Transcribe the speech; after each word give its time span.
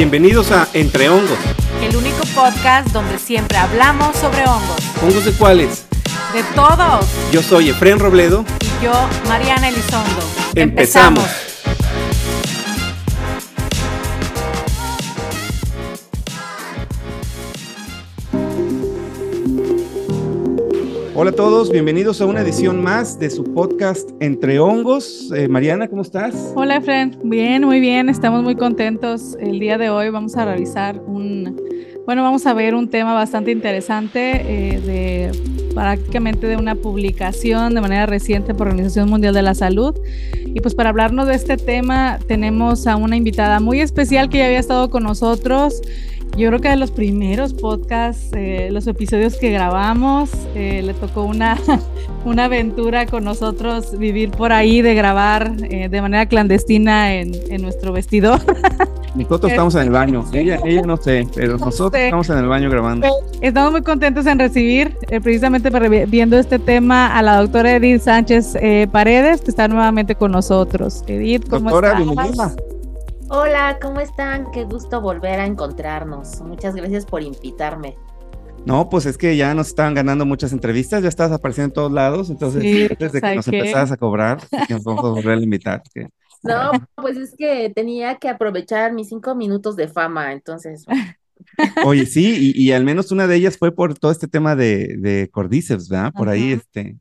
Bienvenidos 0.00 0.50
a 0.50 0.66
Entre 0.72 1.10
Hongos. 1.10 1.38
El 1.82 1.94
único 1.94 2.22
podcast 2.34 2.88
donde 2.88 3.18
siempre 3.18 3.58
hablamos 3.58 4.16
sobre 4.16 4.40
hongos. 4.48 4.78
¿Hongos 5.02 5.26
de 5.26 5.32
cuáles? 5.32 5.84
De 6.32 6.42
todos. 6.54 7.04
Yo 7.30 7.42
soy 7.42 7.68
Efren 7.68 7.98
Robledo. 7.98 8.46
Y 8.62 8.84
yo, 8.86 8.92
Mariana 9.28 9.68
Elizondo. 9.68 10.22
Empezamos. 10.54 11.49
Hola 21.22 21.32
a 21.32 21.34
todos, 21.34 21.70
bienvenidos 21.70 22.22
a 22.22 22.24
una 22.24 22.40
edición 22.40 22.82
más 22.82 23.18
de 23.18 23.28
su 23.28 23.44
podcast 23.44 24.08
Entre 24.20 24.58
Hongos. 24.58 25.30
Eh, 25.36 25.48
Mariana, 25.48 25.86
¿cómo 25.86 26.00
estás? 26.00 26.54
Hola, 26.54 26.76
Efren. 26.76 27.18
Bien, 27.24 27.62
muy 27.62 27.78
bien. 27.78 28.08
Estamos 28.08 28.42
muy 28.42 28.56
contentos. 28.56 29.36
El 29.38 29.60
día 29.60 29.76
de 29.76 29.90
hoy 29.90 30.08
vamos 30.08 30.34
a 30.38 30.46
realizar 30.46 30.98
un, 30.98 31.60
bueno, 32.06 32.22
vamos 32.22 32.46
a 32.46 32.54
ver 32.54 32.74
un 32.74 32.88
tema 32.88 33.12
bastante 33.12 33.50
interesante 33.50 34.30
eh, 34.46 34.80
de 34.80 35.72
prácticamente 35.74 36.46
de 36.46 36.56
una 36.56 36.74
publicación 36.74 37.74
de 37.74 37.82
manera 37.82 38.06
reciente 38.06 38.54
por 38.54 38.68
Organización 38.68 39.10
Mundial 39.10 39.34
de 39.34 39.42
la 39.42 39.54
Salud. 39.54 39.94
Y 40.46 40.62
pues 40.62 40.74
para 40.74 40.88
hablarnos 40.88 41.26
de 41.26 41.34
este 41.34 41.58
tema 41.58 42.18
tenemos 42.28 42.86
a 42.86 42.96
una 42.96 43.16
invitada 43.16 43.60
muy 43.60 43.82
especial 43.82 44.30
que 44.30 44.38
ya 44.38 44.46
había 44.46 44.58
estado 44.58 44.88
con 44.88 45.02
nosotros 45.02 45.82
yo 46.36 46.48
creo 46.48 46.60
que 46.60 46.68
de 46.68 46.76
los 46.76 46.90
primeros 46.90 47.52
podcasts, 47.54 48.30
eh, 48.34 48.68
los 48.70 48.86
episodios 48.86 49.36
que 49.36 49.50
grabamos, 49.50 50.30
eh, 50.54 50.82
le 50.82 50.94
tocó 50.94 51.22
una, 51.22 51.58
una 52.24 52.44
aventura 52.46 53.06
con 53.06 53.24
nosotros 53.24 53.98
vivir 53.98 54.30
por 54.30 54.52
ahí, 54.52 54.82
de 54.82 54.94
grabar 54.94 55.52
eh, 55.70 55.88
de 55.88 56.02
manera 56.02 56.26
clandestina 56.26 57.14
en, 57.14 57.32
en 57.50 57.62
nuestro 57.62 57.92
vestidor. 57.92 58.40
Nosotros 59.14 59.50
estamos 59.50 59.74
en 59.74 59.82
el 59.82 59.90
baño, 59.90 60.24
ella, 60.32 60.60
ella 60.64 60.82
no 60.82 60.96
sé, 60.96 61.26
pero 61.34 61.58
nosotros 61.58 62.00
estamos 62.00 62.30
en 62.30 62.38
el 62.38 62.46
baño 62.46 62.70
grabando. 62.70 63.08
Estamos 63.40 63.72
muy 63.72 63.82
contentos 63.82 64.24
en 64.26 64.38
recibir, 64.38 64.96
precisamente 65.20 65.68
viendo 66.06 66.38
este 66.38 66.60
tema, 66.60 67.18
a 67.18 67.20
la 67.20 67.38
doctora 67.38 67.74
Edith 67.74 68.02
Sánchez 68.02 68.54
Paredes, 68.92 69.40
que 69.40 69.50
está 69.50 69.66
nuevamente 69.66 70.14
con 70.14 70.30
nosotros. 70.30 71.02
Edith, 71.08 71.48
¿cómo 71.48 71.70
doctora, 71.70 71.88
estás? 71.88 72.04
bienvenida. 72.04 72.54
Hola, 73.30 73.78
¿cómo 73.80 74.00
están? 74.00 74.50
Qué 74.50 74.64
gusto 74.64 75.00
volver 75.00 75.40
a 75.40 75.46
encontrarnos. 75.46 76.42
Muchas 76.42 76.74
gracias 76.74 77.06
por 77.06 77.22
invitarme. 77.22 77.96
No, 78.64 78.88
pues 78.90 79.06
es 79.06 79.16
que 79.16 79.36
ya 79.36 79.54
nos 79.54 79.68
estaban 79.68 79.94
ganando 79.94 80.26
muchas 80.26 80.52
entrevistas, 80.52 81.02
ya 81.02 81.08
estás 81.08 81.32
apareciendo 81.32 81.68
en 81.68 81.72
todos 81.74 81.92
lados, 81.92 82.28
entonces 82.30 82.62
Sí, 82.62 82.82
antes 82.90 83.12
de 83.12 83.22
que 83.22 83.26
¿sabes 83.26 83.34
nos 83.34 83.48
qué? 83.48 83.56
empezaras 83.56 83.90
a 83.90 83.96
cobrar, 83.96 84.38
que 84.66 84.74
nos 84.74 84.84
vamos 84.84 85.04
a 85.04 85.08
volver 85.08 85.38
a 85.38 85.42
invitar. 85.42 85.82
que- 85.94 86.08
No, 86.42 86.72
pues 86.96 87.16
es 87.16 87.34
que 87.36 87.70
tenía 87.74 88.16
que 88.18 88.28
aprovechar 88.28 88.92
mis 88.92 89.08
cinco 89.08 89.34
minutos 89.34 89.76
de 89.76 89.88
fama, 89.88 90.32
entonces. 90.32 90.84
Oye, 91.80 92.06
sí, 92.06 92.52
y, 92.54 92.62
y 92.62 92.72
al 92.72 92.84
menos 92.84 93.10
una 93.12 93.26
de 93.26 93.36
ellas 93.36 93.56
fue 93.58 93.74
por 93.74 93.98
todo 93.98 94.12
este 94.12 94.28
tema 94.28 94.56
de, 94.56 94.96
de 94.98 95.28
Cordyceps, 95.30 95.88
¿verdad? 95.88 96.12
Por 96.14 96.28
ahí, 96.28 96.52
este, 96.52 96.98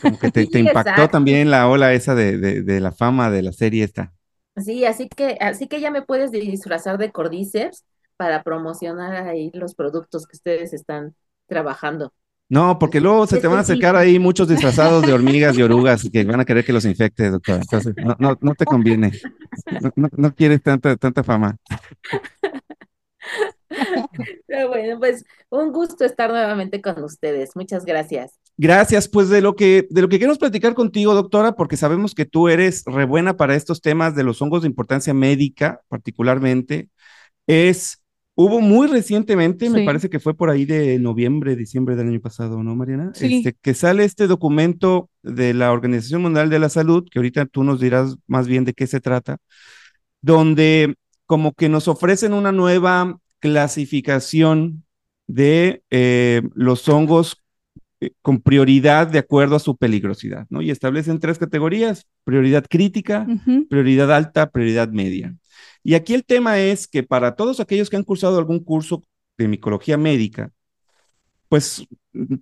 como 0.00 0.18
que 0.18 0.30
te, 0.30 0.46
Sí, 0.46 0.48
te 0.48 0.60
impactó 0.60 1.08
exacto. 1.08 1.10
también 1.10 1.50
la 1.50 1.68
ola 1.68 1.92
esa 1.94 2.14
de, 2.14 2.38
de, 2.38 2.62
de 2.62 2.80
la 2.80 2.92
fama 2.92 3.30
de 3.30 3.42
la 3.42 3.52
serie 3.52 3.84
esta. 3.84 4.12
Sí, 4.56 4.84
así 4.84 5.08
que, 5.08 5.38
así 5.40 5.68
que 5.68 5.80
ya 5.80 5.90
me 5.90 6.02
puedes 6.02 6.30
disfrazar 6.30 6.98
de 6.98 7.12
Cordyceps 7.12 7.84
para 8.16 8.42
promocionar 8.42 9.26
ahí 9.26 9.50
los 9.54 9.74
productos 9.74 10.26
que 10.26 10.36
ustedes 10.36 10.72
están 10.72 11.14
trabajando. 11.46 12.12
No, 12.50 12.80
porque 12.80 13.00
luego 13.00 13.28
se 13.28 13.38
te 13.38 13.46
van 13.46 13.58
a 13.58 13.60
acercar 13.60 13.94
ahí 13.94 14.18
muchos 14.18 14.48
disfrazados 14.48 15.06
de 15.06 15.12
hormigas 15.12 15.56
y 15.56 15.62
orugas 15.62 16.08
que 16.12 16.24
van 16.24 16.40
a 16.40 16.44
querer 16.44 16.64
que 16.64 16.72
los 16.72 16.84
infecte, 16.84 17.30
doctora. 17.30 17.60
Entonces, 17.60 17.94
no, 17.96 18.16
no, 18.18 18.36
no 18.40 18.54
te 18.56 18.64
conviene. 18.64 19.12
No, 19.80 19.92
no, 19.94 20.08
no 20.16 20.34
quieres 20.34 20.60
tanta, 20.60 20.96
tanta 20.96 21.22
fama. 21.22 21.56
Pero 24.46 24.68
bueno, 24.68 24.98
pues 24.98 25.24
un 25.48 25.72
gusto 25.72 26.04
estar 26.04 26.30
nuevamente 26.30 26.80
con 26.80 27.02
ustedes. 27.02 27.54
Muchas 27.54 27.84
gracias. 27.84 28.38
Gracias, 28.56 29.08
pues 29.08 29.28
de 29.28 29.40
lo 29.40 29.54
que 29.54 29.86
de 29.90 30.02
lo 30.02 30.08
que 30.08 30.18
queremos 30.18 30.38
platicar 30.38 30.74
contigo, 30.74 31.14
doctora, 31.14 31.52
porque 31.52 31.76
sabemos 31.76 32.14
que 32.14 32.26
tú 32.26 32.48
eres 32.48 32.82
re 32.86 33.04
buena 33.04 33.36
para 33.36 33.54
estos 33.54 33.80
temas 33.80 34.14
de 34.14 34.24
los 34.24 34.42
hongos 34.42 34.62
de 34.62 34.68
importancia 34.68 35.14
médica, 35.14 35.80
particularmente, 35.88 36.90
es 37.46 38.00
hubo 38.34 38.60
muy 38.60 38.86
recientemente, 38.86 39.68
me 39.68 39.84
parece 39.84 40.08
que 40.08 40.18
fue 40.18 40.34
por 40.34 40.48
ahí 40.48 40.64
de 40.64 40.98
noviembre, 40.98 41.56
diciembre 41.56 41.94
del 41.94 42.08
año 42.08 42.20
pasado, 42.20 42.62
¿no, 42.62 42.74
Mariana? 42.74 43.12
Sí. 43.14 43.38
Este, 43.38 43.54
que 43.60 43.74
sale 43.74 44.04
este 44.04 44.26
documento 44.26 45.10
de 45.22 45.52
la 45.52 45.72
Organización 45.72 46.22
Mundial 46.22 46.48
de 46.48 46.58
la 46.58 46.70
Salud, 46.70 47.06
que 47.10 47.18
ahorita 47.18 47.44
tú 47.46 47.64
nos 47.64 47.80
dirás 47.80 48.16
más 48.26 48.48
bien 48.48 48.64
de 48.64 48.72
qué 48.72 48.86
se 48.86 49.00
trata, 49.00 49.36
donde 50.22 50.94
como 51.26 51.52
que 51.52 51.68
nos 51.68 51.86
ofrecen 51.86 52.32
una 52.32 52.50
nueva 52.50 53.18
clasificación 53.40 54.84
de 55.26 55.82
eh, 55.90 56.42
los 56.54 56.88
hongos 56.88 57.42
eh, 58.00 58.12
con 58.22 58.40
prioridad 58.40 59.06
de 59.06 59.18
acuerdo 59.18 59.56
a 59.56 59.60
su 59.60 59.76
peligrosidad, 59.76 60.46
¿no? 60.50 60.62
Y 60.62 60.70
establecen 60.70 61.20
tres 61.20 61.38
categorías, 61.38 62.06
prioridad 62.24 62.64
crítica, 62.68 63.26
prioridad 63.68 64.12
alta, 64.12 64.50
prioridad 64.50 64.88
media. 64.90 65.34
Y 65.82 65.94
aquí 65.94 66.14
el 66.14 66.24
tema 66.24 66.58
es 66.58 66.86
que 66.86 67.02
para 67.02 67.34
todos 67.34 67.60
aquellos 67.60 67.90
que 67.90 67.96
han 67.96 68.04
cursado 68.04 68.38
algún 68.38 68.60
curso 68.60 69.02
de 69.38 69.48
micología 69.48 69.96
médica, 69.96 70.50
pues 71.48 71.86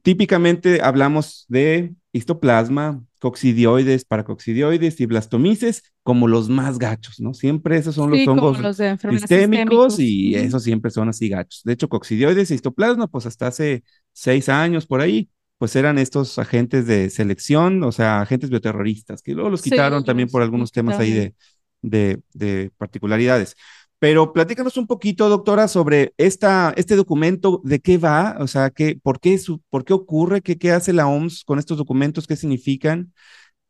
típicamente 0.03 0.80
hablamos 0.82 1.44
de 1.48 1.94
histoplasma, 2.12 3.03
coccidioides, 3.19 4.05
paracoccidioides 4.05 5.01
y 5.01 5.06
blastomices 5.06 5.83
como 6.03 6.29
los 6.29 6.49
más 6.49 6.79
gachos, 6.79 7.21
¿no? 7.21 7.34
Siempre 7.34 7.77
esos 7.77 7.95
son 7.95 8.11
los 8.11 8.27
Sí, 8.27 8.29
hongos 8.29 8.59
los 8.61 8.77
sistémicos 9.09 9.99
y 9.99 10.34
esos 10.37 10.62
siempre 10.62 10.91
son 10.91 11.09
así 11.09 11.28
gachos. 11.28 11.62
De 11.65 11.73
hecho, 11.73 11.89
coccidioides 11.89 12.51
y 12.51 12.55
histoplasma, 12.55 13.07
pues 13.09 13.27
hasta 13.27 13.47
hace 13.49 13.84
seis 14.12 14.49
años 14.49 14.87
por 14.87 15.01
ahí, 15.01 15.31
pues 15.59 15.75
eran 15.77 15.99
estos 15.99 16.39
agentes 16.39 16.87
de 16.87 17.11
selección, 17.11 17.83
o 17.83 17.93
sea, 17.93 18.21
agentes 18.21 18.51
bioterroristas, 18.51 19.23
que 19.23 19.33
luego 19.34 19.51
los 19.51 19.62
Sí, 19.62 19.71
quitaron 19.71 20.05
también 20.05 20.28
los- 20.28 20.31
por 20.31 20.43
algunos 20.43 20.73
temas 20.73 20.99
ahí 20.99 21.12
de, 21.12 21.34
de, 21.83 22.21
de 22.34 22.71
particularidades. 22.77 23.57
Pero 24.00 24.32
platícanos 24.32 24.76
un 24.76 24.86
poquito, 24.86 25.28
doctora, 25.28 25.66
sobre 25.66 26.14
esta, 26.19 26.72
este 26.76 26.94
documento, 26.97 27.60
de 27.64 27.81
qué 27.81 27.98
va, 27.98 28.36
o 28.41 28.47
sea, 28.47 28.70
qué, 28.70 28.97
por, 29.03 29.19
qué 29.20 29.38
su- 29.38 29.60
por 29.70 29.84
qué 29.84 29.92
ocurre, 29.92 30.41
qué, 30.41 30.56
qué 30.56 30.70
hace 30.72 30.92
la 30.92 31.09
OMS 31.09 31.42
con 31.44 31.59
estos 31.59 31.78
documentos, 31.78 32.26
qué 32.28 32.36
significan, 32.36 33.12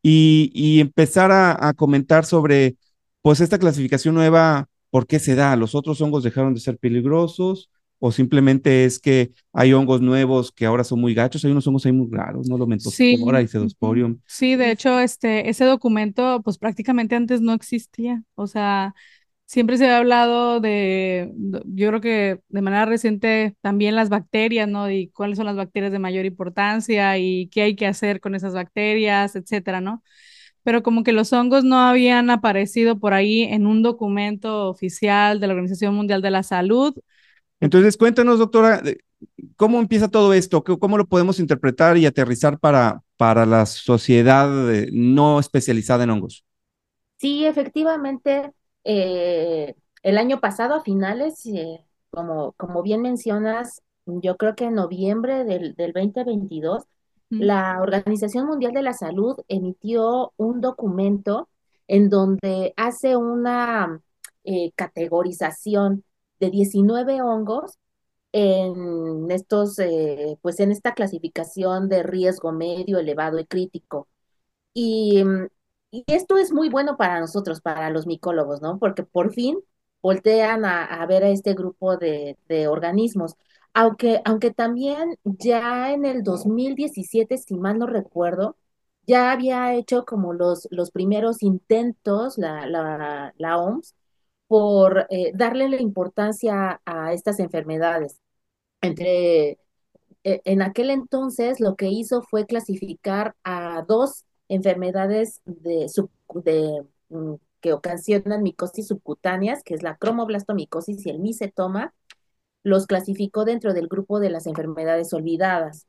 y, 0.03 0.51
y 0.53 0.79
empezar 0.81 1.31
a, 1.31 1.67
a 1.69 1.73
comentar 1.73 2.25
sobre, 2.25 2.77
pues, 3.21 3.41
esta 3.41 3.59
clasificación 3.59 4.15
nueva, 4.15 4.67
por 4.91 5.07
qué 5.07 5.19
se 5.19 5.35
da, 5.35 5.55
los 5.55 5.75
otros 5.75 6.01
hongos 6.01 6.23
dejaron 6.23 6.53
de 6.53 6.59
ser 6.61 6.77
peligrosos, 6.77 7.69
o 7.99 8.11
simplemente 8.11 8.85
es 8.85 8.99
que 8.99 9.31
hay 9.53 9.73
hongos 9.73 10.01
nuevos 10.01 10.51
que 10.53 10.65
ahora 10.65 10.83
son 10.85 11.01
muy 11.01 11.13
gachos, 11.13 11.43
hay 11.45 11.51
unos 11.51 11.67
hongos 11.67 11.85
ahí 11.85 11.91
muy 11.91 12.07
raros, 12.11 12.47
¿no? 12.47 12.57
Lo 12.57 12.65
mentospora 12.67 13.41
y 13.41 13.45
ujú. 13.45 13.51
cedosporium. 13.51 14.19
Sí, 14.25 14.55
de 14.55 14.71
hecho, 14.71 14.99
este, 14.99 15.49
ese 15.49 15.65
documento, 15.65 16.41
pues 16.43 16.57
prácticamente 16.57 17.15
antes 17.15 17.41
no 17.41 17.53
existía. 17.53 18.23
O 18.35 18.47
sea, 18.47 18.93
siempre 19.49 19.77
se 19.77 19.85
había 19.85 19.97
hablado 19.97 20.59
de, 20.59 21.33
yo 21.65 21.87
creo 21.87 22.01
que 22.01 22.39
de 22.49 22.61
manera 22.61 22.85
reciente 22.85 23.55
también 23.61 23.95
las 23.95 24.09
bacterias, 24.09 24.67
¿no? 24.67 24.91
Y 24.91 25.07
cuáles 25.09 25.37
son 25.37 25.47
las 25.47 25.55
bacterias 25.55 25.91
de 25.91 25.97
mayor 25.97 26.25
importancia 26.25 27.17
y 27.17 27.47
qué 27.47 27.63
hay 27.63 27.75
que 27.75 27.87
hacer 27.87 28.19
con 28.21 28.35
esas 28.35 28.53
bacterias, 28.53 29.35
etcétera, 29.35 29.81
¿no? 29.81 30.03
Pero 30.61 30.83
como 30.83 31.03
que 31.03 31.13
los 31.13 31.33
hongos 31.33 31.63
no 31.63 31.79
habían 31.79 32.29
aparecido 32.29 32.99
por 32.99 33.15
ahí 33.15 33.41
en 33.41 33.65
un 33.65 33.81
documento 33.81 34.69
oficial 34.69 35.39
de 35.39 35.47
la 35.47 35.53
Organización 35.53 35.95
Mundial 35.95 36.21
de 36.21 36.29
la 36.29 36.43
Salud. 36.43 36.93
Entonces, 37.59 37.97
cuéntanos, 37.97 38.37
doctora, 38.37 38.83
¿cómo 39.55 39.79
empieza 39.79 40.09
todo 40.09 40.31
esto? 40.31 40.63
¿Cómo 40.63 40.77
cómo 40.77 40.97
lo 40.99 41.07
podemos 41.07 41.39
interpretar 41.39 41.97
y 41.97 42.05
aterrizar 42.05 42.59
para, 42.59 43.01
para 43.17 43.47
la 43.47 43.65
sociedad 43.65 44.71
eh, 44.71 44.89
no 44.93 45.39
especializada 45.39 46.03
en 46.03 46.11
hongos? 46.11 46.45
Sí, 47.17 47.45
efectivamente, 47.45 48.51
eh, 48.83 49.75
el 50.03 50.17
año 50.17 50.39
pasado, 50.39 50.75
a 50.75 50.81
finales, 50.81 51.45
eh, 51.45 51.85
como, 52.11 52.53
como 52.53 52.81
bien 52.83 53.01
mencionas, 53.01 53.81
yo 54.05 54.37
creo 54.37 54.55
que 54.55 54.65
en 54.65 54.75
noviembre 54.75 55.43
del, 55.45 55.75
del 55.75 55.93
2022, 55.93 56.83
Ujú. 57.31 57.43
la 57.43 57.79
Organización 57.81 58.47
Mundial 58.47 58.73
de 58.73 58.81
la 58.81 58.93
Salud 58.93 59.37
emitió 59.47 60.33
un 60.37 60.61
documento 60.61 61.47
en 61.87 62.09
donde 62.09 62.73
hace 62.77 63.15
una 63.15 64.01
eh, 64.43 64.71
categorización 64.75 66.03
de 66.39 66.49
19 66.49 67.21
hongos 67.21 67.77
en 68.31 69.29
estos, 69.31 69.79
eh, 69.79 70.37
pues 70.41 70.59
en 70.59 70.71
esta 70.71 70.93
clasificación 70.93 71.89
de 71.89 72.03
riesgo 72.03 72.51
medio, 72.51 72.99
elevado 72.99 73.39
y 73.39 73.45
crítico. 73.45 74.07
Y, 74.73 75.23
mm, 75.23 75.47
y 75.91 76.03
esto 76.07 76.37
es 76.37 76.51
muy 76.53 76.69
bueno 76.69 76.97
para 76.97 77.19
nosotros, 77.19 77.61
para 77.61 77.89
los 77.89 78.07
micólogos, 78.07 78.61
¿no? 78.61 78.77
Porque 78.79 79.03
por 79.03 79.33
fin 79.33 79.59
voltean 80.01 80.65
a, 80.65 81.05
ver 81.07 81.23
a 81.23 81.29
este 81.29 81.53
grupo 81.53 81.97
de, 81.97 82.37
de 82.47 82.67
organismos. 82.67 83.35
Aunque, 83.73 84.21
aunque 84.25 84.51
también 84.51 85.17
ya 85.23 85.91
en 85.93 86.05
el 86.05 86.23
2017, 86.23 87.37
si 87.37 87.55
mal 87.55 87.79
no 87.79 87.87
recuerdo, 87.87 88.57
ya 89.07 89.31
había 89.31 89.73
hecho 89.75 90.05
como 90.05 90.33
los, 90.33 90.67
los 90.71 90.91
primeros 90.91 91.41
intentos 91.43 92.37
la, 92.37 92.67
la, 92.67 93.33
la 93.37 93.57
OMS 93.57 93.95
por 94.47 95.07
eh, 95.09 95.31
darle 95.35 95.69
la 95.69 95.81
importancia 95.81 96.81
a 96.85 97.13
estas 97.13 97.39
enfermedades. 97.39 98.19
Entre, 98.81 99.59
eh, 100.23 100.41
en 100.45 100.61
aquel 100.61 100.89
entonces 100.91 101.59
lo 101.59 101.75
que 101.75 101.87
hizo 101.89 102.21
fue 102.23 102.45
clasificar 102.45 103.35
a 103.43 103.83
dos 103.87 104.25
enfermedades 104.49 105.41
de, 105.45 105.89
de 106.43 106.85
mm, 107.09 107.35
que 107.61 107.73
ocasionan 107.73 108.43
micosis 108.43 108.87
subcutáneas, 108.87 109.63
que 109.63 109.75
es 109.75 109.83
la 109.83 109.97
cromoblastomicosis 109.97 111.05
y 111.05 111.09
el 111.09 111.19
micetoma, 111.19 111.93
los 112.63 112.87
clasificó 112.87 113.45
dentro 113.45 113.73
del 113.73 113.87
grupo 113.87 114.19
de 114.19 114.29
las 114.29 114.47
enfermedades 114.47 115.13
olvidadas. 115.13 115.87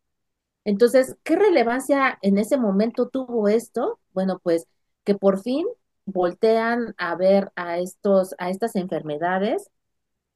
Entonces, 0.64 1.16
¿qué 1.24 1.36
relevancia 1.36 2.18
en 2.22 2.38
ese 2.38 2.56
momento 2.58 3.08
tuvo 3.08 3.48
esto? 3.48 3.98
Bueno, 4.12 4.40
pues 4.42 4.66
que 5.04 5.14
por 5.14 5.40
fin 5.40 5.66
voltean 6.04 6.94
a 6.98 7.16
ver 7.16 7.50
a, 7.56 7.78
estos, 7.78 8.34
a 8.38 8.50
estas 8.50 8.76
enfermedades 8.76 9.70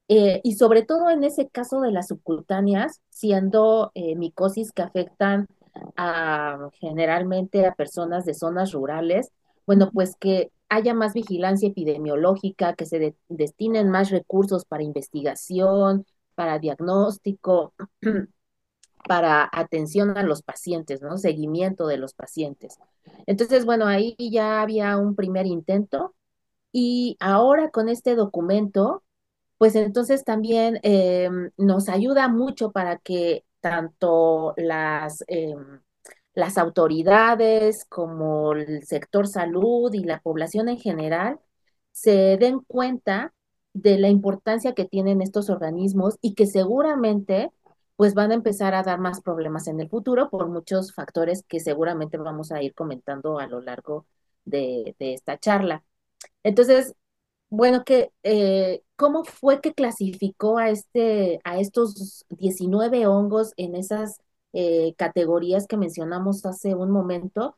eh, 0.07 0.41
y 0.43 0.55
sobre 0.55 0.83
todo 0.83 1.09
en 1.09 1.23
ese 1.23 1.49
caso 1.49 1.81
de 1.81 1.91
las 1.91 2.07
subcutáneas, 2.07 3.01
siendo 3.09 3.91
eh, 3.95 4.15
micosis 4.15 4.71
que 4.71 4.83
afectan 4.83 5.47
generalmente 6.79 7.65
a 7.65 7.75
personas 7.75 8.25
de 8.25 8.33
zonas 8.33 8.71
rurales, 8.71 9.31
bueno, 9.65 9.91
pues 9.91 10.15
que 10.19 10.51
haya 10.69 10.93
más 10.93 11.13
vigilancia 11.13 11.69
epidemiológica, 11.69 12.73
que 12.75 12.85
se 12.85 13.15
destinen 13.29 13.89
más 13.89 14.09
recursos 14.09 14.65
para 14.65 14.83
investigación, 14.83 16.05
para 16.35 16.59
diagnóstico, 16.59 17.73
para 19.07 19.49
atención 19.51 20.17
a 20.17 20.23
los 20.23 20.41
pacientes, 20.41 21.01
¿no? 21.01 21.17
Seguimiento 21.17 21.87
de 21.87 21.97
los 21.97 22.13
pacientes. 22.13 22.77
Entonces, 23.27 23.65
bueno, 23.65 23.85
ahí 23.85 24.15
ya 24.17 24.61
había 24.61 24.97
un 24.97 25.15
primer 25.15 25.45
intento 25.45 26.15
y 26.71 27.17
ahora 27.19 27.69
con 27.69 27.87
este 27.89 28.15
documento, 28.15 29.03
pues 29.57 29.75
entonces 29.75 30.23
también 30.23 30.79
eh, 30.83 31.29
nos 31.57 31.87
ayuda 31.89 32.27
mucho 32.27 32.71
para 32.71 32.97
que 32.97 33.45
tanto 33.65 34.53
las, 34.57 35.23
eh, 35.27 35.55
las 36.35 36.59
autoridades 36.59 37.85
como 37.89 38.53
el 38.53 38.83
sector 38.85 39.27
salud 39.27 39.91
y 39.91 40.03
la 40.03 40.19
población 40.21 40.69
en 40.69 40.77
general 40.77 41.39
se 41.91 42.37
den 42.37 42.59
cuenta 42.59 43.33
de 43.73 43.97
la 43.97 44.09
importancia 44.09 44.75
que 44.75 44.85
tienen 44.85 45.19
estos 45.19 45.49
organismos 45.49 46.19
y 46.21 46.35
que 46.35 46.45
seguramente 46.45 47.51
pues 47.95 48.13
van 48.13 48.29
a 48.31 48.35
empezar 48.35 48.75
a 48.75 48.83
dar 48.83 48.99
más 48.99 49.21
problemas 49.21 49.67
en 49.67 49.79
el 49.79 49.89
futuro 49.89 50.29
por 50.29 50.47
muchos 50.47 50.93
factores 50.93 51.43
que 51.47 51.59
seguramente 51.59 52.17
vamos 52.17 52.51
a 52.51 52.61
ir 52.61 52.75
comentando 52.75 53.39
a 53.39 53.47
lo 53.47 53.61
largo 53.61 54.05
de, 54.45 54.95
esta 54.99 55.39
charla. 55.39 55.83
Entonces, 56.43 56.93
bueno, 57.49 57.83
que, 57.83 58.11
eh, 58.23 58.83
¿cómo 58.95 59.23
fue 59.25 59.61
que 59.61 59.73
clasificó 59.73 60.57
a, 60.57 60.69
este, 60.69 61.39
a 61.43 61.59
estos 61.59 62.25
19 62.29 63.07
hongos 63.07 63.53
en 63.57 63.75
esas 63.75 64.19
eh, 64.53 64.93
categorías 64.97 65.67
que 65.67 65.77
mencionamos 65.77 66.45
hace 66.45 66.75
un 66.75 66.91
momento? 66.91 67.57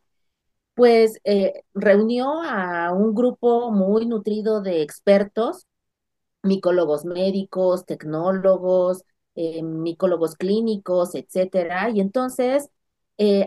Pues 0.76 1.20
eh, 1.24 1.64
reunió 1.74 2.42
a 2.44 2.94
un 2.94 3.16
grupo 3.16 3.72
muy 3.72 4.06
nutrido 4.08 4.62
de 4.62 4.82
expertos, 4.84 5.66
micólogos 6.44 7.06
médicos, 7.06 7.86
tecnólogos, 7.86 9.04
eh, 9.36 9.64
micólogos 9.64 10.36
clínicos, 10.36 11.16
etcétera, 11.16 11.90
y 11.92 12.02
entonces 12.02 12.70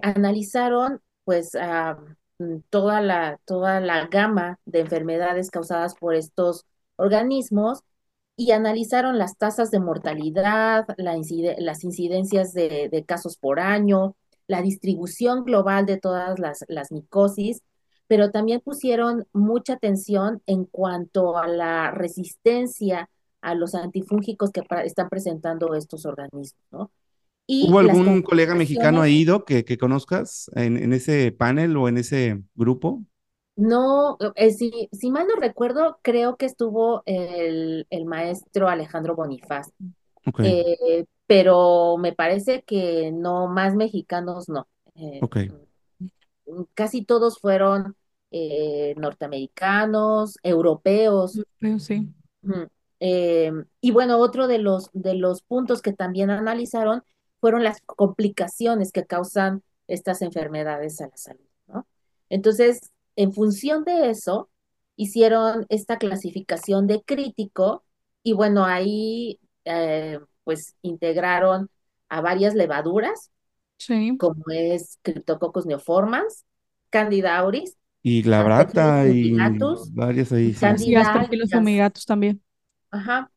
analizaron 0.02 1.00
pues 1.24 1.52
mm, 2.38 2.58
toda 2.70 3.00
la, 3.00 3.40
toda 3.44 3.80
la 3.80 4.06
gama 4.08 4.58
de 4.64 4.80
enfermedades 4.80 5.50
causadas 5.50 5.94
por 5.94 6.14
estos 6.14 6.66
organismos 7.00 7.80
y 8.36 8.52
analizaron 8.52 9.18
las 9.18 9.36
tasas 9.36 9.70
de 9.70 9.80
mortalidad, 9.80 10.86
las 10.96 11.84
incidencias 11.84 12.52
de, 12.52 13.04
casos 13.06 13.36
por 13.36 13.60
año, 13.60 14.16
la 14.46 14.62
distribución 14.62 15.44
global 15.44 15.86
de 15.86 15.98
todas 15.98 16.38
las, 16.38 16.64
las 16.68 16.90
micosis, 16.90 17.62
pero 18.06 18.30
también 18.30 18.60
pusieron 18.60 19.26
mucha 19.32 19.74
atención 19.74 20.42
en 20.46 20.64
cuanto 20.64 21.36
a 21.36 21.46
la 21.46 21.90
resistencia 21.90 23.10
a 23.40 23.54
los 23.54 23.74
antifúngicos 23.74 24.50
que 24.50 24.62
están 24.84 25.08
presentando 25.08 25.74
estos 25.74 26.06
organismos, 26.06 26.56
¿no? 26.70 26.90
¿Hubo 27.46 27.80
algún 27.80 28.22
colega 28.22 28.54
mexicano 28.54 29.02
ahí, 29.02 29.20
ido 29.22 29.44
que, 29.44 29.64
que 29.64 29.76
conozcas 29.76 30.50
en, 30.54 30.92
ese 30.92 31.32
panel 31.32 31.76
o 31.76 31.88
en 31.88 31.98
ese 31.98 32.42
grupo? 32.54 33.04
No, 33.56 34.16
eh, 34.36 34.52
si, 34.52 34.88
si, 34.92 35.10
mal 35.10 35.26
no 35.26 35.36
recuerdo, 35.36 35.98
creo 36.02 36.36
que 36.36 36.46
estuvo 36.46 37.02
el, 37.04 37.86
maestro 38.06 38.68
Alejandro 38.68 39.14
Bonifaz. 39.14 39.70
Eh, 40.38 41.04
pero 41.26 41.96
me 41.98 42.12
parece 42.12 42.62
que 42.62 43.10
no, 43.12 43.48
más 43.48 43.74
mexicanos 43.74 44.48
no. 44.48 44.66
Eh, 44.94 45.20
mm, 46.46 46.62
casi 46.74 47.04
todos 47.04 47.38
fueron 47.38 47.96
norteamericanos, 48.96 50.38
europeos. 50.42 51.40
sí. 51.78 52.14
Eh, 53.00 53.50
y 53.80 53.90
bueno, 53.92 54.18
otro 54.18 54.46
de 54.46 54.58
los, 54.58 54.90
de 54.92 55.14
los 55.14 55.42
puntos 55.42 55.80
que 55.80 55.94
también 55.94 56.30
analizaron 56.30 57.02
fueron 57.40 57.64
las 57.64 57.80
complicaciones 57.80 58.92
que 58.92 59.06
causan 59.06 59.62
estas 59.88 60.20
enfermedades 60.20 61.00
a 61.00 61.08
la 61.08 61.16
salud, 61.16 61.48
¿no? 61.66 61.86
Entonces, 62.28 62.92
en 63.20 63.34
función 63.34 63.84
de 63.84 64.08
eso, 64.08 64.48
hicieron 64.96 65.66
esta 65.68 65.98
clasificación 65.98 66.86
de 66.86 67.02
crítico 67.02 67.84
y 68.22 68.32
bueno, 68.32 68.64
ahí 68.64 69.38
eh, 69.66 70.18
pues 70.42 70.74
integraron 70.80 71.68
a 72.08 72.22
varias 72.22 72.54
levaduras, 72.54 73.30
como 74.18 74.42
es 74.50 74.98
Cryptococcus 75.02 75.66
neoformans, 75.66 76.46
Candida 76.88 77.36
auris, 77.36 77.76
y 78.02 78.22
Glabrata 78.22 79.06
y 79.06 79.36
varias 79.92 80.32
ahí. 80.32 80.56
Y 80.78 80.94
Aspergillus 80.94 81.50
fumigatus 81.50 82.06
también. 82.06 82.42
Ajá. 82.90 83.30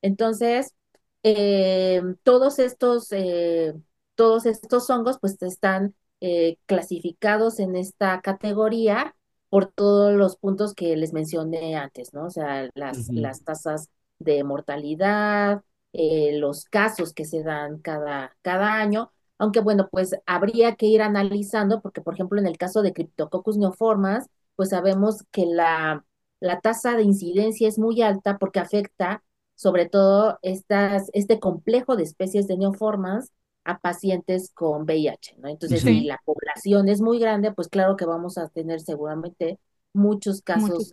Entonces, 0.00 0.74
eh, 1.22 2.00
todos 2.22 2.58
estos, 2.58 3.12
eh, 3.12 3.74
todos 4.14 4.46
estos 4.46 4.88
hongos 4.88 5.18
pues 5.20 5.36
están 5.42 5.94
eh, 6.22 6.58
clasificados 6.66 7.60
en 7.60 7.76
esta 7.76 8.20
categoría 8.22 9.16
por 9.50 9.66
todos 9.66 10.14
los 10.14 10.36
puntos 10.38 10.74
que 10.74 10.96
les 10.96 11.12
mencioné 11.12 11.76
antes, 11.76 12.14
¿no? 12.14 12.26
O 12.26 12.30
sea, 12.30 12.70
las, 12.74 13.10
las 13.14 13.44
tasas 13.44 13.90
de 14.20 14.44
mortalidad, 14.44 15.62
los 15.92 16.64
casos 16.66 17.12
que 17.12 17.24
se 17.24 17.42
dan 17.42 17.78
cada, 17.80 18.36
cada 18.42 18.74
año, 18.76 19.12
aunque 19.38 19.60
bueno, 19.60 19.88
pues 19.90 20.14
habría 20.26 20.76
que 20.76 20.86
ir 20.86 21.02
analizando, 21.02 21.80
porque 21.82 22.00
por 22.00 22.14
ejemplo 22.14 22.40
en 22.40 22.46
el 22.46 22.58
caso 22.58 22.82
de 22.82 22.92
Cryptococcus 22.92 23.56
neoformas, 23.58 24.28
pues 24.56 24.70
sabemos 24.70 25.24
que 25.32 25.46
la, 25.46 26.04
la 26.40 26.60
tasa 26.60 26.96
de 26.96 27.02
incidencia 27.02 27.68
es 27.68 27.78
muy 27.78 28.02
alta 28.02 28.38
porque 28.38 28.60
afecta 28.60 29.24
sobre 29.54 29.88
todo 29.88 30.38
estas, 30.42 31.10
este 31.14 31.40
complejo 31.40 31.96
de 31.96 32.04
especies 32.04 32.46
de 32.48 32.56
neoformas 32.56 33.32
a 33.64 33.78
pacientes 33.78 34.50
con 34.52 34.82
VIH, 34.82 35.36
¿no? 35.38 35.48
Entonces, 35.48 35.82
si 35.82 36.02
la 36.02 36.20
población 36.24 36.88
es 36.88 37.00
muy 37.00 37.18
grande, 37.18 37.52
pues 37.52 37.68
claro 37.68 37.96
que 37.96 38.04
vamos 38.04 38.38
a 38.38 38.48
tener 38.48 38.80
seguramente 38.80 39.58
muchos 39.92 40.42
casos, 40.42 40.92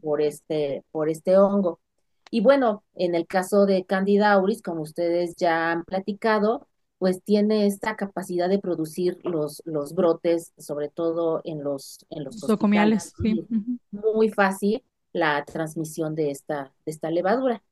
por, 0.00 0.22
este, 0.22 0.84
por 0.90 1.08
este 1.08 1.36
hongo. 1.36 1.80
Y 2.30 2.40
bueno, 2.40 2.84
en 2.94 3.14
el 3.14 3.26
caso 3.26 3.66
de 3.66 3.84
Candida 3.84 4.32
auris, 4.32 4.62
como 4.62 4.82
ustedes 4.82 5.36
ya 5.36 5.70
han 5.70 5.84
platicado, 5.84 6.66
pues 6.98 7.22
tiene 7.22 7.66
esta 7.66 7.96
capacidad 7.96 8.48
de 8.48 8.58
producir 8.58 9.18
los, 9.24 9.62
los 9.64 9.94
brotes, 9.94 10.52
sobre 10.58 10.88
todo 10.88 11.40
en 11.44 11.62
los, 11.62 12.04
en 12.10 12.24
los 12.24 12.40
nosocomiales, 12.42 13.14
sí. 13.20 13.46
Muy 13.90 14.30
fácil 14.30 14.82
la 15.12 15.44
transmisión 15.44 16.14
de 16.14 16.30
esta, 16.30 16.72
de 16.84 16.92
esta 16.92 17.10
levadura. 17.10 17.62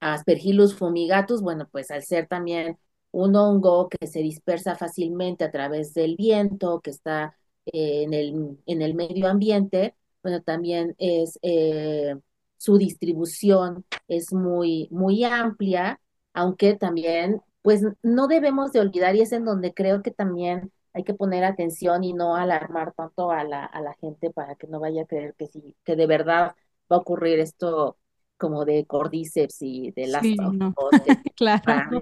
Aspergillus 0.00 0.74
fumigatus, 0.74 1.42
bueno, 1.42 1.68
pues 1.70 1.90
al 1.90 2.02
ser 2.02 2.28
también 2.28 2.78
un 3.10 3.36
hongo 3.36 3.88
que 3.88 4.06
se 4.06 4.20
dispersa 4.20 4.76
fácilmente 4.76 5.44
a 5.44 5.50
través 5.50 5.94
del 5.94 6.16
viento, 6.16 6.80
que 6.80 6.90
está 6.90 7.36
eh, 7.66 8.02
en, 8.04 8.14
el, 8.14 8.58
en 8.66 8.82
el 8.82 8.94
medio 8.94 9.28
ambiente, 9.28 9.94
bueno, 10.22 10.42
también 10.42 10.94
es 10.98 11.38
eh, 11.42 12.16
su 12.56 12.76
distribución 12.78 13.84
es 14.08 14.32
muy, 14.32 14.88
muy 14.90 15.24
amplia, 15.24 16.00
aunque 16.34 16.74
también 16.74 17.40
pues 17.62 17.82
no 18.02 18.28
debemos 18.28 18.72
de 18.72 18.80
olvidar, 18.80 19.16
y 19.16 19.20
es 19.22 19.32
en 19.32 19.44
donde 19.44 19.74
creo 19.74 20.02
que 20.02 20.10
también 20.10 20.72
hay 20.92 21.04
que 21.04 21.14
poner 21.14 21.44
atención 21.44 22.02
y 22.02 22.12
no 22.14 22.34
alarmar 22.34 22.92
tanto 22.94 23.30
a 23.30 23.44
la, 23.44 23.64
a 23.64 23.80
la 23.80 23.94
gente 23.94 24.30
para 24.30 24.54
que 24.56 24.66
no 24.66 24.80
vaya 24.80 25.02
a 25.02 25.06
creer 25.06 25.34
que 25.36 25.46
sí, 25.46 25.76
que 25.84 25.96
de 25.96 26.06
verdad 26.06 26.54
va 26.90 26.96
a 26.96 27.00
ocurrir 27.00 27.40
esto 27.40 27.98
como 28.36 28.64
de 28.64 28.86
Cordyceps 28.86 29.62
y 29.62 29.90
de 29.92 30.06
las 30.06 30.22
claro. 31.36 32.00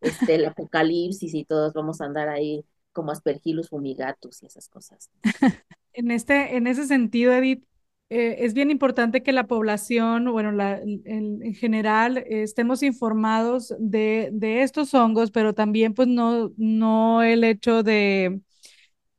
Este, 0.00 0.36
el 0.36 0.46
apocalipsis 0.46 1.34
y 1.34 1.44
todos 1.44 1.72
vamos 1.72 2.00
a 2.00 2.06
andar 2.06 2.28
ahí 2.28 2.64
como 2.92 3.12
aspergillus 3.12 3.68
fumigatus 3.68 4.42
y 4.42 4.46
esas 4.46 4.68
cosas. 4.68 5.10
en 5.92 6.10
este, 6.10 6.56
en 6.56 6.66
ese 6.66 6.86
sentido, 6.86 7.32
Edith, 7.32 7.64
eh, 8.10 8.44
es 8.44 8.54
bien 8.54 8.70
importante 8.70 9.22
que 9.22 9.32
la 9.32 9.46
población, 9.46 10.32
bueno, 10.32 10.50
la, 10.50 10.78
en, 10.78 11.42
en, 11.42 11.54
general, 11.54 12.18
eh, 12.18 12.42
estemos 12.42 12.82
informados 12.82 13.74
de, 13.78 14.30
de, 14.32 14.62
estos 14.62 14.94
hongos, 14.94 15.30
pero 15.30 15.52
también 15.52 15.92
pues 15.92 16.08
no, 16.08 16.50
no 16.56 17.22
el 17.22 17.44
hecho 17.44 17.82
de, 17.82 18.40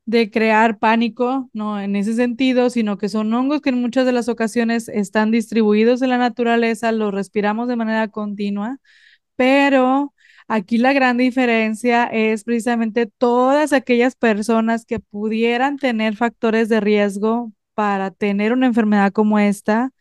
de 0.05 0.31
crear 0.31 0.79
pánico, 0.79 1.49
no 1.53 1.79
en 1.79 1.95
ese 1.95 2.15
sentido, 2.15 2.71
sino 2.71 2.97
que 2.97 3.09
son 3.09 3.31
hongos 3.31 3.61
que 3.61 3.69
en 3.69 3.79
muchas 3.79 4.07
de 4.07 4.11
las 4.11 4.27
ocasiones 4.27 4.89
están 4.89 5.29
distribuidos 5.29 6.01
en 6.01 6.09
la 6.09 6.17
naturaleza, 6.17 6.91
los 6.91 7.13
respiramos 7.13 7.67
de 7.67 7.75
manera 7.75 8.07
continua, 8.07 8.79
pero 9.35 10.13
aquí 10.49 10.77
la 10.79 10.93
gran 10.93 11.17
diferencia 11.17 12.05
es 12.05 12.43
precisamente 12.43 13.05
todas 13.05 13.71
aquellas 13.73 14.15
personas 14.15 14.85
que 14.85 14.99
pudieran 14.99 15.77
tener 15.77 16.15
factores 16.17 16.69
de 16.69 16.81
riesgo 16.81 17.53
para 17.75 18.11
tener 18.11 18.51
una 18.53 18.65
enfermedad 18.67 19.13
como 19.13 19.39
esta, 19.39 19.91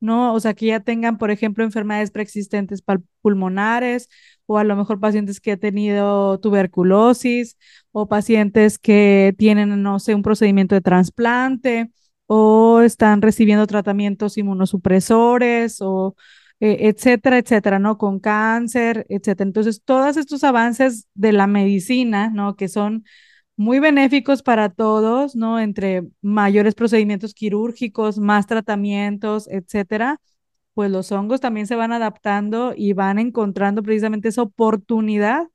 ¿no? 0.00 0.34
O 0.34 0.40
sea, 0.40 0.54
que 0.54 0.66
ya 0.66 0.80
tengan, 0.80 1.18
por 1.18 1.30
ejemplo, 1.30 1.64
enfermedades 1.64 2.10
preexistentes 2.10 2.82
pulmonares 3.20 4.08
o 4.46 4.58
a 4.58 4.64
lo 4.64 4.76
mejor 4.76 5.00
pacientes 5.00 5.40
que 5.40 5.52
han 5.52 5.60
tenido 5.60 6.38
tuberculosis 6.40 7.56
o 7.92 8.08
pacientes 8.08 8.78
que 8.78 9.34
tienen, 9.38 9.82
no 9.82 9.98
sé, 9.98 10.14
un 10.14 10.22
procedimiento 10.22 10.74
de 10.74 10.82
trasplante 10.82 11.90
o 12.26 12.80
están 12.82 13.22
recibiendo 13.22 13.66
tratamientos 13.66 14.38
inmunosupresores 14.38 15.78
o 15.80 16.16
eh, 16.60 16.88
etcétera, 16.88 17.38
etcétera, 17.38 17.78
¿no? 17.78 17.98
Con 17.98 18.20
cáncer, 18.20 19.06
etcétera. 19.08 19.46
Entonces, 19.48 19.82
todos 19.84 20.16
estos 20.16 20.44
avances 20.44 21.06
de 21.14 21.32
la 21.32 21.46
medicina, 21.46 22.30
¿no? 22.30 22.56
Que 22.56 22.68
son 22.68 23.04
muy 23.56 23.78
benéficos 23.80 24.42
para 24.42 24.68
todos, 24.70 25.36
¿no? 25.36 25.60
Entre 25.60 26.02
mayores 26.22 26.74
procedimientos 26.74 27.34
quirúrgicos, 27.34 28.18
más 28.18 28.46
tratamientos, 28.46 29.48
etcétera, 29.48 30.20
pues 30.74 30.90
los 30.90 31.10
hongos 31.12 31.40
también 31.40 31.66
se 31.66 31.76
van 31.76 31.92
adaptando 31.92 32.74
y 32.76 32.92
van 32.92 33.18
encontrando 33.18 33.82
precisamente 33.82 34.28
esa 34.28 34.42
oportunidad 34.42 35.46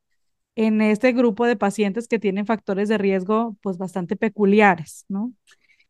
en 0.55 0.81
este 0.81 1.11
grupo 1.13 1.45
de 1.45 1.55
pacientes 1.55 2.07
que 2.07 2.19
tienen 2.19 2.45
factores 2.45 2.89
de 2.89 2.97
riesgo, 2.97 3.55
pues 3.61 3.77
bastante 3.77 4.15
peculiares, 4.15 5.05
¿no? 5.07 5.33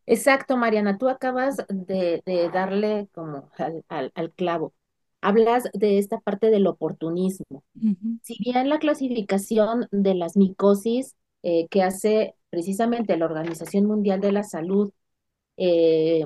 Exacto, 0.05 0.57
Mariana, 0.57 0.97
tú 0.97 1.07
acabas 1.09 1.57
de, 1.69 2.21
de 2.25 2.49
darle 2.49 3.07
como 3.13 3.49
al, 3.57 3.85
al, 3.87 4.11
al, 4.15 4.31
clavo. 4.33 4.73
Hablas 5.21 5.69
de 5.73 5.97
esta 5.97 6.19
parte 6.19 6.49
del 6.49 6.67
oportunismo. 6.67 7.63
Uh 7.75 7.89
-huh. 7.91 8.19
Si 8.23 8.37
bien 8.39 8.69
la 8.69 8.79
clasificación 8.79 9.87
de 9.91 10.15
las 10.15 10.35
micosis 10.35 11.15
eh, 11.43 11.67
que 11.69 11.83
hace 11.83 12.35
precisamente 12.49 13.17
la 13.17 13.25
Organización 13.25 13.85
Mundial 13.85 14.19
de 14.21 14.31
la 14.31 14.43
Salud 14.43 14.91
eh, 15.57 16.23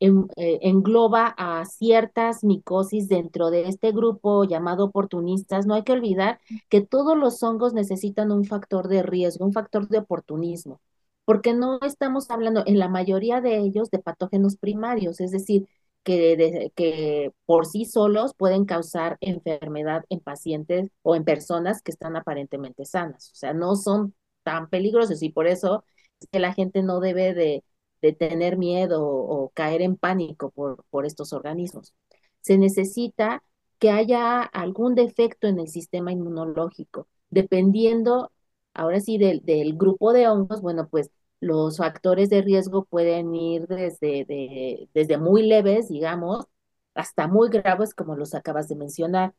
en, 0.00 0.28
eh, 0.36 0.58
engloba 0.62 1.34
a 1.36 1.64
ciertas 1.64 2.44
micosis 2.44 3.08
dentro 3.08 3.50
de 3.50 3.68
este 3.68 3.92
grupo 3.92 4.44
llamado 4.44 4.84
oportunistas, 4.84 5.66
no 5.66 5.74
hay 5.74 5.82
que 5.84 5.92
olvidar 5.92 6.38
que 6.68 6.80
todos 6.82 7.16
los 7.16 7.42
hongos 7.42 7.72
necesitan 7.72 8.30
un 8.32 8.44
factor 8.44 8.88
de 8.88 9.02
riesgo, 9.02 9.44
un 9.46 9.52
factor 9.52 9.88
de 9.88 9.98
oportunismo, 9.98 10.80
porque 11.24 11.54
no 11.54 11.78
estamos 11.82 12.30
hablando 12.30 12.62
en 12.66 12.78
la 12.78 12.88
mayoría 12.88 13.40
de 13.40 13.58
ellos 13.58 13.90
de 13.90 13.98
patógenos 13.98 14.56
primarios, 14.56 15.20
es 15.20 15.30
decir, 15.30 15.66
que, 16.06 17.32
por 17.46 17.66
sí 17.66 17.84
solos 17.84 18.32
pueden 18.36 18.64
causar 18.64 19.18
enfermedad 19.20 20.04
en 20.08 20.20
pacientes 20.20 20.90
o 21.02 21.16
en 21.16 21.24
personas 21.24 21.82
que 21.82 21.90
están 21.90 22.16
aparentemente 22.16 22.84
sanas, 22.84 23.30
o 23.32 23.34
sea, 23.36 23.52
no 23.54 23.74
son 23.76 24.14
tan 24.44 24.68
peligrosos 24.70 25.22
y 25.22 25.30
por 25.30 25.46
eso 25.48 25.84
es 26.20 26.28
que 26.30 26.38
la 26.38 26.54
gente 26.54 26.82
no 26.82 27.00
debe 27.00 27.34
de, 27.34 27.64
de 28.02 28.12
tener 28.12 28.56
miedo 28.56 29.04
o, 29.04 29.44
o, 29.46 29.50
caer 29.50 29.82
en 29.82 29.96
pánico 29.96 30.50
por, 30.50 30.84
por 30.90 31.06
estos 31.06 31.32
organismos. 31.32 31.94
Se 32.40 32.56
necesita 32.58 33.42
que 33.78 33.90
haya 33.90 34.42
algún 34.42 34.94
defecto 34.94 35.48
en 35.48 35.58
el 35.58 35.68
sistema 35.68 36.12
inmunológico, 36.12 37.08
dependiendo, 37.30 38.30
ahora 38.74 39.00
sí, 39.00 39.18
del, 39.18 39.44
del 39.44 39.76
grupo 39.76 40.12
de 40.12 40.28
hongos, 40.28 40.62
bueno, 40.62 40.88
pues 40.88 41.10
los 41.40 41.78
factores 41.78 42.30
de 42.30 42.42
riesgo 42.42 42.84
pueden 42.84 43.34
ir 43.34 43.66
desde, 43.66 44.24
de, 44.24 44.88
desde 44.94 45.18
muy 45.18 45.42
leves, 45.42 45.88
digamos, 45.88 46.46
hasta 46.94 47.28
muy 47.28 47.48
graves, 47.50 47.94
como 47.94 48.16
los 48.16 48.34
acabas 48.34 48.68
de 48.68 48.76
mencionar. 48.76 49.34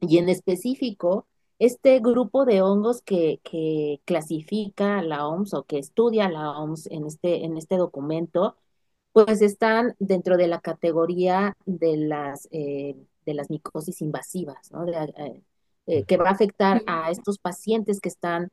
Y 0.00 0.18
en 0.18 0.28
específico, 0.28 1.26
este 1.58 2.00
grupo 2.00 2.44
de 2.44 2.62
hongos 2.62 3.02
que, 3.02 3.40
que, 3.44 4.00
clasifica 4.04 5.02
la 5.02 5.26
OMS 5.26 5.54
o 5.54 5.64
que 5.64 5.78
estudia 5.78 6.28
la 6.28 6.58
OMS 6.58 6.86
en 6.90 7.06
este, 7.06 7.44
en 7.44 7.56
este 7.56 7.76
documento, 7.76 8.56
pues 9.12 9.42
están 9.42 9.94
dentro 9.98 10.36
de 10.36 10.48
la 10.48 10.60
categoría 10.60 11.56
de 11.66 11.96
las, 11.96 12.48
eh, 12.52 12.96
de 13.26 13.34
las 13.34 13.50
micosis 13.50 14.00
invasivas, 14.00 14.70
¿no? 14.72 14.86
eh, 14.86 15.42
eh, 15.86 16.04
que 16.04 16.16
va 16.16 16.28
a 16.28 16.32
afectar 16.32 16.82
a 16.86 17.10
estos 17.10 17.38
pacientes 17.38 18.00
que 18.00 18.08
están 18.08 18.50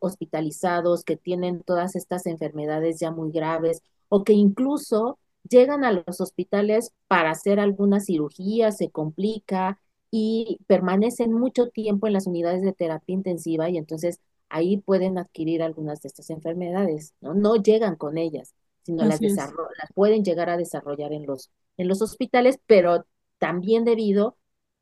hospitalizados, 0.00 1.04
que 1.04 1.16
tienen 1.16 1.62
todas 1.62 1.96
estas 1.96 2.26
enfermedades 2.26 2.98
ya 2.98 3.10
muy 3.10 3.30
graves 3.30 3.82
o 4.08 4.24
que 4.24 4.32
incluso 4.32 5.18
llegan 5.48 5.84
a 5.84 5.92
los 5.92 6.20
hospitales 6.20 6.92
para 7.08 7.30
hacer 7.30 7.60
alguna 7.60 8.00
cirugía, 8.00 8.72
se 8.72 8.90
complica, 8.90 9.78
y 10.10 10.60
permanecen 10.66 11.32
mucho 11.32 11.68
tiempo 11.68 12.06
en 12.06 12.12
las 12.12 12.26
unidades 12.26 12.62
de 12.62 12.72
terapia 12.72 13.14
intensiva 13.14 13.68
y 13.68 13.76
entonces 13.76 14.20
ahí 14.48 14.78
pueden 14.78 15.18
adquirir 15.18 15.62
algunas 15.62 16.00
de 16.00 16.08
estas 16.08 16.30
enfermedades, 16.30 17.14
¿no? 17.20 17.34
No 17.34 17.56
llegan 17.56 17.96
con 17.96 18.16
ellas, 18.16 18.54
sino 18.82 19.04
las, 19.04 19.20
las, 19.20 19.52
pueden 19.94 20.24
llegar 20.24 20.48
a 20.48 20.56
desarrollar 20.56 21.12
en 21.12 21.26
los, 21.26 21.50
en 21.76 21.88
los 21.88 22.00
hospitales, 22.02 22.58
pero 22.66 23.04
también 23.38 23.84
debido 23.84 24.36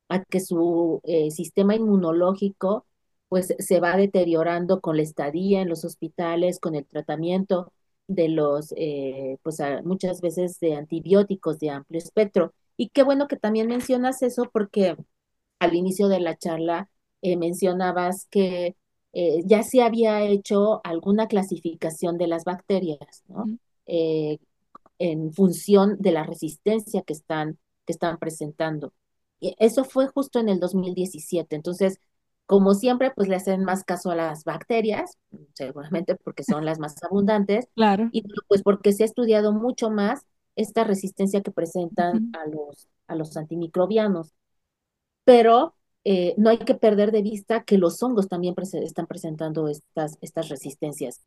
a 0.08 0.22
que 0.24 0.40
su 0.40 1.00
eh, 1.04 1.30
sistema 1.30 1.74
inmunológico 1.74 2.86
pues 3.28 3.54
se 3.58 3.80
va 3.80 3.96
deteriorando 3.96 4.80
con 4.80 4.96
la 4.96 5.02
estadía 5.02 5.62
en 5.62 5.68
los 5.68 5.84
hospitales, 5.84 6.60
con 6.60 6.74
el 6.74 6.86
tratamiento 6.86 7.72
de 8.06 8.28
los, 8.28 8.74
eh, 8.76 9.38
pues 9.42 9.58
muchas 9.84 10.20
veces 10.20 10.60
de 10.60 10.74
antibióticos 10.74 11.58
de 11.58 11.70
amplio 11.70 11.98
espectro. 11.98 12.54
Y 12.76 12.90
qué 12.90 13.02
bueno 13.02 13.28
que 13.28 13.36
también 13.36 13.68
mencionas 13.68 14.22
eso 14.22 14.50
porque 14.52 14.96
al 15.58 15.74
inicio 15.74 16.08
de 16.08 16.20
la 16.20 16.36
charla 16.36 16.90
eh, 17.22 17.36
mencionabas 17.36 18.26
que 18.30 18.76
eh, 19.14 19.42
ya 19.46 19.62
se 19.62 19.80
había 19.82 20.22
hecho 20.22 20.80
alguna 20.84 21.28
clasificación 21.28 22.18
de 22.18 22.26
las 22.26 22.44
bacterias, 22.44 23.22
¿no? 23.28 23.46
Eh, 23.86 24.38
en 24.98 25.32
función 25.32 25.96
de 26.00 26.12
la 26.12 26.24
resistencia 26.24 27.02
que 27.02 27.12
están, 27.12 27.58
que 27.86 27.92
están 27.92 28.18
presentando. 28.18 28.92
Y 29.40 29.54
eso 29.58 29.84
fue 29.84 30.08
justo 30.08 30.40
en 30.40 30.48
el 30.48 30.60
2017. 30.60 31.54
Entonces, 31.56 32.00
como 32.46 32.74
siempre, 32.74 33.10
pues 33.10 33.28
le 33.28 33.36
hacen 33.36 33.64
más 33.64 33.84
caso 33.84 34.10
a 34.10 34.16
las 34.16 34.44
bacterias, 34.44 35.18
seguramente 35.54 36.14
porque 36.16 36.44
son 36.44 36.64
las 36.64 36.78
más 36.78 36.94
abundantes. 37.02 37.68
Claro. 37.74 38.08
Y 38.12 38.22
pues 38.48 38.62
porque 38.62 38.92
se 38.92 39.02
ha 39.02 39.06
estudiado 39.06 39.52
mucho 39.52 39.90
más 39.90 40.26
esta 40.56 40.84
resistencia 40.84 41.42
que 41.42 41.50
presentan 41.50 42.30
a, 42.34 42.46
los, 42.46 42.88
a 43.06 43.16
los 43.16 43.36
antimicrobianos 43.36 44.34
pero 45.24 45.74
eh, 46.04 46.34
no 46.36 46.50
hay 46.50 46.58
que 46.58 46.74
perder 46.74 47.10
de 47.10 47.22
vista 47.22 47.64
que 47.64 47.78
los 47.78 48.02
hongos 48.02 48.28
también 48.28 48.54
pre 48.54 48.64
están 48.82 49.06
presentando 49.06 49.68
estas, 49.68 50.18
estas 50.20 50.48
resistencias. 50.48 51.22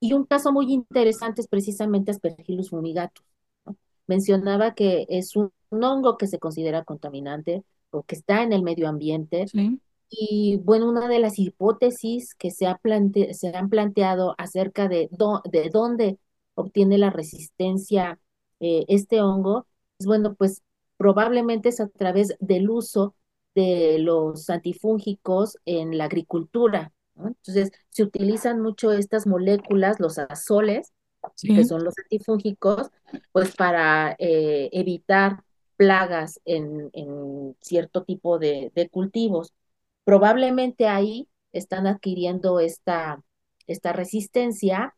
Y 0.00 0.14
un 0.14 0.24
caso 0.24 0.52
muy 0.52 0.72
interesante 0.72 1.42
es 1.42 1.48
precisamente 1.48 2.10
Aspergillus 2.10 2.70
fumigatus. 2.70 3.24
¿no? 3.64 3.76
Mencionaba 4.06 4.74
que 4.74 5.06
es 5.08 5.36
un, 5.36 5.52
un, 5.70 5.84
hongo 5.84 6.16
que 6.16 6.26
se 6.26 6.38
considera 6.38 6.82
contaminante 6.82 7.62
o 7.90 8.02
que 8.02 8.16
está 8.16 8.42
en 8.42 8.52
el 8.52 8.62
medio 8.62 8.88
ambiente. 8.88 9.46
Sí. 9.46 9.80
Y 10.14 10.60
bueno, 10.62 10.88
una 10.90 11.08
de 11.08 11.18
las 11.18 11.38
hipótesis 11.38 12.34
que 12.34 12.50
se, 12.50 12.66
ha 12.66 12.76
plante 12.76 13.32
se 13.32 13.48
han 13.56 13.70
planteado 13.70 14.34
acerca 14.36 14.86
de, 14.86 15.08
de 15.50 15.70
dónde 15.70 16.18
obtiene 16.54 16.98
la 16.98 17.10
resistencia 17.10 18.20
eh, 18.60 18.84
este 18.88 19.22
hongo, 19.22 19.66
es 19.98 20.06
bueno, 20.06 20.34
pues 20.34 20.62
probablemente 20.98 21.70
es 21.70 21.80
a 21.80 21.88
través 21.88 22.36
del 22.40 22.70
uso 22.70 23.16
de 23.54 23.98
los 23.98 24.50
antifúngicos 24.50 25.56
en 25.64 25.96
la 25.96 26.04
agricultura. 26.04 26.92
¿no? 27.14 27.28
Entonces, 27.28 27.72
se 27.88 28.02
utilizan 28.02 28.60
mucho 28.60 28.92
estas 28.92 29.26
moléculas, 29.26 29.98
los 29.98 30.18
azoles, 30.18 30.92
sí. 31.34 31.54
que 31.54 31.64
son 31.64 31.84
los 31.84 31.94
antifúngicos, 31.98 32.90
pues 33.32 33.56
para 33.56 34.14
eh, 34.18 34.68
evitar 34.72 35.42
plagas 35.76 36.40
en, 36.44 36.90
en 36.92 37.56
cierto 37.60 38.04
tipo 38.04 38.38
de, 38.38 38.70
de, 38.74 38.88
cultivos. 38.88 39.52
Probablemente 40.04 40.88
ahí 40.88 41.28
están 41.52 41.86
adquiriendo 41.86 42.60
esta, 42.60 43.22
esta 43.66 43.92
resistencia 43.92 44.94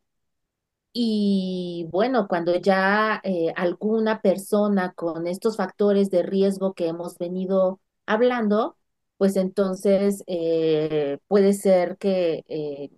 y 0.92 1.86
bueno, 1.90 2.28
cuando 2.28 2.56
ya 2.56 3.20
eh, 3.24 3.52
alguna 3.56 4.20
persona 4.22 4.92
con 4.94 5.26
estos 5.26 5.56
factores 5.56 6.10
de 6.10 6.22
riesgo 6.22 6.74
que 6.74 6.86
hemos 6.88 7.18
venido 7.18 7.80
hablando, 8.06 8.76
pues 9.16 9.36
entonces 9.36 10.22
eh, 10.26 11.18
puede 11.28 11.52
ser 11.54 11.96
que 11.98 12.44
eh, 12.48 12.90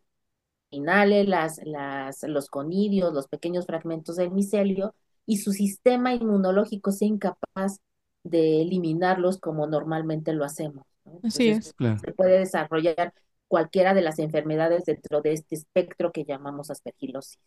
inhale 0.70 1.24
las, 1.24 1.60
las, 1.64 2.22
los 2.24 2.48
conidios, 2.50 3.12
los 3.14 3.28
pequeños 3.28 3.66
fragmentos 3.66 4.16
del 4.16 4.30
micelio 4.32 4.94
y 5.26 5.38
su 5.38 5.52
sistema 5.52 6.14
inmunológico 6.14 6.92
sea 6.92 7.08
incapaz 7.08 7.78
de 8.24 8.62
eliminarlos 8.62 9.38
como 9.38 9.66
normalmente 9.66 10.32
lo 10.34 10.44
hacemos. 10.44 10.86
Así 11.22 11.48
es. 11.48 11.72
Claro. 11.74 11.98
Se 11.98 12.12
puede 12.12 12.38
desarrollar 12.38 13.12
cualquiera 13.48 13.94
de 13.94 14.02
las 14.02 14.18
enfermedades 14.18 14.84
dentro 14.84 15.20
de 15.20 15.32
este 15.32 15.54
espectro 15.54 16.12
que 16.12 16.24
llamamos 16.24 16.70
aspergilosis. 16.70 17.38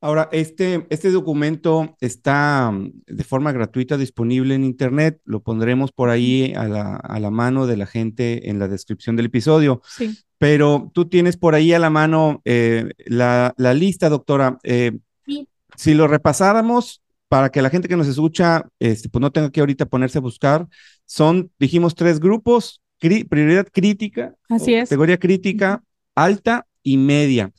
Ahora, 0.00 0.28
este, 0.32 0.84
este 0.90 1.12
documento 1.12 1.96
está 2.00 2.72
mm, 2.72 3.02
de 3.06 3.24
forma 3.24 3.52
gratuita 3.52 3.96
disponible 3.96 4.54
en 4.56 4.64
Internet. 4.64 5.20
Lo 5.24 5.40
pondremos 5.42 5.92
por 5.92 6.10
ahí 6.10 6.52
a 6.56 6.66
la, 6.66 6.96
a 6.96 7.20
la 7.20 7.30
mano 7.30 7.66
de 7.68 7.76
la 7.76 7.86
gente 7.86 8.50
en 8.50 8.58
la 8.58 8.66
descripción 8.66 9.14
del 9.14 9.26
episodio. 9.26 9.80
Sí. 9.86 10.18
Pero 10.38 10.90
tú 10.92 11.08
tienes 11.08 11.36
por 11.36 11.54
ahí 11.54 11.72
a 11.72 11.78
la 11.78 11.88
mano 11.90 12.42
eh, 12.44 12.88
la, 13.06 13.54
la 13.56 13.74
lista, 13.74 14.08
doctora. 14.08 14.58
Eh, 14.64 14.98
Sí. 15.24 15.48
si 15.76 15.94
lo 15.94 16.08
repasáramos 16.08 17.00
para 17.28 17.50
que 17.50 17.62
la 17.62 17.70
gente 17.70 17.86
que 17.86 17.96
nos 17.96 18.08
escucha, 18.08 18.66
este, 18.80 19.08
pues 19.08 19.20
no 19.20 19.30
tenga 19.30 19.50
que 19.52 19.60
ahorita 19.60 19.86
ponerse 19.86 20.18
a 20.18 20.20
buscar, 20.20 20.66
son, 21.12 21.50
dijimos, 21.58 21.94
tres 21.94 22.20
grupos, 22.20 22.82
cri- 23.00 23.28
prioridad 23.28 23.68
crítica, 23.70 24.34
Así 24.48 24.74
es. 24.74 24.88
categoría 24.88 25.18
crítica, 25.18 25.82
alta 26.14 26.66
y 26.82 26.96
media. 26.96 27.52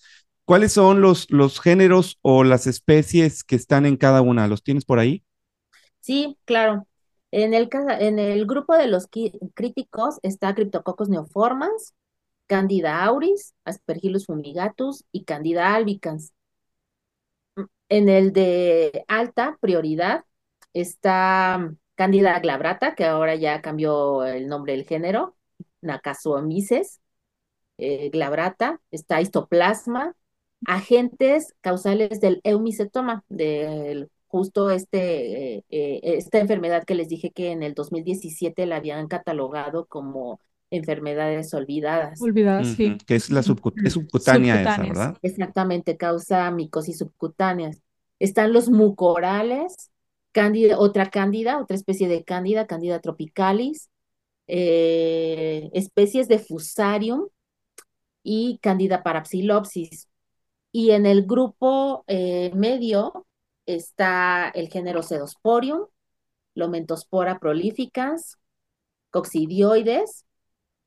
¿Cuáles 0.45 0.73
son 0.73 1.01
los, 1.01 1.29
los 1.31 1.59
géneros 1.61 2.17
o 2.21 2.43
las 2.43 2.67
especies 2.67 3.43
que 3.43 3.55
están 3.55 3.85
en 3.85 3.97
cada 3.97 4.21
una? 4.21 4.47
¿Los 4.47 4.63
tienes 4.63 4.85
por 4.85 4.99
ahí? 4.99 5.23
Sí, 5.99 6.37
claro. 6.45 6.87
En 7.31 7.53
el, 7.53 7.69
en 7.99 8.19
el 8.19 8.45
grupo 8.45 8.75
de 8.75 8.87
los 8.87 9.07
críticos 9.55 10.19
está 10.21 10.53
Cryptococcus 10.53 11.09
neoformans, 11.09 11.93
Candida 12.47 13.03
auris, 13.03 13.55
Aspergillus 13.65 14.25
fumigatus 14.27 15.05
y 15.11 15.23
Candida 15.25 15.73
albicans. 15.75 16.33
En 17.89 18.09
el 18.09 18.33
de 18.33 19.05
alta 19.07 19.57
prioridad 19.61 20.25
está 20.73 21.73
Candida 21.95 22.39
glabrata, 22.39 22.95
que 22.95 23.05
ahora 23.05 23.35
ya 23.35 23.61
cambió 23.61 24.23
el 24.25 24.47
nombre 24.47 24.73
del 24.73 24.85
género, 24.85 25.35
Nacasuomices, 25.81 27.01
eh, 27.77 28.09
glabrata, 28.09 28.81
está 28.91 29.21
histoplasma, 29.21 30.15
agentes 30.65 31.53
causales 31.61 32.19
del 32.21 32.39
eumicetoma, 32.43 33.23
del 33.29 34.09
justo 34.27 34.71
este, 34.71 35.57
eh, 35.57 35.65
eh, 35.69 35.99
esta 36.03 36.39
enfermedad 36.39 36.83
que 36.85 36.95
les 36.95 37.09
dije 37.09 37.31
que 37.31 37.51
en 37.51 37.61
el 37.63 37.73
2017 37.73 38.65
la 38.65 38.77
habían 38.77 39.07
catalogado 39.07 39.85
como 39.85 40.39
enfermedades 40.71 41.53
olvidadas. 41.53 42.19
Olvidada, 42.21 42.63
sí. 42.63 42.97
Que 43.05 43.15
es 43.15 43.29
la 43.29 43.41
subcu- 43.41 43.73
es 43.85 43.93
subcutánea 43.93 44.61
esa, 44.61 44.75
Subcutáneas. 44.75 44.97
¿verdad? 44.97 45.17
Exactamente, 45.21 45.97
causa 45.97 46.49
micosis 46.49 46.97
subcutáneas. 46.97 47.79
Están 48.19 48.53
los 48.53 48.69
mucorales, 48.69 49.91
cándida, 50.33 50.77
otra 50.77 51.09
cándida, 51.09 51.59
otra 51.59 51.77
especie 51.77 52.09
de 52.09 52.25
cándida, 52.25 52.67
cándida 52.67 52.99
tropicalis, 52.99 53.89
eh, 54.47 55.69
especies 55.73 56.27
de 56.27 56.39
fusarium 56.39 57.29
y 58.23 58.59
cándida 58.61 59.03
parapsilopsis. 59.03 60.09
Y 60.71 60.91
en 60.91 61.05
el 61.05 61.25
grupo 61.25 62.03
eh, 62.07 62.51
medio 62.55 63.25
está 63.65 64.49
el 64.49 64.69
género 64.69 65.03
Cedosporium, 65.03 65.85
Lomentospora 66.55 67.39
prolificans, 67.39 68.37
Coccidioides, 69.11 70.25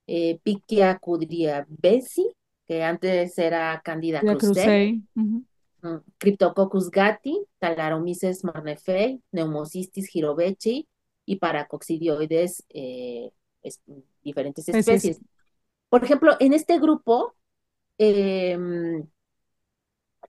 eh, 0.06 0.38
Pichia 0.42 0.98
cudriavesi, 0.98 2.28
que 2.66 2.82
antes 2.82 3.38
era 3.38 3.80
Candida. 3.84 4.20
Cryptococcus 6.18 6.90
gatti, 6.90 7.44
Talaromyces 7.58 8.44
marnefei, 8.44 9.20
Pneumocystis 9.30 10.08
girovechi 10.08 10.86
y 11.24 11.36
Paracoccidioides, 11.36 12.64
eh, 12.70 13.30
es- 13.62 13.80
diferentes 14.22 14.68
Especies. 14.68 15.20
Por 15.88 16.04
ejemplo, 16.04 16.36
en 16.40 16.52
este 16.52 16.78
grupo, 16.78 17.34
em, 17.98 19.06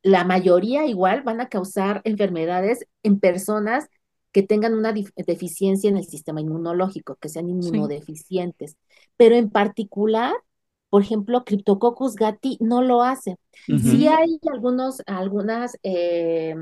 la 0.03 0.23
mayoría 0.23 0.85
igual 0.85 1.23
van 1.23 1.41
a 1.41 1.49
causar 1.49 2.01
enfermedades 2.03 2.85
en 3.03 3.19
personas 3.19 3.87
que 4.31 4.43
tengan 4.43 4.73
una 4.75 4.93
deficiencia 5.15 5.89
en 5.89 5.97
el 5.97 6.05
sistema 6.05 6.41
inmunológico, 6.41 7.15
que 7.15 7.29
sean 7.29 7.49
inmunodeficientes. 7.49 8.77
Pero 9.15 9.35
en 9.35 9.49
particular, 9.49 10.33
por 10.89 11.01
ejemplo, 11.01 11.43
Cryptococcus 11.43 12.15
gatti 12.15 12.57
no 12.61 12.81
lo 12.81 13.01
hace. 13.01 13.37
Ujú. 13.67 13.79
Sí 13.79 14.07
hay 14.07 14.39
algunos, 14.51 15.01
algunas 15.05 15.77
eh, 15.83 16.55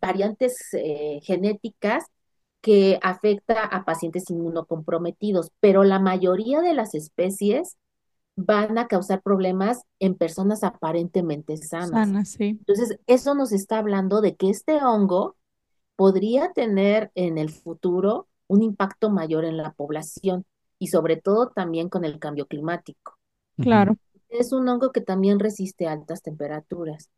variantes 0.00 0.68
eh, 0.74 1.20
genéticas 1.22 2.04
que 2.60 2.98
afecta 3.02 3.64
a 3.64 3.84
pacientes 3.84 4.30
inmunocomprometidos, 4.30 5.50
pero 5.60 5.84
la 5.84 5.98
mayoría 5.98 6.60
de 6.60 6.74
las 6.74 6.94
especies 6.94 7.76
van 8.36 8.78
a 8.78 8.86
causar 8.88 9.22
problemas 9.22 9.82
en 9.98 10.14
personas 10.14 10.64
aparentemente 10.64 11.56
sanas. 11.56 11.90
Sana, 11.90 12.24
sí. 12.24 12.58
Entonces, 12.60 12.98
eso 13.06 13.34
nos 13.34 13.52
está 13.52 13.78
hablando 13.78 14.20
de 14.20 14.36
que 14.36 14.50
este 14.50 14.76
hongo 14.84 15.36
podría 15.96 16.52
tener 16.52 17.10
en 17.14 17.38
el 17.38 17.50
futuro 17.50 18.28
un 18.48 18.62
impacto 18.62 19.10
mayor 19.10 19.44
en 19.44 19.56
la 19.56 19.72
población 19.72 20.44
y 20.78 20.88
sobre 20.88 21.16
todo 21.16 21.50
también 21.50 21.88
con 21.88 22.04
el 22.04 22.18
cambio 22.18 22.46
climático. 22.46 23.18
Claro. 23.62 23.96
Es 24.28 24.52
un 24.52 24.68
hongo 24.68 24.92
que 24.92 25.00
también 25.00 25.38
resiste 25.38 25.86
altas 25.86 26.22
temperaturas. 26.22 27.10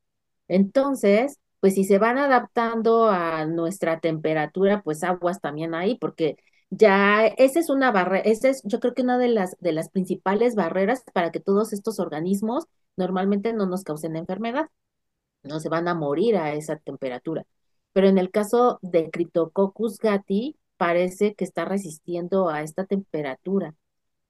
Entonces, 0.48 1.38
pues 1.60 1.74
si 1.74 1.84
se 1.84 1.98
van 1.98 2.18
adaptando 2.18 3.08
a 3.08 3.46
nuestra 3.46 4.00
temperatura, 4.00 4.82
pues 4.82 5.04
aguas 5.04 5.40
también 5.40 5.74
ahí, 5.74 5.96
porque 5.98 6.36
ya 6.70 7.26
esa 7.26 7.60
es 7.60 7.70
una 7.70 7.92
barrera, 7.92 8.24
esa 8.24 8.48
es 8.50 8.62
yo 8.64 8.80
creo 8.80 8.94
que 8.94 9.02
una 9.02 9.18
de 9.18 9.28
las, 9.28 9.56
de 9.60 9.72
las 9.72 9.90
principales 9.90 10.54
barreras 10.54 11.04
para 11.14 11.30
que 11.32 11.40
todos 11.40 11.72
estos 11.72 12.00
organismos 12.00 12.66
normalmente 12.96 13.52
no 13.52 13.66
nos 13.66 13.84
causen 13.84 14.16
enfermedad, 14.16 14.68
no 15.42 15.60
se 15.60 15.68
van 15.68 15.88
a 15.88 15.94
morir 15.94 16.36
a 16.36 16.54
esa 16.54 16.76
temperatura. 16.76 17.44
Pero 17.92 18.08
en 18.08 18.18
el 18.18 18.30
caso 18.30 18.78
de 18.82 19.10
Cryptococcus 19.10 19.98
gatti, 19.98 20.56
parece 20.76 21.34
que 21.34 21.44
está 21.44 21.64
resistiendo 21.64 22.48
a 22.48 22.62
esta 22.62 22.86
temperatura. 22.86 23.74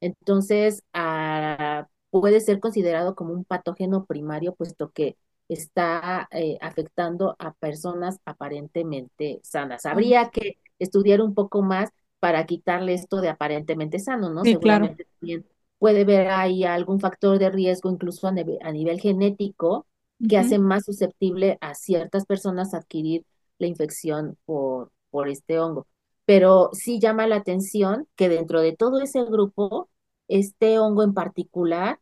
Entonces, 0.01 0.83
ah, 0.93 1.74
puede 2.21 2.41
ser 2.41 2.61
considerado 2.61 3.15
como 3.15 3.33
un 3.35 3.45
patógeno 3.45 4.05
primario, 4.07 4.55
puesto 4.55 4.91
que 4.93 5.17
está 5.49 6.29
eh, 6.31 6.59
afectando 6.61 7.37
a 7.39 7.53
personas 7.55 8.19
aparentemente 8.25 9.41
sanas. 9.43 9.87
Habría 9.87 10.31
que 10.31 10.59
estudiar 10.79 11.21
un 11.21 11.35
poco 11.35 11.63
más 11.63 11.91
para 12.21 12.47
quitarle 12.47 12.95
esto 12.95 13.21
de 13.21 13.29
aparentemente 13.29 13.99
sano, 13.99 14.31
¿no? 14.31 14.45
Sí, 14.45 14.57
claro. 14.59 14.91
Seguramente 14.91 15.07
también 15.21 15.47
puede 15.79 16.03
haber 16.03 16.29
ahí 16.29 16.65
algún 16.65 17.01
factor 17.01 17.39
de 17.39 17.51
riesgo, 17.51 17.91
incluso 17.91 18.27
a, 18.29 18.33
neve- 18.33 18.59
a 18.63 18.73
nivel 18.73 19.01
genético, 19.01 19.87
que 20.27 20.39
hace 20.39 20.59
más 20.59 20.85
susceptible 20.85 21.59
a 21.61 21.75
ciertas 21.75 22.25
personas 22.27 22.73
adquirir 22.75 23.27
la 23.59 23.67
infección 23.67 24.39
por, 24.47 24.91
por 25.11 25.29
este 25.29 25.59
hongo. 25.59 25.87
Pero 26.25 26.71
sí 26.73 26.99
llama 27.01 27.27
la 27.27 27.37
atención 27.37 28.09
que 28.17 28.29
dentro 28.31 28.61
de 28.63 28.75
todo 28.75 29.01
ese 29.01 29.25
grupo, 29.25 29.91
este 30.29 30.79
hongo 30.79 31.03
en 31.03 31.13
particular, 31.15 32.01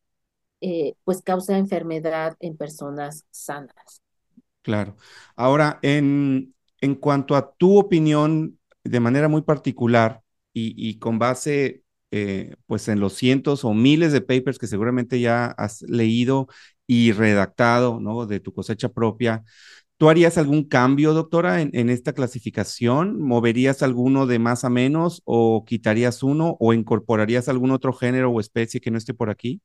eh, 0.62 0.94
pues 1.05 1.22
causa 1.22 1.59
enfermedad 1.59 2.37
en 2.40 2.57
personas 2.57 3.27
sanas. 3.31 4.03
Claro. 4.62 4.96
Ahora, 5.37 5.79
en, 5.83 6.55
en 6.81 6.94
cuanto 6.94 7.35
a 7.37 7.53
tu 7.55 7.79
opinión, 7.79 8.59
de 8.85 9.01
manera 9.01 9.29
muy 9.29 9.42
particular 9.42 10.22
y, 10.53 10.75
y 10.77 10.98
con 10.98 11.18
base 11.18 11.83
eh, 12.12 12.55
pues 12.66 12.88
en 12.88 13.01
los 13.01 13.14
cientos 13.14 13.64
o 13.64 13.75
miles 13.75 14.12
de 14.12 14.20
papers 14.20 14.59
que 14.59 14.66
seguramente 14.68 15.20
ya 15.20 15.46
has 15.46 15.83
leído 15.83 16.46
y 16.87 17.12
redactado, 17.12 18.01
¿no? 18.01 18.27
De 18.27 18.38
tu 18.40 18.53
cosecha 18.53 18.88
propia, 18.90 19.42
¿tú 19.96 20.11
harías 20.11 20.38
algún 20.38 20.64
cambio, 20.68 21.14
doctora, 21.14 21.61
en, 21.62 21.70
en 21.75 21.90
esta 21.90 22.12
clasificación? 22.12 23.20
¿Moverías 23.20 23.83
alguno 23.83 24.27
de 24.27 24.38
más 24.40 24.64
a 24.64 24.70
menos 24.70 25.22
o 25.25 25.64
quitarías 25.64 26.22
uno 26.22 26.57
o 26.61 26.75
incorporarías 26.75 27.48
algún 27.48 27.70
otro 27.72 27.92
género 27.92 28.31
o 28.33 28.40
especie 28.40 28.81
que 28.81 28.90
no 28.92 28.98
esté 28.98 29.14
por 29.14 29.31
aquí? 29.31 29.61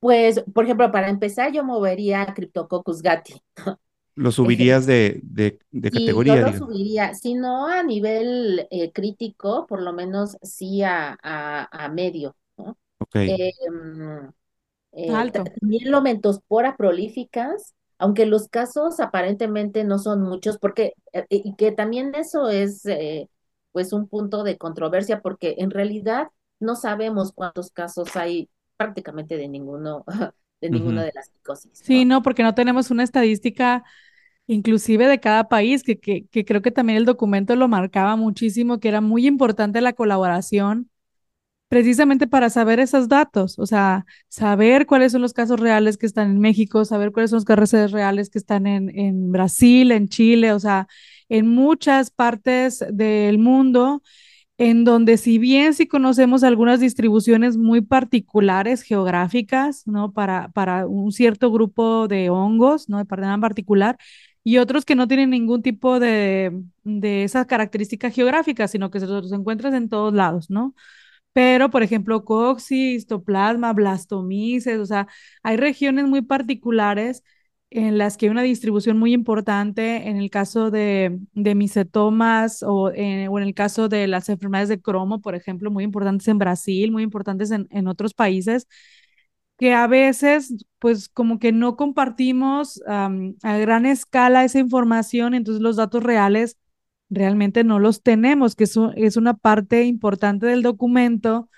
Pues, 0.00 0.42
por 0.54 0.64
ejemplo, 0.64 0.90
para 0.92 1.10
empezar, 1.10 1.52
yo 1.52 1.62
movería 1.64 2.22
a 2.22 2.34
Cryptococcus 2.34 3.02
gatti. 3.02 3.42
¿Lo 4.14 4.32
subirías 4.32 4.86
de, 4.86 5.20
de, 5.22 5.58
de 5.70 5.90
Sí, 5.90 6.22
yo 6.24 6.36
categoría, 6.36 6.44
lo 6.44 6.52
digamos? 6.52 6.52
subiría, 6.52 7.14
si 7.14 7.34
no 7.34 7.66
a 7.66 7.82
nivel 7.82 8.68
eh, 8.70 8.92
crítico, 8.92 9.66
por 9.66 9.82
lo 9.82 9.92
menos 9.92 10.36
sí 10.42 10.82
a, 10.84 11.18
a, 11.20 11.68
a 11.84 11.88
medio, 11.88 12.36
¿no? 12.56 12.78
Ok. 12.98 13.16
Eh, 13.26 13.52
eh, 14.92 15.22
Alto. 15.22 15.42
ta- 15.42 15.44
también 15.60 15.90
Lomentospora 15.90 16.76
prolificans, 16.76 17.74
aunque 17.98 18.26
los 18.26 18.48
casos 18.48 19.00
aparentemente 19.00 19.84
no 19.84 19.98
son 19.98 20.22
muchos, 20.22 20.58
porque, 20.58 20.94
eh, 21.12 21.26
y 21.30 21.54
que 21.56 21.72
también 21.72 22.14
eso 22.14 22.48
es 22.48 22.86
eh, 22.86 23.28
pues 23.72 23.92
un 23.92 24.08
punto 24.08 24.42
de 24.44 24.58
controversia, 24.58 25.20
porque 25.22 25.56
en 25.58 25.70
realidad 25.70 26.28
no 26.58 26.76
sabemos 26.76 27.32
cuántos 27.32 27.70
casos 27.70 28.16
hay 28.16 28.50
prácticamente 28.80 29.36
de 29.36 29.48
ninguno, 29.48 30.04
de 30.60 30.70
ninguna 30.70 31.04
de 31.04 31.12
las 31.14 31.28
psicosis, 31.28 31.84
Sí, 31.84 32.04
¿no? 32.04 32.04
no, 32.04 32.22
porque 32.22 32.42
no 32.42 32.54
tenemos 32.54 32.90
una 32.90 33.02
estadística 33.04 33.84
inclusive 34.46 35.06
de 35.08 35.20
cada 35.20 35.48
país, 35.48 35.82
que, 35.84 35.98
que, 36.00 36.26
que 36.28 36.44
creo 36.44 36.62
que 36.62 36.72
también 36.72 36.98
el 36.98 37.04
documento 37.06 37.56
lo 37.56 37.68
marcaba 37.68 38.16
muchísimo, 38.16 38.80
que 38.80 38.88
era 38.88 39.00
muy 39.00 39.26
importante 39.26 39.80
la 39.80 39.92
colaboración 39.94 40.90
precisamente 41.68 42.26
para 42.28 42.50
saber 42.50 42.80
esos 42.80 43.08
datos, 43.08 43.58
o 43.58 43.66
sea, 43.66 44.06
saber 44.28 44.86
cuáles 44.86 45.12
son 45.12 45.22
los 45.22 45.34
casos 45.34 45.60
reales 45.60 45.98
que 45.98 46.06
están 46.06 46.30
en 46.30 46.40
México, 46.40 46.84
saber 46.84 47.12
cuáles 47.12 47.30
son 47.30 47.38
los 47.38 47.46
casos 47.46 47.92
reales 47.92 48.30
que 48.30 48.38
están 48.38 48.66
en, 48.66 48.90
en 48.98 49.32
Brasil, 49.32 49.92
en 49.92 50.08
Chile, 50.08 50.52
o 50.52 50.60
sea, 50.60 50.88
en 51.28 51.46
muchas 51.48 52.10
partes 52.10 52.84
del 52.92 53.38
mundo, 53.38 54.02
en 54.60 54.84
donde 54.84 55.16
si 55.16 55.38
bien 55.38 55.72
sí 55.74 55.88
conocemos 55.88 56.44
algunas 56.44 56.80
distribuciones 56.80 57.56
muy 57.56 57.80
particulares 57.80 58.82
geográficas, 58.82 59.86
¿no? 59.86 60.12
Para, 60.12 60.50
para 60.52 60.86
un 60.86 61.12
cierto 61.12 61.50
grupo 61.50 62.08
de 62.08 62.28
hongos, 62.30 62.88
¿no? 62.90 62.98
De 63.02 63.06
en 63.24 63.40
particular, 63.40 63.96
y 64.44 64.58
otros 64.58 64.84
que 64.84 64.94
no 64.96 65.08
tienen 65.08 65.30
ningún 65.30 65.62
tipo 65.62 65.98
de, 66.00 66.62
de 66.84 67.24
esas 67.24 67.46
características 67.46 68.14
geográficas, 68.14 68.70
sino 68.70 68.90
que 68.90 69.00
se 69.00 69.06
los 69.06 69.32
encuentras 69.32 69.72
en 69.74 69.88
todos 69.88 70.12
lados, 70.14 70.50
¿no? 70.50 70.74
Pero, 71.32 71.70
por 71.70 71.82
ejemplo, 71.82 72.24
coxi, 72.24 72.94
histoplasma, 72.96 73.72
blastomices, 73.72 74.78
o 74.80 74.86
sea, 74.86 75.08
hay 75.42 75.56
regiones 75.56 76.06
muy 76.06 76.22
particulares 76.22 77.22
en 77.70 77.98
las 77.98 78.16
que 78.16 78.26
hay 78.26 78.30
una 78.30 78.42
distribución 78.42 78.98
muy 78.98 79.12
importante 79.12 80.08
en 80.08 80.16
el 80.16 80.30
caso 80.30 80.70
de, 80.70 81.18
de 81.34 81.54
misetomas 81.54 82.62
o, 82.64 82.90
eh, 82.90 83.28
o, 83.28 83.38
en 83.38 83.44
el 83.46 83.54
caso 83.54 83.88
de 83.88 84.08
las 84.08 84.28
enfermedades 84.28 84.68
de 84.68 84.80
cromo, 84.80 85.20
por 85.20 85.34
ejemplo, 85.36 85.70
muy 85.70 85.84
importantes 85.84 86.26
en 86.28 86.38
Brasil, 86.38 86.90
muy 86.90 87.02
importantes 87.04 87.50
en, 87.52 87.68
en 87.70 87.86
otros 87.86 88.14
países, 88.14 88.66
que 89.58 89.74
a 89.74 89.86
veces, 89.86 90.54
pues 90.78 91.08
como 91.08 91.38
que 91.38 91.52
no 91.52 91.76
compartimos 91.76 92.82
a 92.86 93.58
gran 93.58 93.86
escala 93.86 94.44
esa 94.44 94.58
información, 94.58 95.34
entonces 95.34 95.62
los 95.62 95.76
datos 95.76 96.02
reales 96.02 96.56
realmente 97.10 97.64
no 97.64 97.78
los 97.78 98.02
tenemos, 98.02 98.56
que 98.56 98.64
es 98.64 99.16
una 99.16 99.34
parte 99.34 99.84
importante 99.84 100.46
del 100.46 100.62
documento 100.62 101.50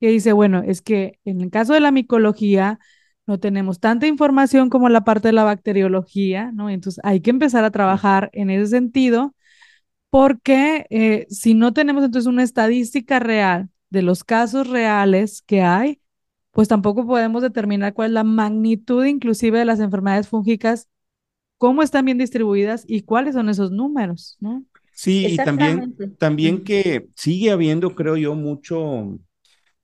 que 0.00 0.08
dice, 0.08 0.32
bueno, 0.32 0.62
es 0.64 0.82
que 0.82 1.18
en 1.24 1.40
el 1.40 1.50
caso 1.50 1.74
de 1.74 1.80
la 1.80 1.90
micología 1.92 2.78
no 3.28 3.38
tenemos 3.38 3.78
tanta 3.78 4.06
información 4.06 4.70
como 4.70 4.88
la 4.88 5.04
parte 5.04 5.28
de 5.28 5.32
la 5.32 5.44
bacteriología, 5.44 6.50
¿no? 6.50 6.70
Entonces 6.70 6.98
hay 7.04 7.20
que 7.20 7.30
empezar 7.30 7.62
a 7.62 7.70
trabajar 7.70 8.30
en 8.32 8.48
ese 8.48 8.68
sentido 8.68 9.34
porque 10.08 10.86
eh, 10.88 11.26
si 11.28 11.52
no 11.52 11.74
tenemos 11.74 12.02
entonces 12.02 12.26
una 12.26 12.42
estadística 12.42 13.18
real 13.20 13.68
de 13.90 14.00
los 14.00 14.24
casos 14.24 14.66
reales 14.66 15.42
que 15.42 15.60
hay, 15.60 16.00
pues 16.52 16.68
tampoco 16.68 17.06
podemos 17.06 17.42
determinar 17.42 17.92
cuál 17.92 18.08
es 18.08 18.14
la 18.14 18.24
magnitud 18.24 19.04
inclusive 19.04 19.58
de 19.58 19.66
las 19.66 19.80
enfermedades 19.80 20.28
fúngicas, 20.28 20.88
cómo 21.58 21.82
están 21.82 22.06
bien 22.06 22.16
distribuidas 22.16 22.84
y 22.86 23.02
cuáles 23.02 23.34
son 23.34 23.50
esos 23.50 23.70
números, 23.70 24.38
¿no? 24.40 24.64
Sí, 24.94 25.26
y 25.26 25.36
también, 25.36 25.94
también 26.18 26.64
que 26.64 27.08
sigue 27.14 27.50
habiendo, 27.50 27.94
creo 27.94 28.16
yo, 28.16 28.34
mucho, 28.34 29.18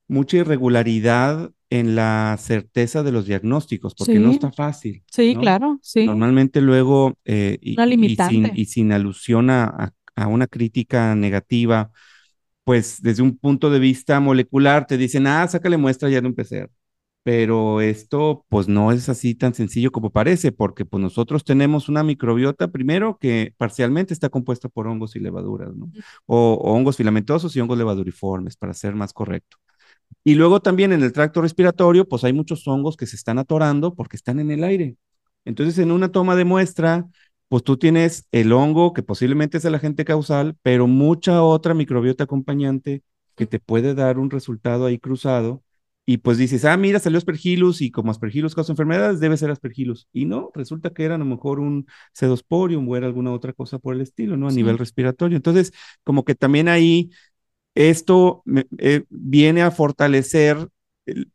mucha 0.09 0.38
irregularidad 0.38 1.52
en 1.70 1.96
la 1.96 2.37
certeza 2.38 3.03
de 3.03 3.12
los 3.12 3.27
diagnósticos, 3.27 3.94
porque 3.94 4.18
no 4.18 4.31
está 4.31 4.53
fácil. 4.53 5.03
Sí, 5.11 5.35
claro, 5.37 5.79
sí. 5.83 6.07
Normalmente 6.07 6.61
luego, 6.61 7.18
eh, 7.24 7.59
y, 7.61 7.77
y, 7.81 8.64
sin, 8.66 8.92
alusión 8.92 9.50
a, 9.50 9.92
a, 10.14 10.27
una 10.27 10.46
crítica 10.46 11.14
negativa, 11.14 11.90
pues 12.64 13.03
desde 13.03 13.22
un 13.22 13.37
punto 13.38 13.70
de 13.70 13.79
vista 13.79 14.20
molecular 14.20 14.87
te 14.87 14.96
dicen, 14.96 15.27
ah, 15.27 15.46
sácale 15.48 15.77
muestra 15.77 16.09
ya 16.09 16.20
de 16.20 16.29
un 16.29 16.35
PCR 16.35 16.70
pero 17.24 17.81
esto 17.81 18.44
pues 18.50 18.68
no 18.68 18.92
es 18.92 19.09
así 19.09 19.35
tan 19.35 19.55
sencillo 19.55 19.90
como 19.90 20.11
parece, 20.11 20.53
porque 20.53 20.85
pues 20.85 21.03
nosotros 21.03 21.42
tenemos 21.42 21.88
una 21.88 22.05
microbiota 22.05 22.68
primero 22.68 23.18
que 23.18 23.55
parcialmente 23.57 24.12
está 24.12 24.29
compuesta 24.29 24.68
por 24.68 24.87
hongos 24.87 25.16
y 25.16 25.20
levaduras, 25.20 25.74
¿no? 25.74 25.90
O, 26.27 26.61
hongos 26.62 26.98
filamentosos 26.98 27.57
y 27.57 27.61
hongos 27.61 27.79
levaduriformes, 27.79 28.57
para 28.57 28.74
ser 28.74 28.94
más 28.94 29.14
correcto. 29.14 29.57
Y 30.24 30.34
luego 30.34 30.60
también 30.60 30.92
en 30.92 31.02
el 31.02 31.12
tracto 31.12 31.42
respiratorio, 31.42 32.08
pues 32.08 32.24
hay 32.24 32.32
muchos 32.32 32.66
hongos 32.66 32.96
que 32.96 33.06
se 33.06 33.16
están 33.16 33.38
atorando 33.38 33.94
porque 33.94 34.16
están 34.16 34.40
en 34.40 34.50
el 34.50 34.64
aire. 34.64 34.96
Entonces, 35.44 35.78
en 35.78 35.90
una 35.92 36.10
toma 36.10 36.36
de 36.36 36.44
muestra, 36.44 37.06
pues 37.48 37.62
tú 37.62 37.76
tienes 37.76 38.26
el 38.32 38.52
hongo 38.52 38.94
que 38.94 39.02
posiblemente 39.02 39.58
es 39.58 39.64
el 39.64 39.74
agente 39.74 40.04
causal, 40.04 40.56
pero 40.62 40.86
mucha 40.86 41.42
otra 41.42 41.74
microbiota 41.74 42.24
acompañante 42.24 43.02
que 43.36 43.46
te 43.46 43.60
puede 43.60 43.94
dar 43.94 44.18
un 44.18 44.30
resultado 44.30 44.86
ahí 44.86 44.98
cruzado 44.98 45.62
y 46.06 46.18
pues 46.18 46.36
dices, 46.36 46.64
ah, 46.66 46.76
mira, 46.76 46.98
salió 46.98 47.16
aspergillus 47.16 47.80
y 47.80 47.90
como 47.90 48.10
aspergillus 48.10 48.54
causa 48.54 48.72
enfermedades, 48.72 49.20
debe 49.20 49.38
ser 49.38 49.50
aspergillus. 49.50 50.06
Y 50.12 50.26
no, 50.26 50.50
resulta 50.54 50.90
que 50.90 51.04
era 51.04 51.14
a 51.14 51.18
lo 51.18 51.24
mejor 51.24 51.60
un 51.60 51.86
cedosporium 52.14 52.86
o 52.86 52.96
era 52.96 53.06
alguna 53.06 53.32
otra 53.32 53.54
cosa 53.54 53.78
por 53.78 53.94
el 53.94 54.02
estilo, 54.02 54.36
¿no? 54.36 54.48
A 54.48 54.52
nivel 54.52 54.76
respiratorio. 54.76 55.36
Entonces, 55.36 55.72
como 56.02 56.24
que 56.24 56.34
también 56.34 56.68
ahí 56.68 57.10
esto 57.74 58.42
eh, 58.78 59.04
viene 59.10 59.62
a 59.62 59.70
fortalecer 59.70 60.68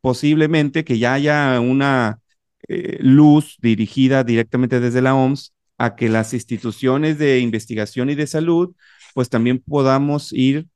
posiblemente 0.02 0.84
que 0.84 0.98
ya 0.98 1.14
haya 1.14 1.60
una 1.60 2.20
eh, 2.68 2.98
luz 3.02 3.58
dirigida 3.62 4.24
directamente 4.24 4.80
desde 4.80 5.02
la 5.02 5.16
OMS 5.16 5.54
a 5.78 5.96
que 5.96 6.10
las 6.10 6.34
instituciones 6.34 7.18
de 7.18 7.40
investigación 7.40 8.10
y 8.10 8.16
de 8.16 8.28
salud, 8.28 8.76
pues 9.14 9.30
también 9.30 9.60
podamos 9.60 10.34
ir 10.34 10.68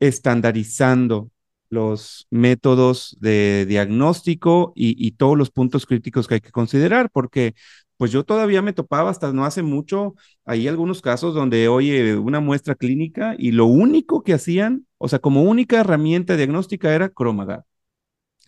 estandarizando 0.00 1.30
los 1.68 2.26
métodos 2.30 3.16
de 3.20 3.66
diagnóstico 3.66 4.72
y, 4.76 5.12
todos 5.12 5.36
los 5.36 5.50
puntos 5.50 5.84
críticos 5.84 6.26
que 6.26 6.34
hay 6.34 6.40
que 6.40 6.52
considerar, 6.52 7.10
porque 7.10 7.54
pues 7.96 8.10
yo 8.12 8.24
todavía 8.24 8.62
me 8.62 8.72
topaba 8.72 9.10
hasta 9.10 9.32
no 9.32 9.44
hace 9.44 9.62
mucho, 9.62 10.14
hay 10.44 10.68
algunos 10.68 11.00
casos 11.02 11.34
donde, 11.34 11.68
oye, 11.68 12.16
una 12.16 12.40
muestra 12.40 12.74
clínica 12.74 13.34
y 13.38 13.52
lo 13.52 13.66
único 13.66 14.22
que 14.22 14.34
hacían, 14.34 14.86
o 14.98 15.08
sea, 15.08 15.18
como 15.18 15.42
única 15.42 15.80
herramienta 15.80 16.36
diagnóstica 16.36 16.94
era 16.94 17.08
Cromagar. 17.08 17.64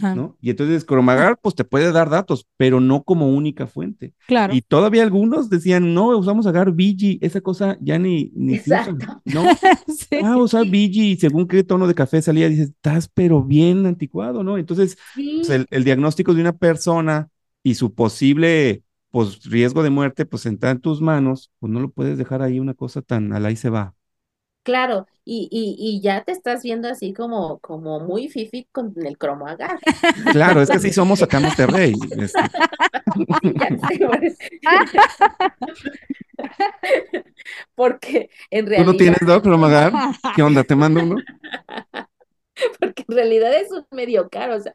¿no? 0.00 0.36
Y 0.40 0.50
entonces 0.50 0.84
Cromagar, 0.84 1.38
pues 1.42 1.56
te 1.56 1.64
puede 1.64 1.90
dar 1.90 2.08
datos, 2.08 2.46
pero 2.56 2.78
no 2.78 3.02
como 3.02 3.34
única 3.34 3.66
fuente. 3.66 4.14
Claro. 4.26 4.54
Y 4.54 4.62
todavía 4.62 5.02
algunos 5.02 5.50
decían, 5.50 5.92
no, 5.92 6.16
usamos 6.16 6.46
agar 6.46 6.70
BG, 6.70 7.18
esa 7.20 7.40
cosa 7.40 7.76
ya 7.80 7.98
ni, 7.98 8.30
ni 8.34 8.58
se 8.58 8.72
usa, 8.72 9.20
¿no? 9.24 9.42
sí. 9.88 10.18
Ah, 10.22 10.36
usar 10.36 10.66
BG, 10.66 11.18
según 11.18 11.48
qué 11.48 11.64
tono 11.64 11.88
de 11.88 11.94
café 11.94 12.22
salía, 12.22 12.48
dices, 12.48 12.68
estás 12.68 13.08
pero 13.12 13.42
bien 13.42 13.86
anticuado, 13.86 14.44
¿no? 14.44 14.56
Entonces, 14.56 14.96
pues, 15.14 15.50
el, 15.50 15.66
el, 15.70 15.82
diagnóstico 15.82 16.32
de 16.32 16.42
una 16.42 16.56
persona 16.56 17.28
y 17.64 17.74
su 17.74 17.92
posible 17.92 18.84
pues, 19.10 19.44
riesgo 19.44 19.82
de 19.82 19.90
muerte, 19.90 20.26
pues 20.26 20.46
está 20.46 20.70
en 20.70 20.80
tus 20.80 21.00
manos, 21.00 21.50
pues 21.58 21.72
no 21.72 21.80
lo 21.80 21.90
puedes 21.90 22.18
dejar 22.18 22.42
ahí 22.42 22.60
una 22.60 22.74
cosa 22.74 23.02
tan 23.02 23.32
al 23.32 23.46
ahí 23.46 23.56
se 23.56 23.70
va. 23.70 23.94
Claro, 24.68 25.08
y, 25.24 25.48
y, 25.50 25.76
y, 25.78 26.02
ya 26.02 26.24
te 26.24 26.32
estás 26.32 26.62
viendo 26.62 26.88
así 26.88 27.14
como, 27.14 27.58
como 27.60 28.00
muy 28.00 28.28
fifi 28.28 28.68
con 28.70 28.92
el 29.02 29.16
cromo 29.16 29.46
agar. 29.46 29.78
Claro, 30.32 30.60
es 30.60 30.68
que 30.68 30.76
así 30.76 30.92
somos 30.92 31.22
acá 31.22 31.38
en 31.38 31.44
Monterrey. 31.44 31.94
Este. 32.18 32.38
Porque 37.74 38.28
en 38.50 38.66
realidad. 38.66 38.84
¿Tú 38.84 38.92
no 38.92 38.98
tienes 38.98 39.20
dos 39.26 39.40
cromo 39.40 39.64
agar? 39.64 39.94
¿Qué 40.36 40.42
onda? 40.42 40.62
¿Te 40.64 40.76
mando 40.76 41.02
uno? 41.02 41.16
Porque 42.78 43.06
en 43.08 43.14
realidad 43.14 43.54
es 43.54 43.70
un 43.70 43.86
medio 43.90 44.28
caro, 44.28 44.56
o 44.56 44.60
sea. 44.60 44.74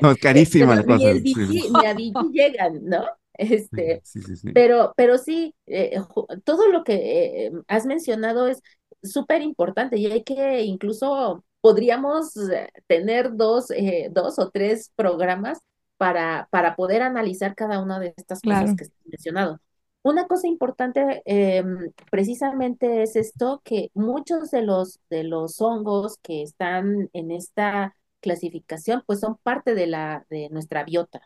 No, 0.00 0.12
es 0.12 0.18
carísima 0.18 0.74
la 0.74 0.84
cosa. 0.84 1.12
Sí. 1.22 1.34
ni 1.36 1.86
a 1.86 1.94
llegan, 2.32 2.82
¿no? 2.84 3.04
Este, 3.38 4.00
sí, 4.04 4.20
sí, 4.20 4.36
sí, 4.36 4.52
Pero, 4.52 4.92
pero 4.96 5.16
sí, 5.16 5.54
eh, 5.66 6.00
todo 6.44 6.68
lo 6.68 6.82
que 6.82 7.46
eh, 7.46 7.52
has 7.68 7.86
mencionado 7.86 8.48
es 8.48 8.60
súper 9.02 9.42
importante 9.42 9.96
y 9.96 10.06
hay 10.06 10.24
que 10.24 10.62
incluso 10.64 11.44
podríamos 11.60 12.36
eh, 12.36 12.68
tener 12.86 13.36
dos, 13.36 13.70
eh, 13.70 14.08
dos 14.12 14.38
o 14.38 14.50
tres 14.50 14.92
programas 14.96 15.60
para, 15.96 16.48
para 16.50 16.76
poder 16.76 17.02
analizar 17.02 17.54
cada 17.54 17.80
una 17.82 17.98
de 17.98 18.14
estas 18.16 18.40
cosas 18.40 18.74
que 18.74 18.84
he 18.84 19.10
mencionado. 19.10 19.60
Una 20.02 20.26
cosa 20.26 20.46
importante 20.46 21.22
em, 21.24 21.92
precisamente 22.10 23.02
es 23.02 23.16
esto, 23.16 23.60
que 23.64 23.90
muchos 23.94 24.50
de 24.50 24.62
los, 24.62 25.00
de 25.10 25.24
los 25.24 25.60
hongos 25.60 26.18
que 26.22 26.42
están 26.42 27.10
en 27.12 27.30
esta 27.30 27.94
clasificación, 28.20 29.02
pues 29.06 29.20
son 29.20 29.36
parte 29.42 29.74
de, 29.74 29.86
la, 29.86 30.24
de 30.30 30.48
nuestra 30.50 30.84
biota 30.84 31.20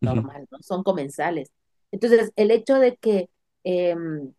normal, 0.00 0.46
¿no? 0.50 0.58
Son 0.62 0.82
comensales. 0.82 1.50
Entonces, 1.92 2.32
el 2.36 2.50
hecho 2.50 2.76
de 2.76 2.96
que 2.96 3.30
em, 3.64 4.32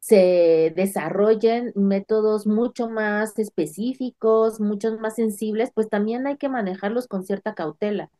se 0.00 0.72
desarrollen 0.76 1.72
métodos 1.76 2.46
mucho 2.46 2.88
más 2.88 3.38
específicos, 3.38 4.60
muchos 4.60 4.98
más 5.00 5.16
sensibles, 5.16 5.70
pues 5.74 5.88
también 5.88 6.26
hay 6.26 6.36
que 6.38 6.48
manejarlos 6.48 7.08
con 7.08 7.24
cierta 7.24 7.54
cautela, 7.54 8.10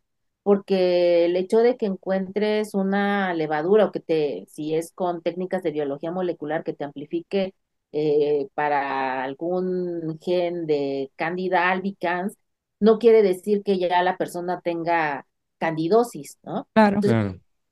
porque 0.42 1.27
el 1.27 1.37
hecho 1.37 1.59
de 1.61 1.77
que 1.77 1.87
encuentres 1.87 2.75
una 2.75 3.35
levadura 3.35 3.87
o 3.87 3.92
que 3.92 4.01
te, 4.01 4.47
si 4.49 4.75
es 4.75 4.92
con 4.92 5.23
técnicas 5.23 5.62
de 5.62 5.73
biología 5.73 6.11
molecular, 6.12 6.64
que 6.64 6.75
te 6.75 6.85
amplifique 6.85 7.55
eh, 7.92 8.49
para 8.55 9.23
algún 9.25 10.18
gen 10.21 10.66
de 10.66 11.11
Candida 11.16 11.71
albicans, 11.71 12.37
no 12.81 12.99
quiere 12.99 13.23
decir 13.23 13.62
que 13.64 13.79
ya 13.79 14.03
la 14.03 14.16
persona 14.18 14.61
tenga 14.62 15.27
candidosis, 15.59 16.38
¿no? 16.42 16.68
Claro. 16.73 17.01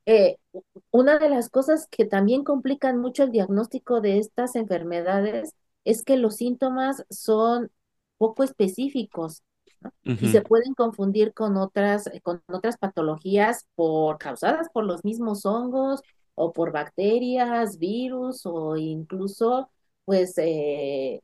eh, 0.07 0.37
una 0.91 1.19
de 1.19 1.29
las 1.29 1.49
cosas 1.49 1.89
que 1.91 2.05
también 2.05 2.45
complican 2.45 2.99
mucho 2.99 3.25
el 3.25 3.33
diagnóstico 3.33 4.01
de 4.01 4.19
estas 4.19 4.57
enfermedades 4.57 5.55
es 5.85 6.03
que 6.03 6.17
los 6.17 6.37
síntomas 6.37 7.05
son 7.11 7.71
poco 8.19 8.43
específicos 8.43 9.43
¿no? 9.81 9.93
y 10.05 10.29
se 10.29 10.43
pueden 10.43 10.75
confundir 10.75 11.33
con 11.35 11.57
otras, 11.57 12.11
con 12.23 12.43
otras 12.49 12.79
patologías 12.79 13.67
por, 13.75 14.19
causadas 14.19 14.69
por 14.71 14.85
los 14.85 15.05
mismos 15.05 15.45
hongos 15.47 16.01
o 16.35 16.53
por 16.53 16.73
bacterias, 16.73 17.79
virus 17.79 18.47
o 18.47 18.77
incluso 18.77 19.71
pues 20.05 20.35
eh, 20.39 21.23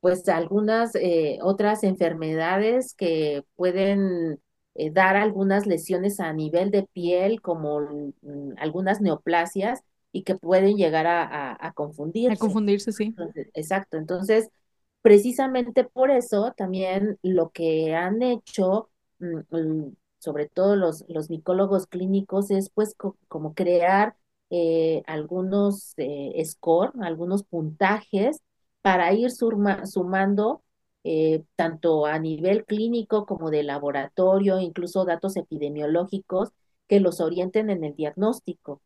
pues 0.00 0.28
algunas 0.28 0.94
eh, 0.96 1.38
otras 1.40 1.82
enfermedades 1.82 2.94
que 2.94 3.42
pueden 3.56 4.38
eh, 4.74 4.90
dar 4.90 5.16
algunas 5.16 5.66
lesiones 5.66 6.20
a 6.20 6.32
nivel 6.32 6.70
de 6.70 6.84
piel, 6.92 7.40
como 7.42 7.80
mm, 8.22 8.54
algunas 8.58 9.00
neoplasias, 9.00 9.82
y 10.12 10.22
que 10.24 10.36
pueden 10.36 10.76
llegar 10.76 11.06
a, 11.06 11.22
a- 11.24 11.56
a 11.68 11.72
A 12.28 12.36
confundirse. 12.36 12.36
confundirse, 12.36 12.92
sí. 12.92 13.16
Entonces, 13.16 13.48
exacto. 13.54 13.96
Entonces, 13.96 14.50
precisamente 15.02 15.84
por 15.84 16.10
eso 16.10 16.52
también 16.56 17.18
lo 17.22 17.50
que 17.50 17.94
han 17.94 18.22
hecho, 18.22 18.90
mm, 19.18 19.38
mm, 19.56 19.96
sobre 20.18 20.48
todo 20.48 20.76
los, 20.76 21.04
los 21.08 21.30
micólogos 21.30 21.86
clínicos, 21.86 22.50
es 22.50 22.70
pues 22.70 22.94
co- 22.96 23.16
como 23.28 23.54
crear 23.54 24.16
eh, 24.50 25.02
algunos 25.06 25.94
eh, 25.96 26.42
score, 26.44 26.92
algunos 27.02 27.44
puntajes 27.44 28.40
para 28.82 29.12
ir 29.12 29.30
sumando 29.30 30.62
eh, 31.04 31.44
tanto 31.56 32.06
a 32.06 32.18
nivel 32.18 32.64
clínico 32.66 33.26
como 33.26 33.50
de 33.50 33.62
laboratorio, 33.62 34.60
incluso 34.60 35.04
datos 35.04 35.36
epidemiológicos 35.36 36.50
que 36.88 37.00
los 37.00 37.20
orienten 37.20 37.70
en 37.70 37.84
el 37.84 37.94
diagnóstico. 37.96 38.82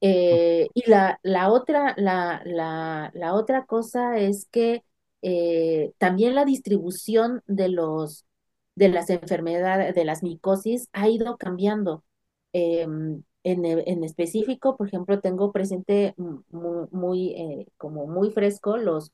Eh, 0.00 0.68
y 0.74 0.88
la, 0.90 1.18
la 1.22 1.50
otra, 1.50 1.94
la, 1.96 2.42
la, 2.44 3.10
la 3.14 3.34
otra 3.34 3.64
cosa 3.66 4.18
es 4.18 4.46
que 4.50 4.84
eh, 5.22 5.92
también 5.98 6.34
la 6.34 6.44
distribución 6.44 7.42
de 7.46 7.68
los, 7.70 8.26
de 8.74 8.88
las 8.90 9.08
enfermedades, 9.10 9.94
de 9.94 10.04
las 10.04 10.22
micosis 10.22 10.88
ha 10.92 11.08
ido 11.08 11.36
cambiando. 11.38 12.04
Em, 12.52 13.22
en, 13.44 13.64
e- 13.64 13.84
en 13.86 14.04
específico, 14.04 14.76
por 14.76 14.88
ejemplo, 14.88 15.20
tengo 15.20 15.52
presente 15.52 16.14
muy, 16.50 16.86
muy, 16.90 17.66
como 17.78 18.06
muy 18.06 18.30
fresco 18.30 18.76
los 18.76 19.10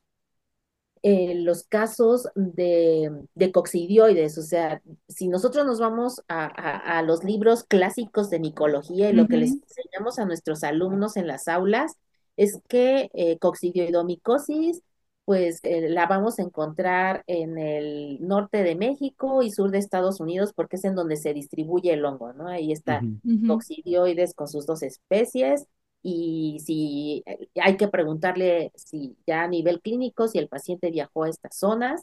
eh, 1.03 1.35
los 1.37 1.65
casos 1.65 2.29
de, 2.35 3.11
de 3.35 3.53
coccidioides, 3.53 4.37
o 4.39 4.43
sea, 4.43 4.83
si 5.09 5.29
nosotros 5.29 5.67
nos 5.67 5.81
vamos 5.81 6.23
a, 6.29 6.45
a- 6.47 6.99
a 6.99 7.03
los 7.03 7.25
libros 7.25 7.65
clásicos 7.65 8.31
de 8.31 8.41
micología 8.41 9.11
y 9.11 9.15
lo 9.15 9.29
que 9.29 9.39
les 9.39 9.57
enseñamos 9.63 10.19
a 10.19 10.27
nuestros 10.27 10.63
alumnos 10.65 11.17
en 11.17 11.27
las 11.27 11.49
aulas 11.49 11.97
es 12.37 12.61
que 12.69 13.11
eh, 13.15 13.39
coccidioidomicosis, 13.39 14.83
pues 15.25 15.61
eh, 15.63 15.89
la 15.89 16.07
vamos 16.07 16.39
a 16.39 16.43
encontrar 16.43 17.23
en 17.27 17.59
el 17.59 18.19
norte 18.21 18.63
de 18.63 18.75
México 18.75 19.43
y 19.43 19.51
sur 19.51 19.71
de 19.71 19.79
Estados 19.79 20.21
Unidos 20.21 20.53
porque 20.55 20.77
es 20.77 20.85
en 20.85 20.95
donde 20.95 21.17
se 21.17 21.35
distribuye 21.35 21.93
el 21.93 22.05
hongo, 22.05 22.33
¿no? 22.33 22.49
Ahí 22.49 22.73
está 22.73 23.07
coccidioides 23.47 24.35
con 24.35 24.49
sus 24.49 24.67
dos 24.67 24.83
especies 24.83 25.67
y 26.03 26.59
si 26.65 27.23
eh, 27.27 27.49
hay 27.63 27.77
que 27.77 27.89
preguntarle 27.89 28.73
si 28.77 29.17
ya 29.27 29.43
a 29.43 29.49
nivel 29.49 29.81
clínico, 29.81 30.29
si 30.29 30.39
el 30.39 30.49
paciente 30.49 30.91
viajó 30.91 31.25
a 31.25 31.31
estas 31.31 31.57
zonas 31.57 32.03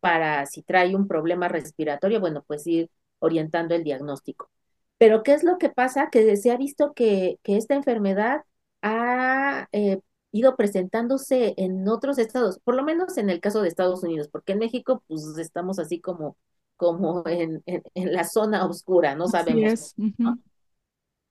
para 0.00 0.46
si 0.46 0.62
trae 0.62 0.96
un 0.96 1.08
problema 1.08 1.48
respiratorio, 1.48 2.20
bueno, 2.20 2.44
pues 2.46 2.66
ir 2.66 2.90
orientando 3.20 3.74
el 3.74 3.84
diagnóstico. 3.84 4.50
Pero 4.98 5.22
¿qué 5.22 5.34
es 5.34 5.44
lo 5.44 5.58
que 5.58 5.68
pasa? 5.68 6.10
Que 6.10 6.36
se 6.36 6.50
ha 6.50 6.56
visto 6.56 6.92
que, 6.94 7.38
que 7.42 7.56
esta 7.56 7.74
enfermedad 7.74 8.42
ha 8.82 9.68
eh, 9.72 10.00
ido 10.32 10.56
presentándose 10.56 11.54
en 11.56 11.88
otros 11.88 12.18
estados, 12.18 12.58
por 12.64 12.74
lo 12.74 12.82
menos 12.82 13.16
en 13.18 13.30
el 13.30 13.40
caso 13.40 13.62
de 13.62 13.68
Estados 13.68 14.02
Unidos, 14.02 14.28
porque 14.28 14.52
en 14.52 14.58
México 14.58 15.02
pues 15.06 15.22
estamos 15.38 15.78
así 15.78 16.00
como, 16.00 16.36
como 16.76 17.22
en, 17.28 17.62
en, 17.66 17.82
en 17.94 18.12
la 18.12 18.24
zona 18.24 18.66
oscura, 18.66 19.14
no 19.14 19.26
Así 19.26 19.32
sabemos. 19.32 19.94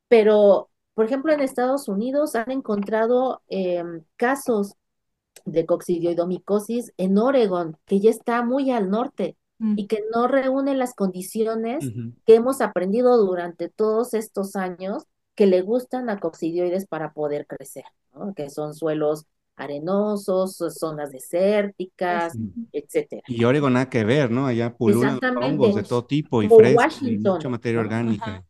Pero, 0.08 0.70
por 0.94 1.06
ejemplo, 1.06 1.32
en 1.32 1.42
Estados 1.42 1.88
Unidos 1.88 2.36
han 2.36 2.52
encontrado 2.52 3.42
em, 3.48 4.04
casos 4.18 4.74
de 5.46 5.66
coccidioidomicosis 5.66 6.94
en 6.98 7.18
Oregon, 7.18 7.78
que 7.86 8.00
ya 8.00 8.10
está 8.10 8.44
muy 8.44 8.72
al 8.72 8.90
norte 8.90 9.38
Mm, 9.62 9.76
y 9.78 9.86
que 9.86 10.00
no 10.12 10.28
reúne 10.28 10.74
las 10.74 10.96
condiciones 10.96 11.86
que 12.26 12.34
hemos 12.34 12.62
aprendido 12.62 13.16
durante 13.24 13.70
todos 13.70 14.16
estos 14.16 14.56
años 14.56 15.04
que 15.36 15.46
le 15.46 15.62
gustan 15.62 16.10
a 16.10 16.20
coccidioides 16.20 16.88
para 16.88 17.14
poder 17.14 17.46
crecer, 17.46 17.84
¿no? 18.12 18.34
Que 18.34 18.50
son 18.50 18.74
suelos 18.74 19.28
arenosos, 19.56 20.58
zonas 20.58 21.12
desérticas. 21.12 22.36
Mm. 22.36 22.64
etcétera. 22.72 23.22
Y 23.28 23.44
Oregon 23.44 23.74
nada 23.74 23.88
que 23.88 24.04
ver, 24.04 24.32
¿no? 24.32 24.48
Allá 24.48 24.76
pululan 24.76 25.20
hongos 25.40 25.76
de 25.76 25.84
todo 25.84 26.06
tipo 26.06 26.42
y 26.42 26.50
frescos 26.50 26.84
Washington, 26.84 27.52
materia 27.52 27.80
orgánica. 27.82 28.26
Ajá. 28.26 28.46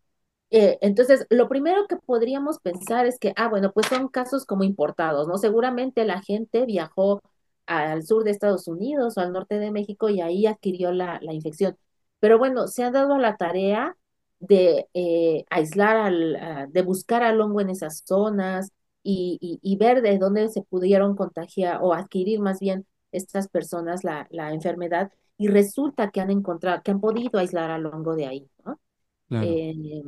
Eh, 0.53 0.77
entonces, 0.81 1.25
lo 1.29 1.47
primero 1.47 1.87
que 1.87 1.95
podríamos 1.97 2.59
pensar 2.59 3.05
es 3.05 3.17
que, 3.19 3.33
ah, 3.37 3.47
bueno, 3.49 3.71
pues 3.73 3.87
son 3.87 4.09
casos 4.09 4.45
como 4.45 4.63
importados, 4.65 5.27
¿no? 5.27 5.37
Seguramente 5.37 6.03
la 6.05 6.21
gente 6.21 6.65
viajó 6.65 7.21
al 7.67 8.03
sur 8.03 8.23
de 8.25 8.31
Estados 8.31 8.67
Unidos 8.67 9.17
o 9.17 9.21
al 9.21 9.31
norte 9.31 9.59
de 9.59 9.71
México 9.71 10.09
y 10.09 10.19
ahí 10.21 10.45
adquirió 10.47 10.91
la, 10.91 11.19
la 11.21 11.33
infección. 11.33 11.77
Pero 12.19 12.37
bueno, 12.37 12.67
se 12.67 12.83
ha 12.83 12.91
dado 12.91 13.13
a 13.15 13.19
la 13.19 13.37
tarea 13.37 13.95
de 14.39 14.87
eh, 14.93 15.45
aislar 15.49 15.95
al, 15.97 16.35
a- 16.35 16.67
de 16.67 16.81
buscar 16.81 17.23
al 17.23 17.39
hongo 17.41 17.61
en 17.61 17.69
esas 17.69 18.03
zonas 18.05 18.71
y, 19.03 19.37
y- 19.41 19.59
y 19.61 19.77
ver 19.77 20.01
de 20.01 20.17
dónde 20.17 20.49
se 20.49 20.63
pudieron 20.63 21.15
contagiar 21.15 21.79
o 21.81 21.93
adquirir 21.93 22.39
más 22.41 22.59
bien 22.59 22.85
estas 23.13 23.47
personas 23.47 24.03
la, 24.03 24.27
la 24.31 24.51
enfermedad. 24.53 25.11
Y 25.37 25.47
resulta 25.47 26.11
que 26.11 26.21
han 26.21 26.29
encontrado, 26.31 26.81
que 26.83 26.91
han 26.91 26.99
podido 27.01 27.39
aislar 27.39 27.71
al 27.71 27.85
hongo 27.85 28.15
de 28.15 28.27
ahí, 28.27 28.49
¿no? 28.65 28.79
Claro, 29.29 29.61
Eh, 29.63 30.03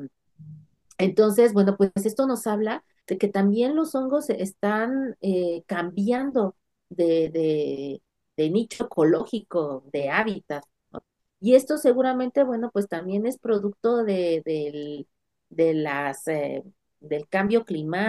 entonces, 0.98 1.54
bueno, 1.54 1.76
pues 1.78 1.92
esto 2.06 2.28
nos 2.28 2.48
habla 2.48 2.84
de 3.08 3.18
que 3.18 3.28
también 3.28 3.76
los 3.76 3.96
hongos 3.96 4.30
están 4.30 5.16
eh, 5.22 5.64
cambiando 5.68 6.56
de, 6.90 7.30
de, 7.30 8.02
de 8.38 8.50
nicho 8.50 8.86
ecológico, 8.86 9.84
de 9.92 10.10
hábitat, 10.10 10.64
¿no? 10.92 11.04
Y 11.40 11.56
esto 11.56 11.78
seguramente, 11.78 12.44
bueno, 12.44 12.70
pues 12.72 12.88
también 12.88 13.26
es 13.26 13.38
producto 13.40 14.04
de, 14.04 14.42
del, 14.46 15.08
de 15.50 15.74
las, 15.74 16.28
eh, 16.28 16.64
del 17.02 17.28
cambio 17.28 17.66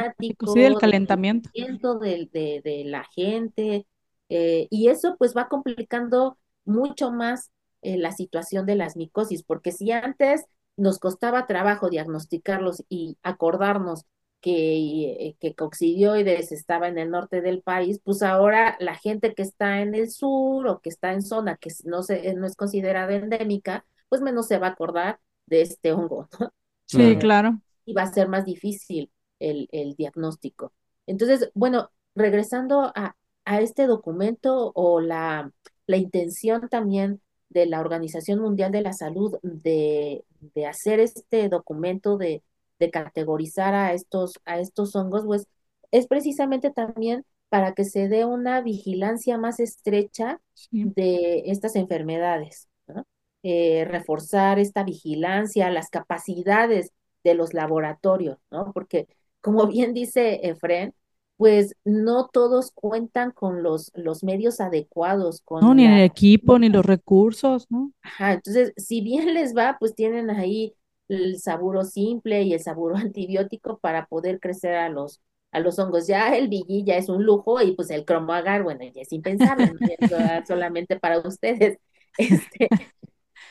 Lógico, 0.07 0.47
Sí, 0.47 0.61
del 0.61 0.77
climático, 0.77 0.94
del 0.94 1.18
calentamiento. 1.23 1.99
del- 1.99 2.31
de, 2.31 2.61
de 2.64 2.85
la 2.85 3.05
gente, 3.14 3.87
eh, 4.29 4.66
y 4.70 4.88
eso 4.88 5.16
pues 5.18 5.35
va 5.37 5.49
complicando 5.49 6.38
mucho 6.64 7.11
más 7.12 7.51
eh, 7.83 7.99
la 7.99 8.12
situación 8.12 8.66
de 8.66 8.77
las 8.77 8.97
micosis, 8.97 9.42
porque 9.42 9.73
si 9.73 9.90
antes 9.92 10.44
nos 10.77 10.99
costaba 10.99 11.47
trabajo 11.47 11.91
diagnosticarlos 11.91 12.85
y 12.89 13.19
acordarnos 13.23 14.05
que, 14.41 15.29
eh, 15.29 15.37
que 15.41 15.55
coccidioides 15.55 16.53
estaba 16.53 16.89
en 16.89 16.99
el 16.99 17.11
norte 17.11 17.41
del 17.41 17.63
país, 17.63 18.01
pues 18.05 18.23
ahora 18.23 18.77
la 18.81 18.95
gente 18.95 19.35
que 19.35 19.43
está 19.43 19.81
en 19.81 19.95
el 19.95 20.11
sur 20.11 20.67
o 20.69 20.81
que 20.81 20.91
está 20.91 21.13
en 21.13 21.23
zona 21.23 21.57
que 21.57 21.71
no, 21.85 22.03
se, 22.03 22.35
no 22.35 22.47
es 22.47 22.57
considerada 22.57 23.15
endémica, 23.15 23.87
pues 24.09 24.21
menos 24.21 24.47
se 24.47 24.59
va 24.59 24.69
a 24.69 24.71
acordar 24.71 25.19
de 25.47 25.63
este 25.63 25.93
hongo, 25.93 26.29
¿no? 26.39 26.53
Sí, 26.87 26.99
claro. 26.99 27.11
Eh, 27.13 27.19
claro. 27.19 27.61
y 27.87 27.93
va 27.95 28.03
a 28.03 28.13
ser 28.13 28.29
más 28.29 28.45
difícil 28.45 29.11
el, 29.39 29.69
el 29.73 29.95
diagnóstico. 29.95 30.73
Entonces, 31.07 31.51
bueno, 31.55 31.91
regresando 32.15 32.93
a, 32.95 33.17
a 33.45 33.61
este 33.61 33.87
documento 33.87 34.73
o 34.75 35.01
la, 35.01 35.51
la 35.87 35.97
intención 35.97 36.69
también 36.69 37.21
de 37.49 37.67
la 37.67 37.81
Organización 37.81 38.41
Mundial 38.41 38.73
de 38.73 38.83
la 38.83 38.93
Salud 38.93 39.39
de, 39.43 40.25
de 40.55 40.67
hacer 40.67 41.01
este 41.01 41.49
documento 41.49 42.17
de, 42.19 42.43
de 42.79 42.91
categorizar 42.91 43.75
a 43.75 43.93
estos, 43.95 44.35
a 44.45 44.59
estos 44.61 44.95
hongos, 44.97 45.25
pues 45.27 45.47
es 45.91 46.07
precisamente 46.07 46.71
también 46.71 47.25
para 47.49 47.73
que 47.75 47.85
se 47.85 48.09
dé 48.09 48.25
una 48.25 48.61
vigilancia 48.63 49.39
más 49.39 49.61
estrecha 49.61 50.41
Sí. 50.55 50.95
de 50.95 51.45
estas 51.47 51.77
enfermedades, 51.77 52.69
¿no? 52.87 53.07
Eh, 53.43 53.85
reforzar 53.87 54.59
esta 54.59 54.85
vigilancia, 54.85 55.71
las 55.71 55.91
capacidades 55.91 56.93
de 57.25 57.35
los 57.35 57.55
laboratorios, 57.55 58.39
¿no? 58.51 58.73
Porque, 58.73 59.07
como 59.41 59.67
bien 59.69 59.95
dice 59.95 60.41
Efren, 60.49 60.95
pues 61.37 61.75
no 61.85 62.29
todos 62.33 62.70
cuentan 62.73 63.31
con 63.33 63.62
los, 63.62 63.90
los 63.94 64.25
medios 64.25 64.61
adecuados, 64.61 65.40
No, 65.61 65.70
con 65.70 65.75
ni 65.75 65.85
el 65.87 66.01
equipo, 66.03 66.59
ni 66.61 66.68
los 66.68 66.85
recursos, 66.87 67.66
¿no? 67.70 67.92
Ajá, 68.03 68.35
entonces, 68.35 68.73
si 68.77 69.01
bien 69.01 69.35
les 69.35 69.57
va, 69.57 69.77
pues 69.79 69.94
tienen 69.94 70.31
ahí 70.31 70.75
el 71.09 71.38
saburo 71.40 71.85
simple 71.85 72.42
y 72.42 72.53
el 72.55 72.61
saburo 72.61 72.97
antibiótico 72.97 73.79
para 73.79 74.07
poder 74.07 74.40
crecer 74.40 74.75
a 74.75 74.88
los, 74.88 75.20
a 75.53 75.61
los 75.61 75.79
hongos. 75.79 76.07
Ya 76.07 76.37
el 76.37 76.49
Vigui 76.49 76.85
ya 76.85 76.97
es 76.97 77.09
un 77.09 77.25
lujo 77.25 77.61
y 77.62 77.73
pues 77.75 77.90
el 77.90 78.05
cromo 78.05 78.33
agar, 78.33 78.62
bueno, 78.62 78.85
ya 78.85 79.03
es 79.03 79.12
impensable, 79.12 79.73
¿no? 79.73 79.81
Es 79.87 80.01
solamente 80.49 80.99
para 80.99 81.20
ustedes. 81.20 81.79
Este, 82.16 82.73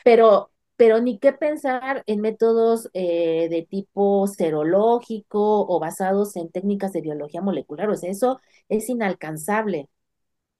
pero 0.04 0.50
pero 0.76 1.00
ni 1.00 1.18
qué 1.18 1.32
pensar 1.32 2.02
en 2.06 2.20
métodos 2.20 2.88
eh, 2.94 3.48
de 3.50 3.62
tipo 3.68 4.26
serológico 4.26 5.66
o 5.68 5.80
basados 5.80 6.36
en 6.36 6.50
técnicas 6.50 6.92
de 6.92 7.00
biología 7.02 7.42
molecular, 7.42 7.88
o 7.90 7.96
sea, 7.96 8.10
eso 8.10 8.40
es 8.68 8.88
inalcanzable, 8.88 9.88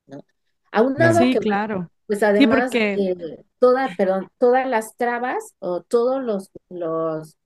¿no? 0.07 0.24
Aunado 0.72 1.29
Sí, 1.29 1.31
que, 1.31 1.40
claro. 1.40 1.90
pues 2.07 2.22
Sí, 2.38 2.46
además, 2.46 2.48
porque 2.48 2.96
eh, 2.96 3.44
toda, 3.61 3.94
perdón, 3.96 4.29
todas 4.38 4.68
las 4.68 4.96
trabas 4.96 5.55
o 5.61 5.83
todos 5.83 6.22
los, 6.24 6.50
los 6.68 7.37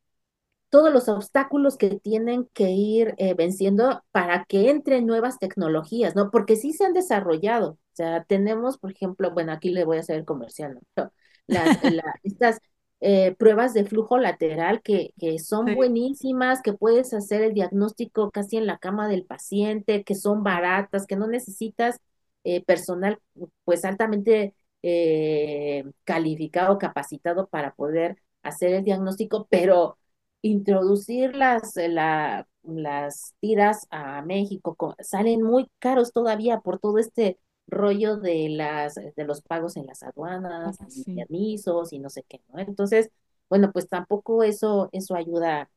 todos 0.70 0.92
los 0.92 1.08
obstáculos 1.08 1.76
que 1.78 1.98
tienen 2.00 2.46
que 2.52 2.70
ir 2.70 3.14
eh, 3.18 3.34
venciendo 3.34 4.02
para 4.12 4.44
que 4.44 4.70
entren 4.70 5.06
nuevas 5.06 5.38
tecnologías, 5.38 6.14
¿no? 6.14 6.30
Porque 6.30 6.56
sí 6.56 6.72
se 6.74 6.84
han 6.84 6.92
desarrollado. 6.92 7.72
O 7.72 7.78
sea, 7.94 8.24
tenemos, 8.24 8.78
por 8.78 8.92
ejemplo, 8.92 9.32
bueno, 9.32 9.52
aquí 9.52 9.70
le 9.70 9.84
voy 9.84 9.96
a 9.98 10.00
hacer 10.00 10.16
el 10.18 10.24
comercial, 10.26 10.78
¿no? 10.96 11.12
Las, 11.48 11.78
la- 11.82 12.14
estas 12.24 12.60
eh, 13.00 13.34
pruebas 13.38 13.74
de 13.74 13.86
flujo 13.86 14.18
lateral 14.18 14.82
que, 14.82 15.14
que 15.18 15.38
son 15.40 15.72
sí, 15.72 15.74
buenísimas, 15.74 16.62
que 16.62 16.74
puedes 16.74 17.14
hacer 17.14 17.42
el 17.42 17.54
diagnóstico 17.54 18.30
casi 18.32 18.58
en 18.58 18.66
la 18.66 18.78
cama 18.78 19.08
del 19.08 19.26
paciente, 19.26 20.04
que 20.04 20.16
son 20.16 20.44
baratas, 20.44 21.06
que 21.06 21.16
no 21.16 21.28
necesitas 21.28 22.00
eh, 22.44 22.64
personal 22.64 23.20
pues 23.64 23.84
altamente 23.84 24.54
eh, 24.82 25.84
calificado, 26.04 26.78
capacitado 26.78 27.48
para 27.48 27.74
poder 27.74 28.16
hacer 28.42 28.72
el 28.74 28.84
diagnóstico, 28.84 29.46
pero 29.50 29.98
introducir 30.42 31.34
las, 31.36 31.76
eh, 31.76 31.88
la- 31.88 32.48
las 32.62 33.34
tiras 33.40 33.86
a 33.90 34.22
México 34.22 34.74
co- 34.76 34.96
salen 35.00 35.42
muy 35.42 35.70
caros 35.78 36.12
todavía 36.12 36.60
por 36.60 36.78
todo 36.78 36.98
este 36.98 37.38
rollo 37.68 38.16
de 38.18 38.48
las 38.50 38.94
de 38.96 39.24
los 39.24 39.42
pagos 39.42 39.76
en 39.76 39.86
las 39.86 40.02
aduanas 40.02 40.78
y 40.94 41.04
sí. 41.04 41.14
permisos 41.14 41.92
y 41.92 41.98
no 42.00 42.10
sé 42.10 42.24
qué, 42.28 42.40
¿no? 42.48 42.58
Entonces, 42.60 43.10
bueno, 43.48 43.72
pues 43.72 43.88
tampoco 43.88 44.42
eso 44.44 44.88
eso 44.92 45.14
ayuda 45.16 45.70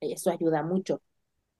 eso 0.00 0.30
ayuda 0.30 0.62
mucho. 0.62 1.02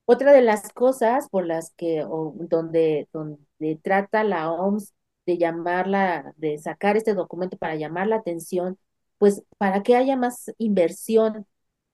Otra 0.06 0.32
de 0.32 0.42
las 0.42 0.72
cosas 0.72 1.28
por 1.30 1.46
las 1.46 1.70
que, 1.72 2.04
o 2.04 2.34
donde, 2.38 3.08
donde 3.12 3.76
trata 3.82 4.22
la 4.24 4.50
OMS 4.52 4.92
de 5.26 5.38
llamarla, 5.38 6.34
de 6.36 6.58
sacar 6.58 6.96
este 6.96 7.14
documento 7.14 7.56
para 7.56 7.76
llamar 7.76 8.08
la 8.08 8.16
atención, 8.16 8.78
pues 9.18 9.42
para 9.58 9.82
que 9.82 9.96
haya 9.96 10.16
más 10.16 10.52
inversión 10.58 11.46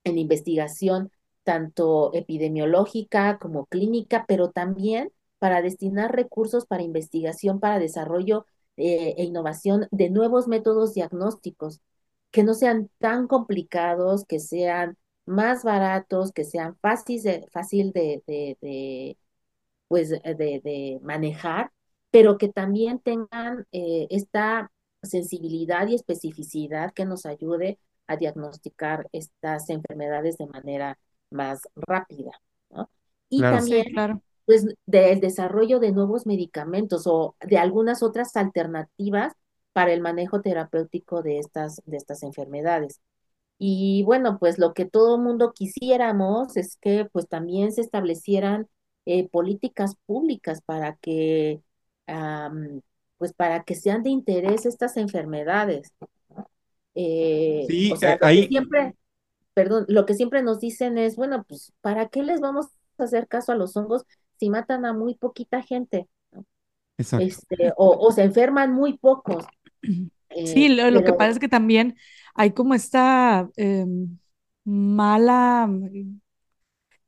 en 0.05 0.19
investigación, 0.19 1.13
tanto 1.45 2.13
epidemiológica 2.15 3.39
como 3.39 3.67
clínica, 3.67 4.25
pero 4.27 4.51
también 4.51 5.13
para 5.41 5.63
destinar 5.63 6.15
recursos 6.17 6.67
para 6.67 6.85
investigación, 6.85 7.61
para 7.61 7.81
desarrollo 7.81 8.47
eh, 8.79 9.17
e 9.19 9.25
innovación 9.25 9.89
de 9.93 10.11
nuevos 10.11 10.49
métodos 10.49 10.95
diagnósticos, 10.95 11.83
que 12.33 12.45
no 12.45 12.55
sean 12.55 12.91
tan 13.01 13.29
complicados, 13.29 14.27
que 14.27 14.41
sean 14.41 14.99
más 15.27 15.65
baratos, 15.65 16.33
que 16.33 16.45
sean 16.45 16.77
fáciles 16.79 17.25
de, 17.25 17.49
fácil 17.53 17.93
de, 17.93 18.23
de, 18.29 18.59
de, 18.63 19.19
pues, 19.89 20.11
de, 20.11 20.23
de 20.25 21.01
manejar, 21.03 21.73
pero 22.11 22.39
que 22.39 22.49
también 22.49 23.01
tengan 23.01 23.67
eh, 23.73 24.07
esta 24.11 24.71
sensibilidad 25.03 25.87
y 25.89 25.95
especificidad 25.95 26.93
que 26.93 27.05
nos 27.07 27.27
ayude 27.27 27.79
a 28.07 28.17
diagnosticar 28.17 29.09
estas 29.13 29.71
enfermedades 29.71 30.37
de 30.39 30.47
manera 30.47 30.99
más 31.31 31.63
rápida, 31.77 32.33
¿no? 32.71 32.91
Y 33.29 33.45
Claro. 33.45 33.61
Sí, 33.61 33.75
también, 33.75 33.85
claro. 33.93 34.23
Pues, 34.51 34.67
del 34.87 35.21
desarrollo 35.21 35.79
de 35.81 35.93
nuevos 35.93 36.27
medicamentos 36.27 37.07
o 37.07 37.37
de 37.41 37.59
algunas 37.59 38.03
otras 38.03 38.37
alternativas 38.37 39.33
para 39.73 39.93
el 39.93 40.01
manejo 40.01 40.41
terapéutico 40.43 41.23
de 41.23 41.39
estas, 41.39 41.81
de 41.87 41.97
estas 41.97 42.23
enfermedades. 42.25 43.01
Y 43.59 44.03
bueno, 44.05 44.39
pues 44.41 44.59
lo 44.59 44.75
que 44.75 44.87
todo 44.87 45.19
mundo 45.19 45.53
quisiéramos 45.55 46.57
es 46.57 46.77
que 46.79 47.07
pues 47.13 47.29
también 47.29 47.73
se 47.73 47.83
establecieran 47.83 48.69
eh, 49.07 49.29
políticas 49.29 49.95
públicas 50.07 50.63
para 50.63 50.97
que 50.97 51.63
pues 53.19 53.33
para 53.35 53.65
que 53.65 53.75
sean 53.75 54.03
de 54.03 54.11
interés 54.11 54.67
estas 54.67 54.97
enfermedades. 54.97 55.93
Eh, 56.95 57.73
o 57.89 57.97
Sí, 57.97 57.97
sea, 57.97 58.19
eh, 58.21 58.21
ahí, 58.21 58.49
siempre, 58.49 58.97
perdón, 59.55 59.87
lo 59.89 60.07
que 60.07 60.15
siempre 60.15 60.43
nos 60.43 60.61
dicen 60.61 60.99
es, 60.99 61.17
bueno, 61.17 61.45
pues 61.49 61.73
¿para 61.81 62.09
qué 62.09 62.23
les 62.25 62.41
vamos 62.41 62.69
a 62.99 63.05
hacer 63.05 63.29
caso 63.29 63.53
a 63.53 63.57
los 63.57 63.77
hongos 63.77 64.05
si 64.41 64.51
matan 64.51 64.87
a 64.87 64.95
muy 64.95 65.17
poquita 65.17 65.63
gente? 65.63 66.09
¿no? 66.33 66.47
exacto. 66.99 67.27
Este, 67.27 67.73
o, 67.77 67.91
o 68.09 68.13
se 68.13 68.25
enferman 68.25 68.75
muy 68.75 68.99
pocos. 68.99 69.47
Sí, 70.45 70.69
Eh, 70.69 70.71
lo, 70.71 70.91
lo 70.91 71.03
que 71.05 71.13
pasa 71.13 71.33
es 71.33 71.39
que 71.41 71.49
también 71.49 71.97
hay 72.35 72.53
como 72.53 72.75
esta 72.75 73.51
em, 73.57 74.19
mala 74.65 75.69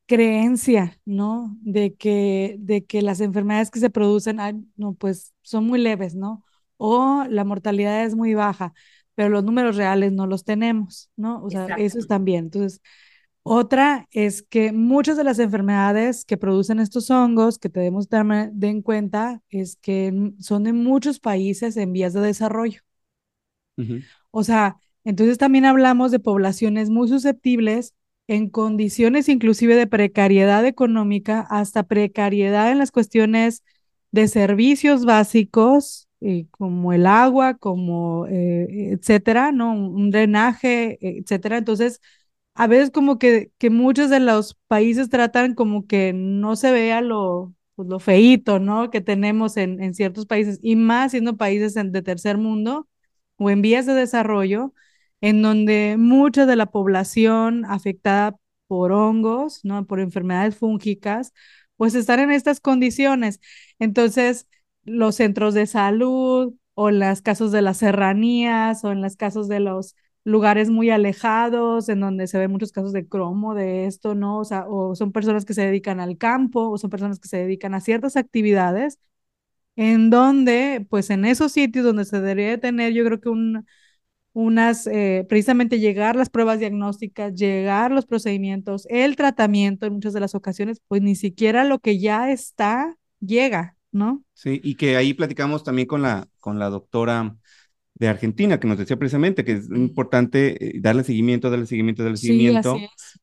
creencia, 0.06 0.98
¿no? 1.04 1.56
De 1.62 1.94
que, 1.96 2.56
de 2.58 2.84
que 2.84 3.02
las 3.02 3.20
enfermedades 3.20 3.70
que 3.70 3.80
se 3.80 3.90
producen, 3.90 4.40
ay, 4.40 4.54
no, 4.76 4.94
pues 4.94 5.34
son 5.42 5.66
muy 5.66 5.80
leves, 5.80 6.14
¿no? 6.14 6.44
O 6.76 7.24
la 7.28 7.44
mortalidad 7.44 8.04
es 8.04 8.14
muy 8.14 8.34
baja, 8.34 8.74
pero 9.14 9.28
los 9.28 9.44
números 9.44 9.76
reales 9.76 10.12
no 10.12 10.26
los 10.26 10.44
tenemos, 10.44 11.10
¿no? 11.16 11.42
O 11.42 11.50
sea, 11.50 11.68
eso 11.76 11.98
es 11.98 12.06
también. 12.06 12.46
Entonces, 12.46 12.80
otra 13.42 14.08
es 14.12 14.42
que 14.42 14.72
muchas 14.72 15.16
de 15.16 15.24
las 15.24 15.38
enfermedades 15.38 16.24
que 16.24 16.36
producen 16.36 16.78
estos 16.78 17.10
hongos, 17.10 17.58
que 17.58 17.68
debemos 17.68 18.08
tener 18.08 18.52
de 18.52 18.68
en 18.68 18.82
cuenta, 18.82 19.42
es 19.50 19.76
que 19.76 20.32
son 20.38 20.64
de 20.64 20.72
muchos 20.72 21.18
países 21.18 21.76
en 21.76 21.92
vías 21.92 22.12
de 22.12 22.20
desarrollo. 22.20 22.82
Ujú. 23.76 24.00
O 24.30 24.44
sea, 24.44 24.76
entonces 25.04 25.38
también 25.38 25.64
hablamos 25.64 26.12
de 26.12 26.20
poblaciones 26.20 26.88
muy 26.90 27.08
susceptibles 27.08 27.94
en 28.28 28.48
condiciones 28.48 29.28
inclusive 29.28 29.74
de 29.74 29.86
precariedad 29.86 30.64
económica, 30.64 31.40
hasta 31.50 31.82
precariedad 31.82 32.70
en 32.70 32.78
las 32.78 32.92
cuestiones 32.92 33.64
de 34.12 34.28
servicios 34.28 35.04
básicos, 35.04 36.08
eh, 36.20 36.46
como 36.50 36.92
el 36.92 37.06
agua, 37.06 37.54
como 37.54 38.26
eh, 38.28 38.92
etcétera, 38.92 39.50
¿no? 39.50 39.72
Un, 39.74 40.10
drenaje, 40.10 40.98
etcétera. 41.00 41.58
Entonces, 41.58 42.00
a 42.54 42.66
veces 42.66 42.90
como 42.90 43.18
que, 43.18 43.52
que 43.58 43.70
muchos 43.70 44.10
de 44.10 44.20
los 44.20 44.54
países 44.68 45.08
tratan 45.10 45.54
como 45.54 45.86
que 45.86 46.12
no 46.14 46.56
se 46.56 46.70
vea 46.72 47.00
lo, 47.00 47.54
pues, 47.74 47.88
lo 47.88 47.98
feíto, 48.00 48.58
¿no? 48.58 48.90
Que 48.90 49.00
tenemos 49.00 49.56
en, 49.56 49.82
en 49.82 49.94
ciertos 49.94 50.26
países, 50.26 50.58
y 50.62 50.76
más 50.76 51.12
siendo 51.12 51.36
países 51.36 51.76
en- 51.76 51.92
de 51.92 52.02
tercer 52.02 52.38
mundo 52.38 52.88
o 53.36 53.50
en 53.50 53.62
vías 53.62 53.86
de 53.86 53.94
desarrollo, 53.94 54.74
en 55.20 55.42
donde 55.42 55.96
mucha 55.98 56.46
de 56.46 56.56
la 56.56 56.66
población 56.66 57.64
afectada 57.66 58.36
por 58.66 58.92
hongos, 58.92 59.60
¿no? 59.64 59.86
Por 59.86 60.00
enfermedades 60.00 60.56
fúngicas, 60.56 61.32
pues 61.76 61.94
están 61.94 62.20
en 62.20 62.30
estas 62.32 62.60
condiciones. 62.60 63.40
Entonces, 63.78 64.48
los 64.84 65.16
centros 65.16 65.54
de 65.54 65.66
salud 65.66 66.54
o 66.74 66.88
en 66.88 66.98
los 67.00 67.22
casos 67.22 67.52
de 67.52 67.62
las 67.62 67.78
serranías 67.78 68.84
o 68.84 68.92
en 68.92 69.02
los 69.02 69.16
casos 69.16 69.48
de 69.48 69.60
los 69.60 69.94
lugares 70.24 70.70
muy 70.70 70.90
alejados, 70.90 71.88
en 71.88 72.00
donde 72.00 72.26
se 72.26 72.38
ven 72.38 72.50
muchos 72.50 72.72
casos 72.72 72.92
de 72.92 73.08
cromo, 73.08 73.54
de 73.54 73.86
esto, 73.86 74.14
¿no? 74.14 74.38
O 74.40 74.44
sea, 74.44 74.66
o 74.68 74.94
son 74.94 75.12
personas 75.12 75.44
que 75.44 75.54
se 75.54 75.62
dedican 75.66 76.00
al 76.00 76.18
campo 76.18 76.70
o 76.70 76.78
son 76.78 76.90
personas 76.90 77.18
que 77.18 77.28
se 77.28 77.38
dedican 77.38 77.74
a 77.74 77.80
ciertas 77.80 78.16
actividades 78.16 78.98
en 79.76 80.10
donde, 80.10 80.86
pues 80.90 81.10
en 81.10 81.24
esos 81.24 81.52
sitios 81.52 81.84
donde 81.84 82.04
se 82.04 82.20
debería 82.20 82.60
tener, 82.60 82.92
yo 82.92 83.04
creo 83.04 83.20
que 83.20 83.28
un, 83.28 83.66
unas, 84.32 84.86
eh, 84.86 85.26
precisamente 85.28 85.80
llegar 85.80 86.16
las 86.16 86.30
pruebas 86.30 86.58
diagnósticas, 86.58 87.34
llegar 87.34 87.90
los 87.90 88.06
procedimientos, 88.06 88.86
el 88.90 89.16
tratamiento 89.16 89.86
en 89.86 89.94
muchas 89.94 90.12
de 90.14 90.20
las 90.20 90.34
ocasiones, 90.34 90.82
pues 90.88 91.02
ni 91.02 91.16
siquiera 91.16 91.64
lo 91.64 91.78
que 91.80 91.98
ya 91.98 92.30
está 92.30 92.96
llega, 93.20 93.76
¿no? 93.92 94.24
Sí, 94.34 94.60
y 94.62 94.74
que 94.76 94.96
ahí 94.96 95.14
platicamos 95.14 95.64
también 95.64 95.86
con 95.88 96.02
la, 96.02 96.28
con 96.40 96.58
la 96.58 96.70
doctora 96.70 97.36
de 97.94 98.08
Argentina, 98.08 98.58
que 98.58 98.66
nos 98.66 98.78
decía 98.78 98.96
precisamente 98.98 99.44
que 99.44 99.52
es 99.52 99.68
importante 99.70 100.76
eh, 100.78 100.80
darle 100.80 101.04
seguimiento, 101.04 101.50
darle 101.50 101.66
seguimiento, 101.66 102.02
darle 102.02 102.16
Sí, 102.16 102.28
seguimiento, 102.28 102.78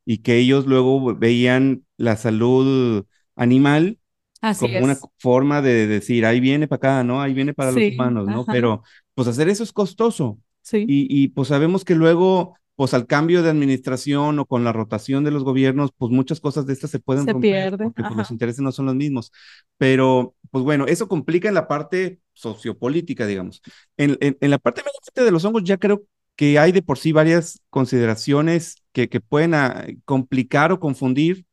y 0.05 0.19
que 0.19 0.37
ellos 0.37 0.65
luego 0.67 1.15
veían 1.15 1.83
la 1.97 2.15
salud 2.17 3.05
animal 3.35 3.99
Así 4.41 4.67
como 4.71 4.85
una 4.85 4.97
forma 5.17 5.61
de 5.61 5.87
decir, 5.87 6.25
ahí 6.25 6.39
viene 6.39 6.67
para 6.67 6.77
acá, 6.77 7.03
¿no? 7.03 7.21
Ahí 7.21 7.33
viene 7.33 7.53
para 7.53 7.71
los 7.71 7.83
humanos, 7.87 8.27
¿no? 8.27 8.41
ajá, 8.41 8.51
Pero 8.53 8.83
pues 9.13 9.27
hacer 9.27 9.49
eso 9.49 9.63
es 9.63 9.73
costoso. 9.73 10.39
sí, 10.61 10.85
Y, 10.87 11.23
y 11.23 11.27
pues 11.29 11.49
sabemos 11.49 11.83
que 11.83 11.95
luego, 11.95 12.55
pues 12.75 12.93
al 12.93 13.05
cambio 13.05 13.43
de 13.43 13.49
administración 13.49 14.39
o 14.39 14.45
con 14.45 14.63
la 14.63 14.71
rotación 14.71 15.23
de 15.25 15.31
los 15.31 15.43
gobiernos, 15.43 15.91
pues 15.97 16.11
muchas 16.11 16.39
cosas 16.39 16.65
de 16.65 16.73
estas 16.73 16.89
se 16.91 16.99
pueden 16.99 17.25
se 17.25 17.33
romper 17.33 17.51
pierde, 17.51 17.83
porque 17.85 18.03
pues, 18.03 18.17
los 18.17 18.31
intereses 18.31 18.61
no 18.61 18.71
son 18.71 18.85
los 18.85 18.95
mismos. 18.95 19.31
Pero 19.77 20.35
pues 20.51 20.63
bueno, 20.63 20.85
eso 20.87 21.07
complica 21.07 21.47
en 21.49 21.55
la 21.55 21.67
parte 21.67 22.19
sociopolítica, 22.39 23.25
digamos. 23.27 23.61
En, 23.97 24.17
en, 24.21 24.49
la 24.49 24.57
parte 24.57 24.81
de 25.15 25.31
los 25.31 25.45
hongos 25.45 25.63
ya 25.63 25.77
creo 25.77 26.03
que 26.35 26.59
hay 26.59 26.71
de 26.71 26.81
por 26.81 26.97
sí 26.97 27.11
varias 27.11 27.61
consideraciones 27.69 28.75
que, 28.93 29.09
que 29.09 29.19
pueden 29.21 29.53
ah, 29.53 29.85
complicar 30.05 30.71
o 30.71 30.79
confundir 30.79 31.45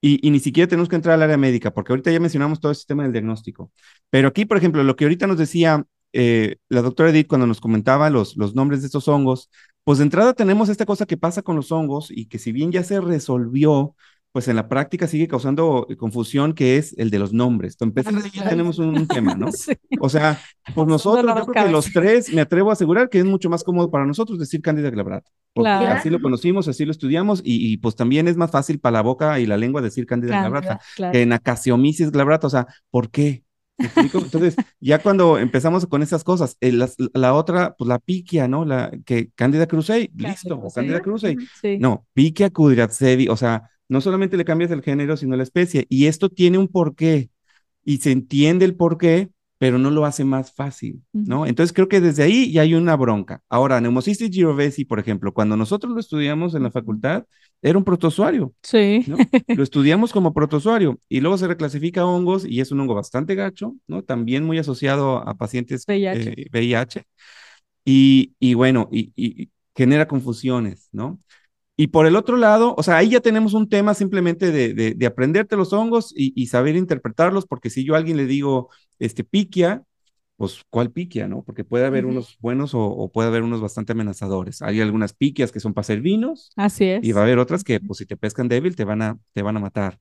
y, 0.00 0.26
y, 0.26 0.30
ni 0.30 0.40
siquiera 0.40 0.68
tenemos 0.68 0.88
que 0.88 0.96
entrar 0.96 1.14
al 1.14 1.22
área 1.22 1.36
médica, 1.36 1.72
porque 1.72 1.92
ahorita 1.92 2.12
ya 2.12 2.20
mencionamos 2.20 2.60
todo 2.60 2.70
el 2.70 2.76
sistema 2.76 3.02
del 3.02 3.12
diagnóstico. 3.12 3.72
Pero 4.10 4.28
aquí, 4.28 4.44
por 4.44 4.56
ejemplo, 4.56 4.84
lo 4.84 4.96
que 4.96 5.04
ahorita 5.04 5.26
nos 5.26 5.38
decía 5.38 5.84
eh, 6.12 6.56
la 6.68 6.82
doctora 6.82 7.10
Edith 7.10 7.26
cuando 7.26 7.46
nos 7.46 7.60
comentaba 7.60 8.10
los, 8.10 8.36
los 8.36 8.54
nombres 8.54 8.80
de 8.80 8.86
estos 8.86 9.08
hongos, 9.08 9.50
pues 9.84 9.98
de 9.98 10.04
entrada 10.04 10.34
tenemos 10.34 10.68
esta 10.68 10.86
cosa 10.86 11.06
que 11.06 11.16
pasa 11.16 11.42
con 11.42 11.56
los 11.56 11.72
hongos 11.72 12.10
y 12.10 12.26
que 12.26 12.38
si 12.38 12.52
bien 12.52 12.72
ya 12.72 12.84
se 12.84 13.00
resolvió, 13.00 13.96
pues 14.38 14.46
en 14.46 14.54
la 14.54 14.68
práctica 14.68 15.08
sigue 15.08 15.26
causando 15.26 15.88
confusión, 15.98 16.52
que 16.52 16.76
es 16.76 16.94
el 16.96 17.10
de 17.10 17.18
los 17.18 17.32
nombres. 17.32 17.76
Entonces, 17.80 18.06
empezar 18.06 18.30
ya 18.32 18.48
tenemos 18.48 18.78
un, 18.78 19.08
tema, 19.08 19.34
¿no? 19.34 19.48
O 20.00 20.08
sea, 20.08 20.40
pues 20.76 20.86
nosotros, 20.86 21.26
yo 21.26 21.46
creo 21.46 21.64
que 21.64 21.72
los 21.72 21.92
tres, 21.92 22.32
me 22.32 22.40
atrevo 22.40 22.70
a 22.70 22.74
asegurar 22.74 23.08
que 23.08 23.18
es 23.18 23.24
mucho 23.24 23.50
más 23.50 23.64
cómodo 23.64 23.90
para 23.90 24.06
nosotros 24.06 24.38
decir 24.38 24.62
Cándida 24.62 24.90
glabrata. 24.90 25.28
Porque 25.54 25.70
así 25.70 26.08
lo 26.08 26.20
conocimos, 26.20 26.68
así 26.68 26.84
lo 26.84 26.92
estudiamos 26.92 27.42
y, 27.44 27.78
pues 27.78 27.96
también 27.96 28.28
es 28.28 28.36
más 28.36 28.52
fácil 28.52 28.78
para 28.78 28.98
la 28.98 29.00
boca 29.00 29.40
y 29.40 29.46
la 29.46 29.56
lengua 29.56 29.82
decir 29.82 30.06
Cándida 30.06 30.38
glabrata 30.38 30.78
que 31.10 31.22
en 31.22 31.32
Acasiomisis 31.32 32.12
glabrata. 32.12 32.46
O 32.46 32.50
sea, 32.50 32.68
¿por 32.92 33.10
qué? 33.10 33.42
Entonces, 33.96 34.54
ya 34.78 35.00
cuando 35.00 35.36
empezamos 35.36 35.84
con 35.86 36.04
esas 36.04 36.22
cosas, 36.22 36.56
eh, 36.60 36.72
la, 37.12 37.34
otra, 37.34 37.74
pues 37.76 37.88
la 37.88 37.98
piquia, 37.98 38.46
¿no? 38.46 38.64
La 38.64 38.92
que 39.04 39.30
Cándida 39.34 39.66
crucei, 39.66 40.12
listo, 40.14 40.62
Cándida 40.72 41.00
crucei. 41.00 41.36
No, 41.80 42.06
piquia 42.12 42.50
cudratsevi, 42.50 43.26
o 43.26 43.36
sea, 43.36 43.68
no 43.88 44.00
solamente 44.00 44.36
le 44.36 44.44
cambias 44.44 44.70
el 44.70 44.82
género, 44.82 45.16
sino 45.16 45.36
la 45.36 45.42
especie. 45.42 45.86
Y 45.88 46.06
esto 46.06 46.28
tiene 46.28 46.58
un 46.58 46.68
porqué 46.68 47.30
y 47.84 47.98
se 47.98 48.12
entiende 48.12 48.64
el 48.64 48.76
porqué, 48.76 49.30
pero 49.58 49.78
no 49.78 49.90
lo 49.90 50.04
hace 50.04 50.24
más 50.24 50.52
fácil, 50.52 51.02
¿no? 51.12 51.44
Entonces 51.46 51.72
creo 51.72 51.88
que 51.88 52.00
desde 52.00 52.22
ahí 52.22 52.52
ya 52.52 52.62
hay 52.62 52.74
una 52.74 52.94
bronca. 52.96 53.42
Ahora, 53.48 53.80
Neumocystis 53.80 54.30
girovesi, 54.30 54.84
por 54.84 55.00
ejemplo, 55.00 55.34
cuando 55.34 55.56
nosotros 55.56 55.92
lo 55.92 55.98
estudiamos 55.98 56.54
en 56.54 56.62
la 56.62 56.70
facultad, 56.70 57.24
era 57.60 57.76
un 57.76 57.82
protozoario. 57.82 58.54
Sí. 58.62 59.04
¿no? 59.08 59.16
Lo 59.48 59.62
estudiamos 59.62 60.12
como 60.12 60.32
protozoario 60.32 61.00
y 61.08 61.20
luego 61.20 61.38
se 61.38 61.48
reclasifica 61.48 62.02
a 62.02 62.06
hongos 62.06 62.44
y 62.44 62.60
es 62.60 62.70
un 62.70 62.80
hongo 62.80 62.94
bastante 62.94 63.34
gacho, 63.34 63.74
¿no? 63.88 64.04
También 64.04 64.44
muy 64.44 64.58
asociado 64.58 65.28
a 65.28 65.34
pacientes 65.34 65.84
VIH. 65.88 67.00
Eh, 67.00 67.04
y, 67.84 68.34
y, 68.38 68.54
bueno, 68.54 68.88
y, 68.92 69.12
y 69.16 69.50
genera 69.74 70.06
confusiones, 70.06 70.88
¿no? 70.92 71.20
Y 71.80 71.86
por 71.86 72.06
el 72.06 72.16
otro 72.16 72.36
lado, 72.36 72.74
o 72.76 72.82
sea, 72.82 72.96
ahí 72.96 73.10
ya 73.10 73.20
tenemos 73.20 73.54
un 73.54 73.68
tema 73.68 73.94
simplemente 73.94 74.50
de, 74.50 74.74
de, 74.74 75.06
aprenderte 75.06 75.54
los 75.54 75.72
hongos 75.72 76.12
y, 76.12 76.44
saber 76.48 76.74
interpretarlos, 76.74 77.46
porque 77.46 77.70
si 77.70 77.84
yo 77.84 77.94
a 77.94 77.98
alguien 77.98 78.16
le 78.16 78.26
digo, 78.26 78.68
este, 78.98 79.22
piquia, 79.22 79.84
pues, 80.34 80.64
¿cuál 80.70 80.90
piquia, 80.90 81.28
no? 81.28 81.44
Porque 81.44 81.62
puede 81.62 81.86
haber 81.86 82.04
unos 82.04 82.36
buenos 82.40 82.72
o, 82.74 83.08
puede 83.14 83.28
haber 83.28 83.44
unos 83.44 83.60
bastante 83.60 83.92
amenazadores. 83.92 84.60
Hay 84.60 84.80
algunas 84.80 85.12
piquias 85.12 85.52
que 85.52 85.60
son 85.60 85.72
para 85.72 85.84
ser 85.84 86.00
vinos. 86.00 86.50
Así 86.56 86.84
es. 86.84 87.04
Y 87.04 87.12
va 87.12 87.20
a 87.20 87.24
haber 87.24 87.38
otras 87.38 87.62
que, 87.62 87.78
pues, 87.78 87.98
si 87.98 88.06
te 88.06 88.16
pescan 88.16 88.48
débil, 88.48 88.74
te 88.74 88.82
van 88.82 89.00
a, 89.00 89.16
te 89.32 89.42
van 89.42 89.56
a 89.56 89.60
matar. 89.60 90.00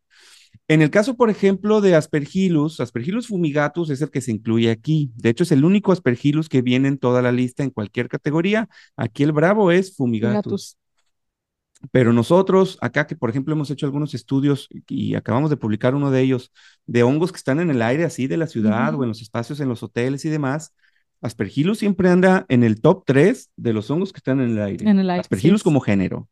En 0.67 0.81
el 0.81 0.89
caso, 0.89 1.15
por 1.15 1.29
ejemplo, 1.29 1.79
de 1.79 1.93
Aspergillus, 1.93 2.79
Aspergillus 2.79 3.27
fumigatus 3.27 3.91
es 3.91 4.01
el 4.01 4.09
que 4.09 4.21
se 4.21 4.31
incluye 4.31 4.71
aquí. 4.71 5.11
De 5.15 5.29
hecho, 5.29 5.43
es 5.43 5.51
el 5.51 5.63
único 5.63 5.91
Aspergillus 5.91 6.49
que 6.49 6.63
viene 6.63 6.87
en 6.87 6.97
toda 6.97 7.21
la 7.21 7.31
lista 7.31 7.61
en 7.61 7.69
cualquier 7.69 8.09
categoría. 8.09 8.67
Aquí 8.95 9.21
el 9.21 9.31
bravo 9.31 9.69
es 9.69 9.95
fumigatus. 9.95 10.75
Pero 11.91 12.11
nosotros, 12.13 12.77
acá 12.81 13.05
que 13.07 13.15
por 13.15 13.29
ejemplo 13.29 13.53
hemos 13.53 13.69
hecho 13.69 13.85
algunos 13.85 14.13
estudios 14.13 14.67
y 14.87 15.15
acabamos 15.15 15.49
de 15.49 15.57
publicar 15.57 15.95
uno 15.95 16.11
de 16.11 16.21
ellos, 16.21 16.51
de 16.85 17.03
hongos 17.03 17.31
que 17.31 17.37
están 17.37 17.59
en 17.59 17.69
el 17.69 17.81
aire 17.81 18.03
así 18.03 18.27
de 18.27 18.37
la 18.37 18.47
ciudad 18.47 18.95
o 18.95 19.03
en 19.03 19.09
los 19.09 19.21
espacios, 19.21 19.59
en 19.59 19.69
los 19.69 19.83
hoteles 19.83 20.25
y 20.25 20.29
demás, 20.29 20.73
Aspergillus 21.21 21.79
siempre 21.79 22.09
anda 22.09 22.45
en 22.49 22.63
el 22.63 22.81
top 22.81 23.03
3 23.05 23.51
de 23.55 23.73
los 23.73 23.89
hongos 23.89 24.13
que 24.13 24.17
están 24.17 24.39
en 24.39 24.51
el 24.51 24.61
aire. 24.61 24.89
En 24.89 24.99
el 24.99 25.09
aire 25.09 25.21
Aspergillus 25.21 25.63
como 25.63 25.79
género. 25.79 26.29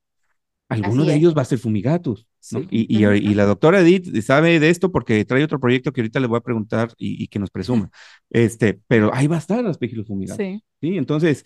Alguno 0.67 1.05
de 1.05 1.13
ellos 1.13 1.37
va 1.37 1.43
a 1.43 1.45
ser 1.45 1.59
fumigatus. 1.59 2.27
Y, 2.71 2.97
y, 2.97 3.33
la 3.35 3.45
doctora 3.45 3.81
Edith 3.81 4.21
sabe 4.21 4.59
de 4.59 4.69
esto 4.69 4.91
porque 4.91 5.23
trae 5.25 5.43
otro 5.43 5.59
proyecto 5.59 5.91
que 5.91 6.01
ahorita 6.01 6.19
le 6.19 6.27
voy 6.27 6.37
a 6.37 6.41
preguntar 6.41 6.91
y, 6.97 7.27
que 7.27 7.39
nos 7.39 7.51
presuma. 7.51 7.89
Este, 8.31 8.79
pero 8.87 9.13
ahí 9.13 9.27
va 9.27 9.35
a 9.35 9.39
estar 9.39 9.65
Aspergillus 9.65 10.07
fumigatus. 10.07 10.37
Sí. 10.81 10.97
Entonces, 10.97 11.45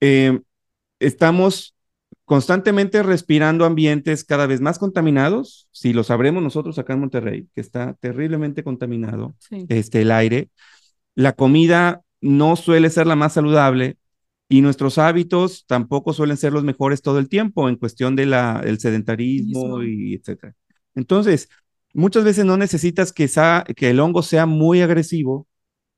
eh, 0.00 0.40
estamos 1.00 1.74
constantemente 2.24 3.02
respirando 3.02 3.64
ambientes 3.64 4.24
cada 4.24 4.46
vez 4.46 4.60
más 4.60 4.78
contaminados, 4.78 5.68
si 5.72 5.92
lo 5.92 6.04
sabremos 6.04 6.42
nosotros 6.42 6.78
acá 6.78 6.94
en 6.94 7.00
Monterrey, 7.00 7.48
que 7.54 7.60
está 7.60 7.94
terriblemente 8.00 8.62
contaminado 8.62 9.34
este, 9.68 10.02
el 10.02 10.10
aire, 10.10 10.50
la 11.14 11.32
comida 11.32 12.02
no 12.20 12.56
suele 12.56 12.90
ser 12.90 13.06
la 13.06 13.16
más 13.16 13.34
saludable 13.34 13.98
y 14.48 14.60
nuestros 14.60 14.98
hábitos 14.98 15.64
tampoco 15.66 16.12
suelen 16.12 16.36
ser 16.36 16.52
los 16.52 16.64
mejores 16.64 17.02
todo 17.02 17.18
el 17.18 17.28
tiempo 17.28 17.68
en 17.68 17.76
cuestión 17.76 18.16
del 18.16 18.34
sedentarismo 18.78 19.82
y 19.82 20.14
etcétera. 20.14 20.54
Entonces, 20.94 21.48
muchas 21.94 22.24
veces 22.24 22.44
no 22.44 22.56
necesitas 22.56 23.12
que, 23.12 23.28
que 23.74 23.90
el 23.90 24.00
hongo 24.00 24.22
sea 24.22 24.46
muy 24.46 24.82
agresivo, 24.82 25.48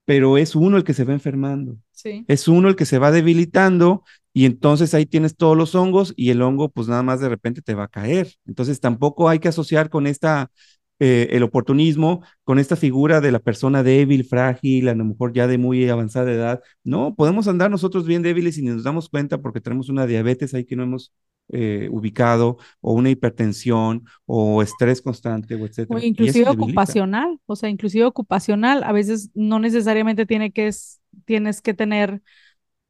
pero 0.05 0.39
es 0.39 0.55
uno 0.55 0.77
el 0.77 0.85
que 0.85 0.95
se 0.95 1.05
va 1.05 1.13
enfermando. 1.13 1.79
Es 2.29 2.49
uno 2.49 2.69
el 2.69 2.77
que 2.77 2.85
se 2.85 2.99
va 2.99 3.11
debilitando 3.11 4.05
y 4.33 4.47
entonces 4.47 4.95
ahí 4.95 5.07
tienes 5.07 5.37
todos 5.37 5.57
los 5.57 5.75
hongos 5.75 6.13
y 6.17 6.31
el 6.31 6.43
hongo 6.43 6.69
pues 6.69 6.89
nada 6.89 7.03
más 7.03 7.21
de 7.21 7.29
repente 7.29 7.63
te 7.63 7.75
va 7.75 7.85
a 7.85 7.89
caer. 7.89 8.33
Entonces 8.47 8.81
tampoco 8.81 9.29
hay 9.29 9.39
que 9.39 9.49
asociar 9.49 9.91
con 9.91 10.07
esta, 10.07 10.51
eh, 10.99 11.29
el 11.31 11.43
oportunismo, 11.43 12.23
con 12.43 12.59
esta 12.59 12.77
figura 12.77 13.21
de 13.21 13.33
la 13.33 13.39
persona 13.39 13.83
débil, 13.83 14.25
frágil, 14.25 14.89
a 14.89 14.95
lo 14.95 15.05
mejor 15.05 15.33
ya 15.33 15.47
de 15.47 15.59
muy 15.59 15.89
avanzada 15.89 16.33
edad. 16.33 16.63
No, 16.83 17.15
podemos 17.15 17.49
andar 17.49 17.71
nosotros 17.71 18.07
bien 18.07 18.23
débiles 18.23 18.59
y 18.59 18.63
ni 18.63 18.71
nos 18.71 18.85
damos 18.85 19.09
cuenta 19.09 19.41
porque 19.41 19.61
tenemos 19.61 19.89
una 19.89 20.07
diabetes 20.07 20.53
ahí 20.53 20.65
que 20.65 20.77
no 20.77 20.83
hemos 20.83 21.13
eh, 21.51 21.89
ubicado 21.91 22.57
o 22.81 22.95
una 22.95 23.11
hipertensión 23.11 24.05
o 24.25 24.63
estrés 24.63 25.03
constante 25.03 25.55
o 25.55 25.67
etcétera. 25.67 26.01
O 26.01 26.03
inclusive 26.03 26.49
ocupacional, 26.49 27.39
o 27.47 27.55
sea, 27.55 27.69
inclusive 27.69 28.05
ocupacional, 28.05 28.83
a 28.83 28.93
veces 28.93 29.31
no 29.35 29.59
necesariamente 29.61 30.27
tiene 30.27 30.53
que 30.53 30.67
tienes 31.25 31.61
que 31.63 31.75
tener 31.75 32.23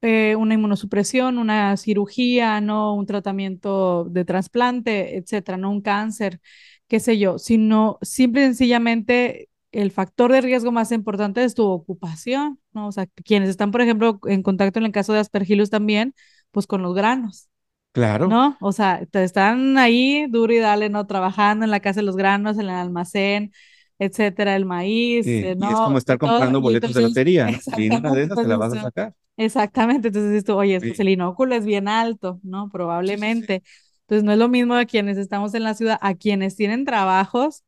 eh, 0.02 0.36
una 0.36 0.54
inmunosupresión, 0.54 1.38
una 1.38 1.76
cirugía, 1.76 2.60
no 2.60 2.94
un 2.94 3.06
tratamiento 3.06 4.04
de 4.04 4.24
trasplante, 4.24 5.16
etcétera, 5.16 5.56
no 5.56 5.70
un 5.70 5.80
cáncer, 5.80 6.40
qué 6.88 7.00
sé 7.00 7.18
yo, 7.18 7.38
sino 7.38 7.98
simple 8.02 8.42
y 8.42 8.44
sencillamente 8.46 9.48
el 9.72 9.90
factor 9.90 10.30
de 10.30 10.40
riesgo 10.40 10.72
más 10.72 10.92
importante 10.92 11.42
es 11.42 11.54
tu 11.54 11.64
ocupación, 11.66 12.60
¿no? 12.72 12.88
O 12.88 12.92
sea, 12.92 13.06
quienes 13.06 13.48
están, 13.48 13.70
por 13.70 13.80
ejemplo, 13.80 14.20
en 14.26 14.42
contacto 14.42 14.78
en 14.78 14.84
el 14.86 14.92
caso 14.92 15.12
de 15.12 15.20
Aspergillus 15.20 15.70
también, 15.70 16.14
pues 16.50 16.66
con 16.66 16.82
los 16.82 16.94
granos. 16.94 17.48
Claro. 17.92 18.28
¿No? 18.28 18.56
O 18.60 18.72
sea, 18.72 19.06
te 19.06 19.22
están 19.24 19.78
ahí 19.78 20.26
duro 20.28 20.52
y 20.52 20.58
dale, 20.58 20.90
¿no? 20.90 21.06
Trabajando 21.06 21.64
en 21.64 21.70
la 21.70 21.80
casa 21.80 22.00
de 22.00 22.06
los 22.06 22.16
granos, 22.16 22.56
en 22.56 22.64
el 22.64 22.70
almacén, 22.70 23.52
etcétera, 23.98 24.56
el 24.56 24.64
maíz. 24.64 25.24
Sí, 25.24 25.38
eh, 25.44 25.56
¿no? 25.56 25.70
Y 25.70 25.72
es 25.72 25.78
como 25.78 25.98
estar 25.98 26.18
comprando 26.18 26.60
boletos 26.60 26.94
de 26.94 27.02
lotería. 27.02 27.48
Y 27.78 27.88
una 27.88 28.12
de 28.12 28.22
esas 28.24 28.38
te 28.38 28.48
la 28.48 28.56
vas 28.56 28.72
a 28.74 28.82
sacar. 28.82 29.14
Exactamente. 29.36 30.08
Entonces 30.08 30.30
dices 30.30 30.44
tú, 30.44 30.54
oye, 30.54 30.78
pues 30.80 30.98
el 31.00 31.08
inóculo 31.08 31.54
es 31.54 31.64
bien 31.64 31.88
alto, 31.88 32.40
¿no? 32.42 32.68
Probablemente. 32.70 33.62
Entonces 34.02 34.24
no 34.24 34.32
es 34.32 34.38
lo 34.38 34.48
mismo 34.48 34.74
a 34.74 34.84
quienes 34.84 35.16
estamos 35.16 35.54
en 35.54 35.64
la 35.64 35.74
ciudad, 35.74 35.98
a 36.00 36.14
quienes 36.14 36.56
tienen 36.56 36.84
trabajos 36.84 37.64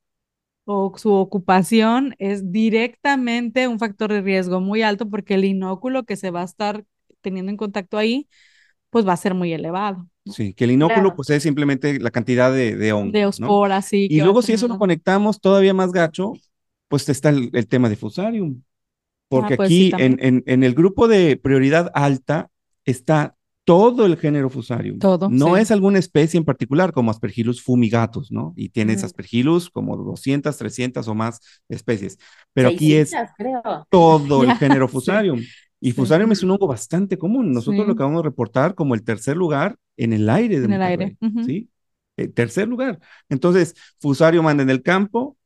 o 0.65 0.93
su 0.97 1.13
ocupación 1.13 2.13
es 2.19 2.51
directamente 2.51 3.67
un 3.67 3.79
factor 3.79 4.11
de 4.11 4.21
riesgo 4.21 4.59
muy 4.59 4.81
alto 4.81 5.09
porque 5.09 5.35
el 5.35 5.45
inóculo 5.45 6.03
que 6.03 6.17
se 6.17 6.29
va 6.29 6.41
a 6.41 6.45
estar 6.45 6.83
teniendo 7.21 7.51
en 7.51 7.57
contacto 7.57 7.97
ahí, 7.97 8.27
pues 8.89 9.07
va 9.07 9.13
a 9.13 9.17
ser 9.17 9.33
muy 9.33 9.53
elevado. 9.53 10.07
Sí, 10.31 10.53
que 10.53 10.63
el 10.65 10.71
inóculo 10.71 11.15
pues 11.15 11.29
es 11.29 11.43
simplemente 11.43 11.99
la 11.99 12.11
cantidad 12.11 12.51
de, 12.51 12.75
de 12.75 12.93
hongos. 12.93 13.13
De 13.13 13.25
osporas, 13.25 13.85
sí. 13.85 14.07
Y 14.09 14.21
luego 14.21 14.41
si 14.41 14.53
eso 14.53 14.67
lo 14.67 14.77
conectamos 14.77 15.39
todavía 15.41 15.73
más 15.73 15.91
gacho, 15.91 16.33
pues 16.87 17.07
está 17.09 17.29
el, 17.29 17.67
tema 17.67 17.89
de 17.89 17.95
fusarium. 17.95 18.61
Porque 19.29 19.55
ah, 19.55 19.57
pues 19.57 19.67
aquí 19.67 19.91
en, 19.97 20.17
en, 20.21 20.43
en, 20.45 20.63
el 20.63 20.73
grupo 20.73 21.07
de 21.07 21.35
prioridad 21.35 21.91
alta 21.93 22.49
está 22.85 23.37
todo 23.67 24.05
el 24.05 24.15
género 24.15 24.49
fusarium. 24.49 24.97
Todo. 24.97 25.29
No 25.29 25.57
es 25.57 25.71
alguna 25.71 25.99
especie 25.99 26.37
en 26.37 26.45
particular 26.45 26.93
como 26.93 27.11
Aspergillus 27.11 27.61
fumigatus, 27.61 28.31
¿no? 28.31 28.53
Y 28.55 28.69
tienes 28.69 29.03
Aspergillus 29.03 29.69
como 29.69 29.97
200, 29.97 30.57
300 30.57 31.05
o 31.05 31.13
más 31.13 31.41
especies. 31.67 32.17
Pero 32.53 32.69
aquí 32.69 32.93
es 32.93 33.11
todo 33.89 34.43
el 34.43 34.53
género 34.57 34.87
fusarium. 34.87 35.41
Y 35.79 35.91
Fusarium 35.91 36.31
es 36.31 36.43
un 36.43 36.51
hongo 36.51 36.67
bastante 36.67 37.17
común. 37.17 37.51
Nosotros 37.51 37.85
lo 37.85 37.93
acabamos 37.93 38.23
de 38.23 38.29
reportar 38.29 38.73
como 38.73 38.95
el 38.95 39.03
tercer 39.03 39.37
lugar 39.37 39.77
en 39.95 40.13
el 40.13 40.29
aire 40.29 40.59
de 40.59 40.65
En 40.65 40.73
el 40.73 40.81
aire. 40.81 41.17
¿sí? 41.45 41.69
El 42.15 42.33
tercer 42.33 42.67
lugar. 42.67 42.99
Entonces, 43.29 43.75
Fusarium 43.99 44.47
anda 44.47 44.63
en 44.63 44.69
el 44.69 44.81
campo 44.81 45.37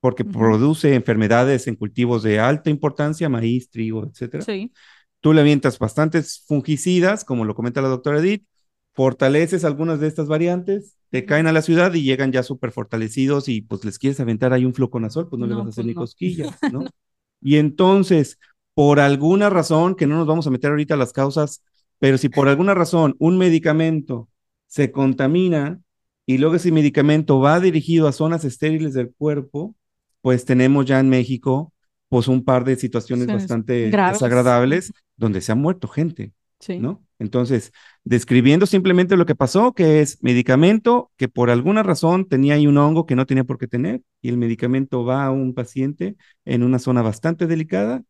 porque 0.00 0.24
produce 0.24 0.94
enfermedades 0.94 1.66
en 1.66 1.76
cultivos 1.76 2.22
de 2.22 2.40
alta 2.40 2.70
importancia, 2.70 3.28
maíz, 3.28 3.70
trigo, 3.70 4.04
etcétera. 4.04 4.44
Sí. 4.44 4.72
Tú 5.20 5.34
le 5.34 5.42
avientas 5.42 5.78
bastantes 5.78 6.42
fungicidas, 6.46 7.24
como 7.24 7.44
lo 7.44 7.54
comenta 7.54 7.82
la 7.82 7.88
doctora 7.88 8.20
Edith, 8.20 8.44
fortaleces 8.94 9.64
algunas 9.64 10.00
de 10.00 10.08
estas 10.08 10.28
variantes, 10.28 10.96
te 11.10 11.24
caen 11.24 11.46
a 11.46 11.52
la 11.52 11.62
ciudad 11.62 11.92
y 11.92 12.02
llegan 12.02 12.32
ya 12.32 12.42
súper 12.42 12.72
fortalecidos 12.72 13.48
y 13.48 13.62
pues 13.62 13.84
les 13.84 13.98
quieres 13.98 14.20
aventar 14.20 14.52
ahí 14.52 14.64
un 14.64 14.74
floconazol, 14.74 15.28
pues 15.28 15.38
no, 15.38 15.46
le 15.46 15.54
vas 15.54 15.66
a 15.66 15.68
hacer 15.68 15.84
pues 15.84 15.86
ni 15.86 15.94
cosquillas, 15.94 16.58
¿no? 16.72 16.84
y 17.42 17.56
entonces, 17.56 18.38
por 18.74 19.00
alguna 19.00 19.50
razón, 19.50 19.94
que 19.94 20.06
no 20.06 20.16
nos 20.16 20.26
vamos 20.26 20.46
a 20.46 20.50
meter 20.50 20.70
ahorita 20.70 20.94
a 20.94 20.96
las 20.96 21.12
causas, 21.12 21.62
pero 21.98 22.18
si 22.18 22.28
por 22.28 22.48
alguna 22.48 22.74
razón 22.74 23.14
un 23.18 23.38
medicamento 23.38 24.28
se 24.66 24.90
contamina 24.92 25.80
y 26.26 26.38
luego 26.38 26.54
ese 26.56 26.72
medicamento 26.72 27.40
va 27.40 27.60
dirigido 27.60 28.08
a 28.08 28.12
zonas 28.12 28.44
estériles 28.44 28.94
del 28.94 29.12
cuerpo, 29.12 29.74
pues 30.22 30.44
tenemos 30.44 30.86
ya 30.86 31.00
en 31.00 31.08
México 31.08 31.72
pues 32.08 32.28
un 32.28 32.44
par 32.44 32.64
de 32.64 32.76
situaciones 32.76 33.26
bastante 33.26 33.90
desagradables 33.90 34.92
donde 35.16 35.40
se 35.40 35.52
ha 35.52 35.54
muerto 35.54 35.88
gente, 35.88 36.32
¿no? 36.76 37.04
Entonces, 37.18 37.72
describiendo 38.02 38.66
simplemente 38.66 39.16
lo 39.16 39.26
que 39.26 39.34
pasó, 39.34 39.74
que 39.74 40.00
es 40.00 40.22
medicamento 40.22 41.12
que 41.16 41.28
por 41.28 41.50
alguna 41.50 41.82
razón 41.82 42.26
tenía 42.26 42.54
ahí 42.54 42.66
un 42.66 42.78
hongo 42.78 43.06
que 43.06 43.14
no 43.14 43.26
tenía 43.26 43.44
por 43.44 43.58
qué 43.58 43.68
tener, 43.68 44.02
y 44.22 44.30
el 44.30 44.38
medicamento 44.38 45.04
va 45.04 45.24
a 45.24 45.30
un 45.30 45.54
paciente 45.54 46.16
en 46.44 46.62
una 46.62 46.78
zona 46.78 47.02
bastante 47.02 47.46
delicada, 47.46 48.02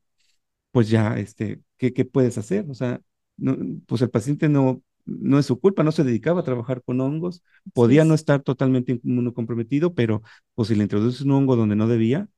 pues 0.71 0.89
ya, 0.91 1.18
este, 1.18 1.61
¿qué, 1.79 1.93
qué 1.93 2.05
puedes 2.05 2.39
hacer? 2.39 2.66
O 2.71 2.75
sea, 2.75 3.01
no, 3.37 3.57
pues 3.87 4.03
el 4.03 4.11
paciente 4.11 4.49
no, 4.49 4.83
no 5.07 5.39
es 5.39 5.47
su 5.47 5.61
culpa, 5.61 5.83
no 5.83 5.93
se 5.93 6.05
dedicaba 6.05 6.41
a 6.41 6.45
trabajar 6.45 6.83
con 6.83 7.01
hongos, 7.01 7.43
podía 7.75 8.05
no 8.05 8.14
estar 8.14 8.43
totalmente 8.43 9.01
inmunocomprometido, 9.05 9.95
pero 9.95 10.23
pues 10.55 10.68
si 10.68 10.75
le 10.75 10.83
introduces 10.85 11.23
un 11.23 11.33
hongo 11.33 11.57
donde 11.57 11.77
no 11.77 11.89
debía, 11.89 12.29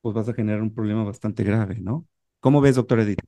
pues 0.00 0.14
vas 0.14 0.28
a 0.28 0.34
generar 0.34 0.62
un 0.62 0.74
problema 0.74 1.04
bastante 1.04 1.44
grave, 1.44 1.80
¿no? 1.80 2.06
¿Cómo 2.40 2.60
ves, 2.60 2.76
doctora 2.76 3.02
Edith? 3.02 3.20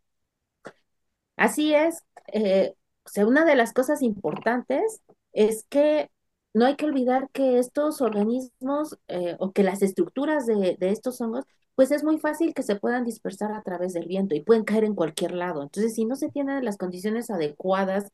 Así 1.37 1.75
es. 1.75 2.05
Eh, 2.33 2.75
o 3.05 3.09
sea, 3.09 3.27
una 3.27 3.45
de 3.45 3.57
las 3.57 3.73
cosas 3.73 4.03
importantes 4.03 5.03
es 5.33 5.65
que 5.69 6.11
no 6.55 6.67
hay 6.67 6.77
que 6.77 6.87
olvidar 6.87 7.31
que 7.31 7.59
estos 7.59 8.01
organismos 8.01 8.99
eh, 9.09 9.37
o 9.39 9.53
que 9.53 9.63
las 9.63 9.83
estructuras 9.83 10.47
de, 10.47 10.77
de, 10.79 10.91
estos 10.91 11.21
hongos, 11.21 11.45
pues 11.75 11.91
es 11.91 12.05
muy 12.05 12.19
fácil 12.19 12.55
que 12.55 12.63
se 12.63 12.77
puedan 12.77 13.05
dispersar 13.05 13.53
a 13.53 13.63
través 13.63 13.93
del 13.95 14.07
viento 14.09 14.35
y 14.35 14.41
pueden 14.43 14.65
caer 14.65 14.85
en 14.85 14.95
cualquier 14.95 15.33
lado. 15.33 15.63
Entonces, 15.63 15.95
si 15.95 16.05
no 16.05 16.17
se 16.17 16.31
tienen 16.31 16.65
las 16.65 16.77
condiciones 16.79 17.31
adecuadas 17.31 18.11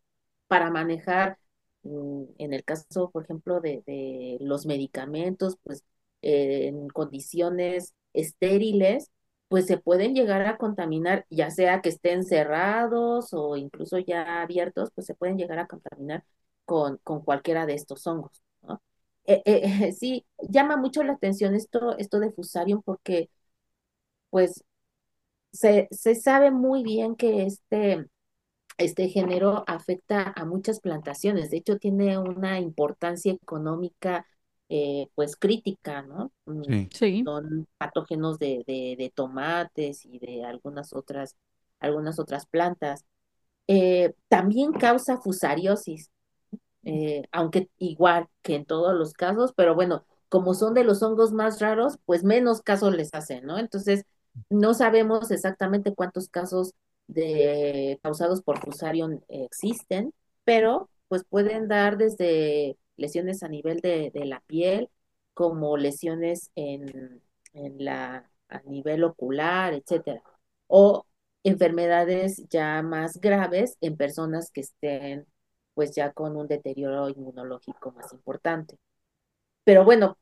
para 0.48 0.70
manejar, 0.70 1.38
mm, 1.82 2.24
en 2.38 2.52
el 2.54 2.64
caso, 2.64 3.10
por 3.10 3.24
ejemplo, 3.24 3.60
de, 3.60 3.82
de 3.86 4.38
los 4.40 4.66
medicamentos, 4.66 5.56
pues 5.62 5.84
eh, 6.22 6.68
en 6.68 6.88
condiciones 6.88 7.94
estériles, 8.12 9.10
pues 9.48 9.66
se 9.66 9.78
pueden 9.78 10.14
llegar 10.14 10.42
a 10.46 10.56
contaminar, 10.58 11.26
ya 11.30 11.50
sea 11.50 11.80
que 11.82 11.90
estén 11.90 12.24
cerrados 12.24 13.32
o 13.32 13.56
incluso 13.56 13.98
ya 13.98 14.42
abiertos, 14.42 14.90
pues 14.94 15.06
se 15.06 15.14
pueden 15.14 15.36
llegar 15.38 15.58
a 15.58 15.66
contaminar 15.66 16.24
con, 16.64 16.98
con 16.98 17.20
cualquiera 17.22 17.66
de 17.66 17.74
estos 17.74 18.06
hongos. 18.06 18.42
¿no? 18.62 18.82
Eh, 19.26 19.42
eh, 19.44 19.92
sí, 19.98 20.26
llama 20.48 20.76
mucho 20.76 21.02
la 21.02 21.14
atención 21.14 21.54
esto, 21.54 21.96
esto 21.98 22.20
de 22.20 22.32
fusarium 22.32 22.82
porque 22.84 23.30
pues 24.30 24.64
se, 25.52 25.88
se 25.90 26.14
sabe 26.16 26.50
muy 26.50 26.82
bien 26.82 27.16
que 27.16 27.46
este, 27.46 28.06
este 28.78 29.08
género 29.08 29.64
afecta 29.66 30.32
a 30.36 30.44
muchas 30.44 30.80
plantaciones, 30.80 31.50
de 31.50 31.58
hecho 31.58 31.78
tiene 31.78 32.18
una 32.18 32.60
importancia 32.60 33.32
económica 33.32 34.26
eh, 34.68 35.08
pues 35.14 35.36
crítica, 35.36 36.02
¿no? 36.02 36.32
Mm, 36.46 36.86
sí. 36.90 37.22
Son 37.24 37.68
patógenos 37.78 38.38
de, 38.38 38.64
de, 38.66 38.96
de, 38.98 39.12
tomates 39.14 40.04
y 40.06 40.18
de 40.18 40.44
algunas 40.44 40.92
otras, 40.94 41.36
algunas 41.80 42.18
otras 42.18 42.46
plantas. 42.46 43.04
Eh, 43.68 44.14
también 44.28 44.72
causa 44.72 45.18
fusariosis, 45.18 46.10
eh, 46.84 47.22
aunque 47.32 47.70
igual 47.78 48.28
que 48.42 48.56
en 48.56 48.64
todos 48.64 48.94
los 48.94 49.12
casos, 49.14 49.52
pero 49.56 49.74
bueno, 49.74 50.04
como 50.28 50.54
son 50.54 50.74
de 50.74 50.84
los 50.84 51.02
hongos 51.02 51.32
más 51.32 51.60
raros, 51.60 51.98
pues 52.04 52.24
menos 52.24 52.62
casos 52.62 52.94
les 52.94 53.14
hacen, 53.14 53.46
¿no? 53.46 53.58
Entonces, 53.58 54.04
no 54.50 54.74
sabemos 54.74 55.30
exactamente 55.30 55.94
cuántos 55.94 56.28
casos 56.28 56.74
de, 57.06 57.98
causados 58.02 58.42
por 58.42 58.58
fusarium 58.60 59.20
existen, 59.28 60.12
pero 60.44 60.90
pues 61.08 61.24
pueden 61.24 61.68
dar 61.68 61.96
desde 61.98 62.76
lesiones 62.96 63.42
a 63.42 63.48
nivel 63.48 63.80
de, 63.80 64.10
de 64.12 64.24
la 64.24 64.40
piel, 64.40 64.90
como 65.34 65.76
lesiones 65.76 66.50
en, 66.54 67.22
en, 67.52 67.84
la, 67.84 68.30
a 68.48 68.60
nivel 68.62 69.04
ocular, 69.04 69.74
etcétera. 69.74 70.22
O 70.66 71.06
enfermedades 71.44 72.44
ya 72.48 72.82
más 72.82 73.20
graves 73.20 73.76
en 73.80 73.96
personas 73.96 74.50
que 74.50 74.62
estén 74.62 75.26
pues 75.74 75.94
ya 75.94 76.12
con 76.12 76.36
un 76.36 76.46
deterioro 76.48 77.08
inmunológico 77.08 77.92
más 77.92 78.12
importante. 78.12 78.78
Pero 79.64 79.84
bueno, 79.84 80.18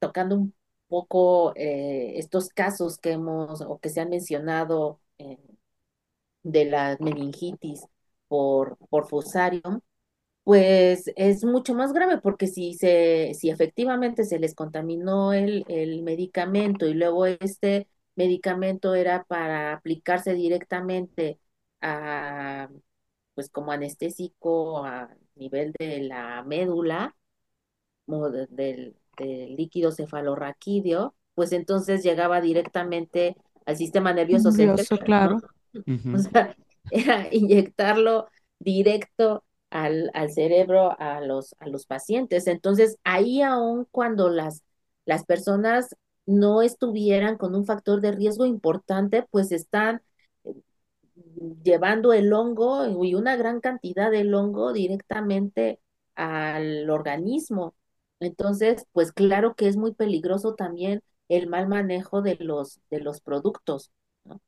tocando 0.00 0.36
un 0.36 0.54
poco 0.88 1.54
eh, 1.56 2.18
estos 2.18 2.48
casos 2.50 2.98
que 2.98 3.12
hemos 3.12 3.62
o 3.62 3.78
que 3.80 3.88
se 3.90 4.00
han 4.00 4.10
mencionado 4.10 5.00
eh, 5.18 5.38
de 6.42 6.64
la 6.66 6.96
meningitis 7.00 7.86
por, 8.28 8.76
por 8.88 9.06
fusarium, 9.08 9.80
pues 10.44 11.10
es 11.16 11.44
mucho 11.44 11.74
más 11.74 11.92
grave 11.92 12.18
porque 12.20 12.46
si 12.48 12.74
se, 12.74 13.34
si 13.34 13.50
efectivamente 13.50 14.24
se 14.24 14.38
les 14.40 14.54
contaminó 14.54 15.32
el, 15.34 15.64
el 15.68 16.02
medicamento 16.02 16.86
y 16.86 16.94
luego 16.94 17.26
este 17.26 17.88
medicamento 18.16 18.94
era 18.94 19.24
para 19.24 19.74
aplicarse 19.74 20.34
directamente 20.34 21.40
a, 21.82 22.70
pues 23.34 23.48
como 23.50 23.72
anestésico 23.72 24.84
a 24.84 25.10
nivel 25.36 25.72
de 25.78 26.00
la 26.02 26.42
médula, 26.44 27.16
del, 28.06 28.96
del 29.16 29.56
líquido 29.56 29.92
cefalorraquídeo, 29.92 31.14
pues 31.34 31.52
entonces 31.52 32.02
llegaba 32.02 32.40
directamente 32.40 33.36
al 33.66 33.76
sistema 33.76 34.12
nervioso 34.12 34.52
central. 34.52 34.86
claro. 35.04 35.38
O 36.12 36.18
sea, 36.18 36.54
era 36.90 37.28
inyectarlo 37.32 38.28
directo 38.58 39.44
al, 39.70 40.10
al 40.14 40.30
cerebro 40.30 40.94
a 41.00 41.20
los, 41.22 41.54
a 41.58 41.68
los 41.68 41.86
pacientes. 41.86 42.46
Entonces, 42.46 42.98
ahí 43.04 43.40
aún 43.42 43.86
cuando 43.90 44.28
las, 44.28 44.62
las 45.06 45.24
personas 45.24 45.96
no 46.26 46.60
estuvieran 46.62 47.36
con 47.38 47.54
un 47.54 47.64
factor 47.64 48.00
de 48.02 48.12
riesgo 48.12 48.44
importante, 48.44 49.26
pues 49.30 49.50
están 49.52 50.02
llevando 51.62 52.12
el 52.12 52.32
hongo 52.32 53.04
y 53.04 53.14
una 53.14 53.36
gran 53.36 53.60
cantidad 53.60 54.10
del 54.10 54.34
hongo 54.34 54.72
directamente 54.72 55.80
al 56.14 56.88
organismo. 56.90 57.74
Entonces, 58.20 58.86
pues 58.92 59.12
claro 59.12 59.54
que 59.54 59.68
es 59.68 59.76
muy 59.76 59.94
peligroso 59.94 60.54
también 60.54 61.02
el 61.28 61.48
mal 61.48 61.68
manejo 61.68 62.22
de 62.22 62.36
los, 62.38 62.80
de 62.90 63.00
los 63.00 63.20
productos. 63.20 63.90
¿no? 64.24 64.40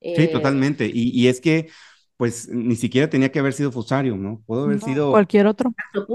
Sí, 0.00 0.14
eh, 0.16 0.28
totalmente. 0.28 0.86
Y, 0.86 1.10
y, 1.18 1.28
es 1.28 1.40
que 1.40 1.68
pues 2.16 2.48
ni 2.48 2.76
siquiera 2.76 3.10
tenía 3.10 3.30
que 3.30 3.38
haber 3.38 3.52
sido 3.52 3.72
Fusarium, 3.72 4.22
¿no? 4.22 4.42
Pudo 4.46 4.64
haber 4.64 4.80
sido 4.80 5.10
cualquier 5.10 5.46
otro. 5.46 5.74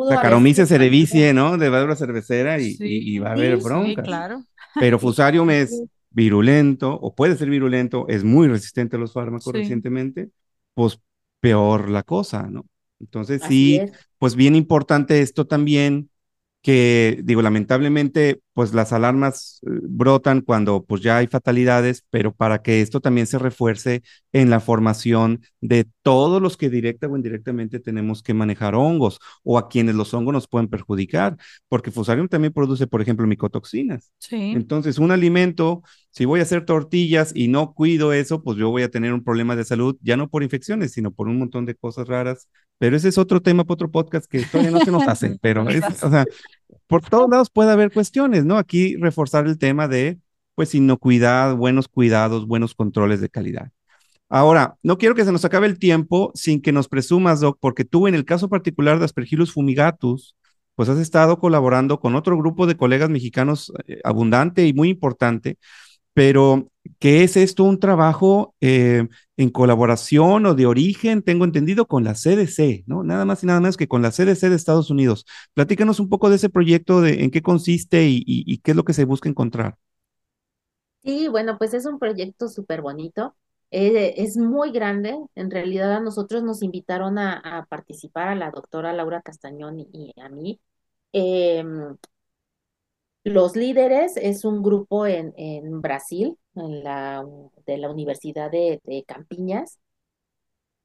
Saccharomyces 0.09 0.70
cerevisiae, 0.70 1.34
¿no? 1.34 1.57
De 1.57 1.70
válvula 1.70 1.95
cervecera 1.95 2.59
y, 2.59 2.76
y, 2.80 3.16
y 3.16 3.20
va 3.20 3.30
a 3.30 3.34
haber 3.34 3.57
sí, 3.57 3.64
bronca. 3.64 4.01
Sí, 4.01 4.07
claro. 4.07 4.43
Pero 4.80 4.97
Fusarium 4.99 5.49
es 5.51 5.84
virulento 6.12 6.93
o 6.93 7.16
puede 7.16 7.36
ser 7.36 7.49
virulento, 7.49 8.05
es 8.07 8.24
muy 8.24 8.47
resistente 8.47 8.97
a 8.97 8.99
los 8.99 9.14
fármacos 9.14 9.51
sí. 9.53 9.59
recientemente, 9.59 10.30
pues 10.74 10.99
peor 11.39 11.89
la 11.89 12.03
cosa, 12.03 12.49
¿no? 12.49 12.66
Entonces 12.99 13.41
sí, 13.47 13.82
pues 14.20 14.36
bien 14.36 14.55
importante 14.55 15.22
esto 15.22 15.47
también 15.47 16.11
que 16.62 17.20
digo, 17.24 17.41
lamentablemente, 17.41 18.41
pues 18.53 18.74
las 18.74 18.93
alarmas 18.93 19.62
eh, 19.66 19.70
brotan 19.84 20.41
cuando 20.41 20.84
pues 20.84 21.01
ya 21.01 21.18
hay 21.18 21.28
fatalidades, 21.28 22.05
pero 22.12 22.34
para 22.34 22.62
que 22.62 22.82
esto 22.82 22.99
también 22.99 23.26
se 23.26 23.39
refuerce 23.39 24.03
en 24.32 24.51
la 24.51 24.59
formación 24.59 25.41
de 25.59 25.88
todos 26.03 26.39
los 26.41 26.57
que 26.57 26.70
directa 26.70 27.07
o 27.07 27.16
indirectamente 27.16 27.80
tenemos 27.80 28.22
que 28.22 28.36
manejar 28.36 28.76
hongos 28.76 29.20
o 29.43 29.57
a 29.57 29.70
quienes 29.70 29.95
los 29.95 30.14
hongos 30.14 30.34
nos 30.34 30.47
pueden 30.47 30.68
perjudicar, 30.70 31.36
porque 31.68 31.89
Fusarium 31.91 32.28
también 32.28 32.53
produce, 32.53 32.86
por 32.86 33.01
ejemplo, 33.01 33.26
micotoxinas. 33.26 34.12
Sí. 34.20 34.51
Entonces, 34.55 34.99
un 34.99 35.12
alimento, 35.12 35.82
si 36.12 36.26
voy 36.26 36.41
a 36.41 36.43
hacer 36.43 36.66
tortillas 36.66 37.32
y 37.36 37.47
no 37.47 37.74
cuido 37.74 38.14
eso, 38.14 38.43
pues 38.43 38.57
yo 38.57 38.70
voy 38.70 38.84
a 38.84 38.89
tener 38.91 39.14
un 39.14 39.24
problema 39.24 39.55
de 39.55 39.66
salud, 39.66 39.97
ya 40.01 40.16
no 40.16 40.30
por 40.30 40.43
infecciones, 40.43 40.91
sino 40.91 41.12
por 41.12 41.28
un 41.28 41.39
montón 41.39 41.66
de 41.66 41.74
cosas 41.76 42.07
raras 42.07 42.47
pero 42.82 42.97
ese 42.97 43.09
es 43.09 43.19
otro 43.19 43.43
tema 43.43 43.63
para 43.63 43.75
otro 43.75 43.91
podcast 43.91 44.25
que 44.25 44.41
todavía 44.41 44.71
no 44.71 44.79
se 44.79 44.89
nos 44.89 45.07
hace, 45.07 45.38
pero 45.41 45.69
es, 45.69 45.84
o 46.01 46.09
sea, 46.09 46.25
por 46.88 47.07
todos 47.07 47.29
lados 47.29 47.51
puede 47.51 47.69
haber 47.69 47.91
cuestiones, 47.91 48.43
¿no? 48.43 48.57
Aquí 48.57 48.95
reforzar 48.95 49.45
el 49.45 49.59
tema 49.59 49.88
de, 49.88 50.17
pues, 50.55 50.73
inocuidad, 50.73 51.55
buenos 51.55 51.88
cuidados, 51.88 52.47
buenos 52.47 52.73
controles 52.73 53.21
de 53.21 53.29
calidad. 53.29 53.69
Ahora, 54.29 54.77
no 54.82 54.97
quiero 54.97 55.13
que 55.13 55.23
se 55.23 55.32
nos 55.32 55.45
acabe 55.45 55.67
el 55.67 55.77
tiempo 55.77 56.32
sin 56.34 56.59
que 56.59 56.71
nos 56.71 56.88
presumas, 56.88 57.39
Doc, 57.39 57.59
porque 57.61 57.86
tú 57.86 58.07
en 58.07 58.15
el 58.15 58.25
caso 58.25 58.49
particular 58.49 58.97
de 58.97 59.05
Aspergillus 59.05 59.53
fumigatus, 59.53 60.36
pues 60.73 60.89
has 60.89 60.97
estado 60.97 61.38
colaborando 61.38 61.99
con 61.99 62.15
otro 62.15 62.36
grupo 62.36 62.65
de 62.65 62.77
colegas 62.77 63.11
mexicanos 63.11 63.71
eh, 63.86 64.01
abundante 64.03 64.65
y 64.65 64.73
muy 64.73 64.89
importante, 64.89 65.59
pero 66.15 66.71
¿qué 66.97 67.23
es 67.23 67.38
esto? 67.38 67.63
Un 67.63 67.79
trabajo 67.79 68.55
eh, 68.59 69.07
en 69.41 69.49
colaboración 69.49 70.45
o 70.45 70.55
de 70.55 70.65
origen, 70.65 71.21
tengo 71.21 71.45
entendido, 71.45 71.87
con 71.87 72.03
la 72.03 72.13
CDC, 72.15 72.83
¿no? 72.87 73.03
Nada 73.03 73.25
más 73.25 73.43
y 73.43 73.47
nada 73.47 73.59
menos 73.59 73.77
que 73.77 73.87
con 73.87 74.01
la 74.01 74.11
CDC 74.11 74.49
de 74.49 74.55
Estados 74.55 74.89
Unidos. 74.89 75.25
Platícanos 75.53 75.99
un 75.99 76.09
poco 76.09 76.29
de 76.29 76.37
ese 76.37 76.49
proyecto, 76.49 77.01
de 77.01 77.23
en 77.23 77.31
qué 77.31 77.41
consiste 77.41 78.07
y, 78.07 78.57
qué 78.59 78.71
es 78.71 78.77
lo 78.77 78.83
que 78.85 78.93
se 78.93 79.05
busca 79.05 79.29
encontrar. 79.29 79.77
Sí, 81.03 81.27
bueno, 81.27 81.57
pues 81.57 81.73
es 81.73 81.85
un 81.85 81.99
proyecto 81.99 82.47
súper 82.47 82.81
bonito. 82.81 83.35
Eh, 83.71 84.15
es 84.17 84.37
muy 84.37 84.71
grande. 84.71 85.17
En 85.35 85.49
realidad 85.49 85.93
a 85.93 85.99
nosotros 85.99 86.43
nos 86.43 86.61
invitaron 86.61 87.17
a, 87.17 87.65
participar 87.69 88.27
a 88.27 88.35
la 88.35 88.51
doctora 88.51 88.93
Laura 88.93 89.21
Castañón 89.21 89.79
y, 89.79 90.13
a 90.21 90.29
mí. 90.29 90.59
Eh, 91.13 91.63
los 93.23 93.55
líderes 93.55 94.17
es 94.17 94.45
un 94.45 94.63
grupo 94.63 95.05
en 95.05 95.81
Brasil, 95.81 96.37
en 96.55 96.83
la, 96.83 97.25
de 97.65 97.77
la 97.77 97.89
Universidad 97.91 98.51
de, 98.51 98.81
de 98.85 99.03
Campiñas. 99.05 99.79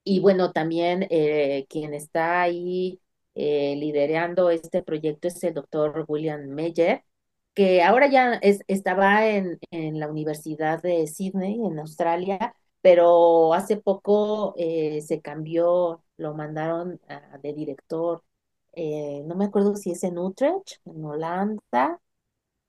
y 0.05 0.21
bueno, 0.21 0.53
también 0.53 1.07
eh, 1.11 1.67
quien 1.69 1.93
está 1.95 2.43
ahí 2.43 3.01
eh, 3.35 3.75
liderando 3.77 4.51
este 4.51 4.83
proyecto 4.83 5.29
es 5.29 5.43
el 5.45 5.55
doctor 5.55 6.05
William 6.09 6.47
Meyer, 6.49 7.03
que 7.55 7.83
ahora 7.83 8.09
ya 8.09 8.35
es, 8.37 8.61
estaba 8.69 9.27
en, 9.29 9.59
en 9.71 9.99
la 10.01 10.09
Universidad 10.09 10.83
de 10.83 11.07
Sydney, 11.07 11.61
en 11.67 11.79
Australia, 11.81 12.55
pero 12.83 13.53
hace 13.55 13.77
poco 13.79 14.55
eh, 14.59 15.01
se 15.03 15.21
cambió, 15.21 16.03
lo 16.19 16.35
mandaron 16.35 17.01
a- 17.09 17.39
de 17.39 17.53
director, 17.55 18.23
eh, 18.75 19.23
no 19.27 19.35
me 19.37 19.47
acuerdo 19.47 19.75
si 19.77 19.91
es 19.93 20.05
en 20.05 20.19
Utrecht, 20.19 20.79
en 20.85 21.05
Holanda, 21.05 22.01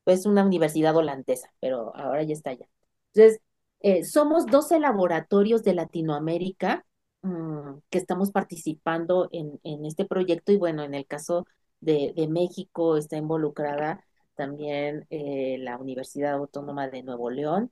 es 0.08 0.26
una 0.26 0.46
universidad 0.46 0.96
holandesa, 0.98 1.54
pero 1.62 1.96
ahora 1.96 2.24
ya 2.24 2.34
está 2.34 2.52
allá. 2.52 2.68
Entonces, 3.14 3.42
eh, 3.82 4.04
somos 4.06 4.46
12 4.48 4.80
laboratorios 4.80 5.64
de 5.64 5.74
Latinoamérica 5.76 6.86
mm, 7.22 7.80
que 7.90 7.98
estamos 7.98 8.32
participando 8.32 9.30
en, 9.32 9.60
en 9.64 9.86
este 9.86 10.06
proyecto 10.06 10.52
y 10.52 10.58
bueno, 10.58 10.84
en 10.84 10.94
el 10.94 11.06
caso 11.08 11.46
de, 11.80 12.14
de 12.16 12.28
México 12.28 12.98
está 12.98 13.18
involucrada 13.18 14.04
también 14.36 15.06
eh, 15.10 15.58
la 15.60 15.78
Universidad 15.78 16.34
Autónoma 16.36 16.88
de 16.90 17.04
Nuevo 17.04 17.30
León 17.30 17.72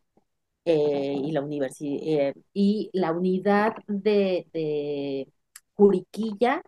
eh, 0.65 1.15
y 1.23 1.31
la 1.31 1.41
eh, 1.81 2.33
y 2.53 2.89
la 2.93 3.11
unidad 3.11 3.75
de, 3.87 4.47
de 4.53 5.29
Juriquilla 5.75 6.63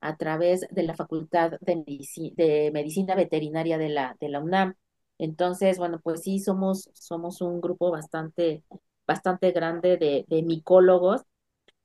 a 0.00 0.16
través 0.16 0.66
de 0.70 0.82
la 0.84 0.94
Facultad 0.94 1.52
de, 1.60 1.76
Medici- 1.76 2.34
de 2.36 2.70
Medicina 2.72 3.14
Veterinaria 3.14 3.78
de 3.78 3.88
la, 3.90 4.16
de 4.20 4.28
la 4.28 4.40
UNAM. 4.40 4.74
Entonces, 5.20 5.78
bueno, 5.78 6.00
pues 6.02 6.22
sí, 6.22 6.40
somos, 6.40 6.90
somos 6.94 7.40
un 7.42 7.60
grupo 7.60 7.90
bastante, 7.92 8.64
bastante 9.06 9.52
grande 9.52 9.96
de, 9.98 10.24
de 10.28 10.42
micólogos 10.42 11.22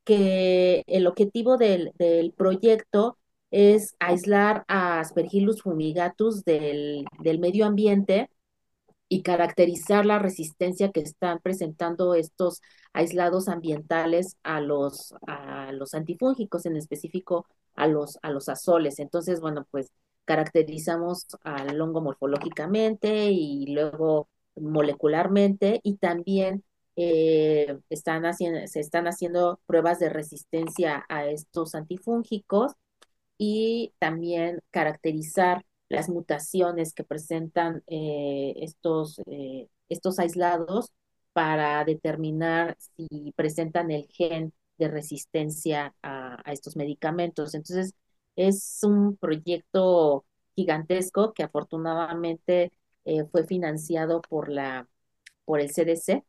que 0.03 0.83
el 0.87 1.07
objetivo 1.07 1.57
del, 1.57 1.91
del 1.97 2.33
proyecto 2.33 3.17
es 3.51 3.95
aislar 3.99 4.65
a 4.67 4.99
Aspergillus 4.99 5.61
fumigatus 5.63 6.43
del, 6.45 7.05
del 7.23 7.39
medio 7.39 7.65
ambiente 7.65 8.29
y 9.09 9.21
caracterizar 9.23 10.05
la 10.05 10.19
resistencia 10.19 10.91
que 10.91 11.01
están 11.01 11.39
presentando 11.41 12.15
estos 12.15 12.61
aislados 12.93 13.47
ambientales 13.49 14.37
a 14.43 14.61
los, 14.61 15.13
a 15.27 15.71
los 15.73 15.93
antifúngicos, 15.93 16.65
en 16.65 16.75
específico 16.77 17.45
a 17.75 17.87
los, 17.87 18.17
a 18.23 18.31
los 18.31 18.49
azoles. 18.49 18.99
Entonces, 18.99 19.41
bueno, 19.41 19.67
pues 19.71 19.91
caracterizamos 20.25 21.27
al 21.43 21.79
hongo 21.81 22.01
morfológicamente 22.01 23.31
y 23.31 23.73
luego 23.73 24.29
molecularmente 24.55 25.79
y 25.83 25.97
también 25.97 26.63
eh, 26.95 27.77
están 27.89 28.25
haciendo, 28.25 28.65
se 28.67 28.79
están 28.79 29.07
haciendo 29.07 29.59
pruebas 29.65 29.99
de 29.99 30.09
resistencia 30.09 31.05
a 31.09 31.25
estos 31.27 31.75
antifúngicos 31.75 32.73
y 33.37 33.93
también 33.99 34.59
caracterizar 34.71 35.65
las 35.89 36.09
mutaciones 36.09 36.93
que 36.93 37.03
presentan 37.03 37.83
eh, 37.87 38.53
estos, 38.57 39.19
eh, 39.27 39.67
estos 39.89 40.19
aislados 40.19 40.91
para 41.33 41.83
determinar 41.85 42.75
si 42.79 43.33
presentan 43.35 43.91
el 43.91 44.07
gen 44.09 44.53
de 44.77 44.87
resistencia 44.87 45.93
a, 46.01 46.41
a 46.49 46.53
estos 46.53 46.75
medicamentos. 46.75 47.53
Entonces, 47.55 47.93
es 48.35 48.79
un 48.83 49.17
proyecto 49.17 50.25
gigantesco 50.55 51.33
que 51.33 51.43
afortunadamente 51.43 52.71
eh, 53.05 53.25
fue 53.31 53.45
financiado 53.45 54.21
por 54.21 54.49
la, 54.49 54.87
por 55.45 55.59
el 55.61 55.71
CDC 55.71 56.25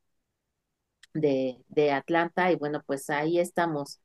de, 1.15 1.59
de 1.69 1.93
Atlanta 1.93 2.53
y 2.53 2.57
bueno, 2.57 2.83
pues 2.87 3.11
ahí 3.11 3.39
estamos 3.41 4.01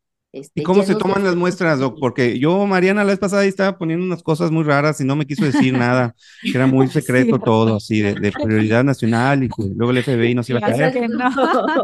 ¿Y 0.53 0.61
este, 0.61 0.63
cómo 0.63 0.83
se 0.83 0.95
llenos 0.95 1.05
de 1.05 1.15
toman 1.15 1.23
las 1.23 1.35
muestras, 1.35 1.79
Doc? 1.79 1.97
Porque 1.99 2.37
yo, 2.37 2.65
Mariana, 2.65 3.03
la 3.05 3.11
vez 3.11 3.19
pasada 3.19 3.43
ahí 3.43 3.47
estaba 3.47 3.77
poniendo 3.77 4.05
unas 4.05 4.21
cosas 4.21 4.51
muy 4.51 4.63
raras 4.65 4.99
y 4.99 5.05
no 5.05 5.15
me 5.15 5.25
quiso 5.25 5.45
decir 5.45 5.73
nada, 5.73 6.13
que 6.41 6.57
era 6.57 6.67
muy 6.67 6.87
secreto 6.89 7.37
Sí. 7.37 7.41
todo, 7.41 7.77
así, 7.77 8.01
de, 8.01 8.15
de 8.15 8.31
prioridad 8.33 8.83
nacional 8.83 9.43
y 9.43 9.49
que 9.49 9.63
luego 9.75 9.91
el 9.91 9.99
FBI 9.99 10.35
nos 10.35 10.49
iba 10.49 10.59
a 10.59 10.61
caer. 10.63 10.93
no. 11.09 11.29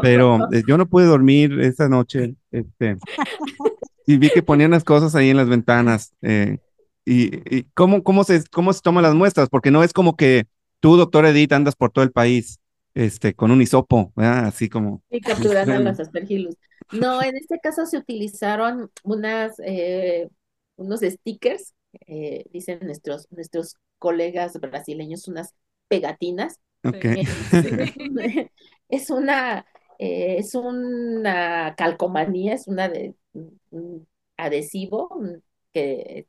Pero 0.00 0.38
eh, 0.52 0.62
yo 0.66 0.76
no 0.76 0.88
pude 0.88 1.06
dormir 1.06 1.60
esta 1.60 1.88
noche, 1.88 2.34
este, 2.50 2.98
y 4.08 4.16
vi 4.16 4.30
que 4.30 4.42
ponían 4.42 4.70
las 4.70 4.84
cosas 4.84 5.14
ahí 5.14 5.28
en 5.28 5.36
las 5.36 5.50
ventanas. 5.50 6.14
eh, 6.22 6.58
y 7.04 7.56
y 7.58 7.64
cómo, 7.74 8.02
cómo 8.02 8.24
se, 8.24 8.42
cómo 8.50 8.72
se 8.72 8.80
toman 8.80 9.02
las 9.02 9.14
muestras, 9.14 9.50
porque 9.50 9.70
no 9.70 9.84
es 9.84 9.92
como 9.92 10.16
que 10.16 10.46
tú, 10.80 10.96
doctor 10.96 11.26
Edith, 11.26 11.52
andas 11.52 11.76
por 11.76 11.90
todo 11.90 12.04
el 12.04 12.10
país, 12.10 12.58
este, 12.94 13.34
con 13.34 13.50
un 13.50 13.60
hisopo, 13.60 14.10
¿verdad? 14.16 14.46
Así 14.46 14.70
como. 14.70 15.02
Y 15.10 15.20
capturando 15.20 15.72
a 15.72 15.76
extremo. 15.76 15.90
los 15.90 16.00
aspergillus. 16.00 16.54
No, 16.90 17.22
en 17.22 17.36
este 17.36 17.60
caso 17.60 17.84
se 17.84 17.98
utilizaron 17.98 18.90
unas, 19.04 19.60
eh, 19.62 20.28
unos 20.76 21.00
stickers, 21.00 21.74
eh, 22.06 22.44
dicen 22.50 22.78
nuestros, 22.82 23.26
nuestros 23.30 23.76
colegas 23.98 24.58
brasileños, 24.58 25.28
unas 25.28 25.54
pegatinas. 25.88 26.60
Ok. 26.82 27.04
Eh, 27.04 27.26
es 28.88 29.10
una, 29.10 29.66
eh, 29.98 30.36
es 30.38 30.54
una 30.54 31.74
calcomanía, 31.76 32.54
es 32.54 32.68
una 32.68 32.88
de, 32.88 33.14
un 33.70 34.08
adhesivo 34.36 35.20
que, 35.72 36.28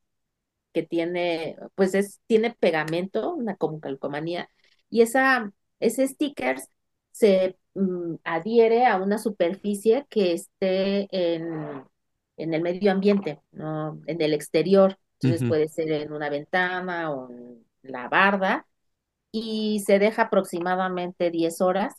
que 0.73 0.83
tiene, 0.83 1.57
pues 1.75 1.95
es, 1.95 2.19
tiene 2.27 2.51
pegamento, 2.59 3.33
una 3.35 3.55
como 3.55 3.79
calcomanía, 3.79 4.49
y 4.89 5.01
esa, 5.01 5.51
ese 5.79 6.07
sticker 6.07 6.57
se 7.11 7.57
mm, 7.75 8.15
adhiere 8.23 8.85
a 8.85 8.97
una 8.97 9.17
superficie 9.17 10.05
que 10.09 10.33
esté 10.33 11.07
en, 11.11 11.83
en 12.37 12.53
el 12.53 12.61
medio 12.61 12.91
ambiente, 12.91 13.41
¿no? 13.51 14.01
En 14.07 14.21
el 14.21 14.33
exterior. 14.33 14.97
Entonces 15.21 15.47
puede 15.49 15.67
ser 15.67 15.91
en 15.91 16.13
una 16.13 16.29
ventana 16.29 17.11
o 17.11 17.29
en 17.29 17.65
la 17.81 18.07
barda, 18.07 18.65
y 19.31 19.83
se 19.85 19.99
deja 19.99 20.23
aproximadamente 20.23 21.29
10 21.31 21.61
horas 21.61 21.95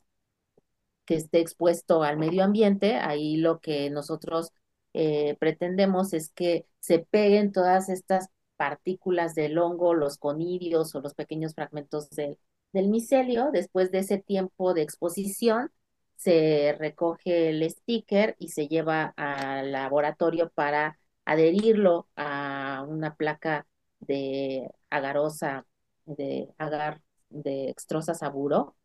que 1.11 1.17
esté 1.17 1.41
expuesto 1.41 2.05
al 2.05 2.19
medio 2.19 2.45
ambiente. 2.45 2.95
Ahí 2.95 3.37
lo 3.37 3.59
que 3.61 3.91
nosotros 3.91 4.53
eh, 4.95 5.37
pretendemos 5.41 6.13
es 6.13 6.31
que 6.31 6.67
se 6.79 7.01
peguen 7.01 7.51
todas 7.51 7.89
estas 7.89 8.29
partículas 8.57 9.35
del 9.35 9.59
hongo, 9.59 9.93
los 9.95 10.19
conidios 10.19 10.95
o 10.95 11.01
los 11.01 11.15
pequeños 11.15 11.55
fragmentos 11.55 12.11
del, 12.11 12.39
del 12.73 12.89
micelio. 12.89 13.51
Después 13.53 13.91
de 13.91 13.99
ese 14.01 14.19
tiempo 14.19 14.73
de 14.73 14.83
exposición, 14.83 15.73
se 16.15 16.77
recoge 16.79 17.49
el 17.51 17.69
sticker 17.69 18.37
y 18.39 18.51
se 18.51 18.69
lleva 18.69 19.13
al 19.17 19.73
laboratorio 19.73 20.51
para 20.51 21.01
adherirlo 21.25 22.07
a 22.15 22.85
una 22.89 23.17
placa 23.17 23.67
de 23.99 24.71
agarosa, 24.91 25.67
de 26.07 26.55
agar, 26.57 27.03
de 27.31 27.69
extrosa 27.69 28.15
saburo 28.15 28.77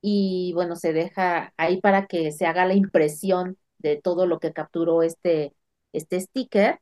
y 0.00 0.52
bueno, 0.54 0.76
se 0.76 0.92
deja 0.92 1.52
ahí 1.56 1.80
para 1.80 2.06
que 2.06 2.32
se 2.32 2.46
haga 2.46 2.66
la 2.66 2.74
impresión 2.74 3.58
de 3.78 3.96
todo 4.00 4.26
lo 4.26 4.38
que 4.40 4.52
capturó 4.52 5.02
este, 5.02 5.54
este 5.92 6.20
sticker 6.20 6.80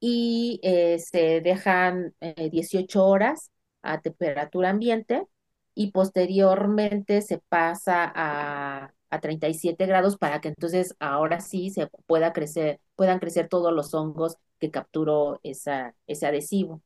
y 0.00 0.60
eh, 0.62 0.98
se 0.98 1.40
dejan 1.40 2.14
eh, 2.20 2.50
18 2.50 3.04
horas 3.06 3.50
a 3.82 4.00
temperatura 4.00 4.70
ambiente 4.70 5.26
y 5.74 5.92
posteriormente 5.92 7.22
se 7.22 7.38
pasa 7.48 8.10
a, 8.14 8.92
a 9.10 9.20
37 9.20 9.86
grados 9.86 10.16
para 10.18 10.40
que 10.40 10.48
entonces 10.48 10.94
ahora 11.00 11.40
sí 11.40 11.70
se 11.70 11.88
pueda 12.06 12.32
crecer, 12.32 12.80
puedan 12.96 13.18
crecer 13.20 13.48
todos 13.48 13.72
los 13.72 13.94
hongos 13.94 14.36
que 14.58 14.70
capturó 14.70 15.40
esa, 15.42 15.94
ese 16.06 16.26
adhesivo. 16.26 16.82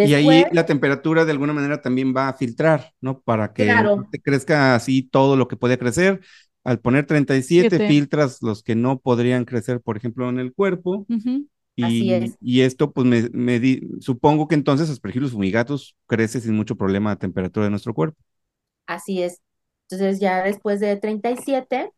Y 0.00 0.14
ahí 0.14 0.46
la 0.50 0.66
temperatura 0.66 1.24
de 1.24 1.32
alguna 1.32 1.52
manera 1.54 1.80
también 1.80 2.14
va 2.16 2.28
a 2.28 2.34
filtrar, 2.34 2.92
¿no? 3.00 3.20
Para 3.22 3.52
que 3.54 3.84
claro, 3.84 3.94
no 3.94 4.06
te 4.10 4.20
crezca 4.20 4.74
así 4.74 5.02
todo 5.02 5.36
lo 5.36 5.48
que 5.48 5.56
puede 5.56 5.78
crecer. 5.78 6.20
Al 6.64 6.80
poner 6.80 7.06
37, 7.06 7.80
Siete. 7.80 7.80
filtras 7.80 8.42
los 8.42 8.62
que 8.62 8.74
no 8.74 8.98
podrían 9.00 9.44
crecer, 9.44 9.80
por 9.80 9.96
ejemplo, 9.96 10.28
en 10.28 10.38
el 10.40 10.52
cuerpo. 10.54 11.08
Ujú. 11.08 11.48
así 11.80 12.12
Y, 12.12 12.12
es. 12.12 12.38
y 12.40 12.62
esto, 12.62 12.92
pues, 12.92 13.06
me, 13.06 13.28
me 13.32 13.60
di- 13.60 13.82
supongo 14.00 14.48
que 14.48 14.54
entonces 14.56 14.90
Aspergillus 14.90 15.32
fumigatus 15.32 15.96
crece 16.06 16.40
sin 16.40 16.56
mucho 16.56 16.76
problema 16.76 17.10
de 17.10 17.16
temperatura 17.18 17.64
de 17.66 17.70
nuestro 17.70 17.94
cuerpo. 17.94 18.18
Así 18.86 19.22
es. 19.22 19.40
Entonces 19.90 20.20
ya 20.20 20.42
después 20.42 20.80
de 20.80 20.96
37, 20.96 21.90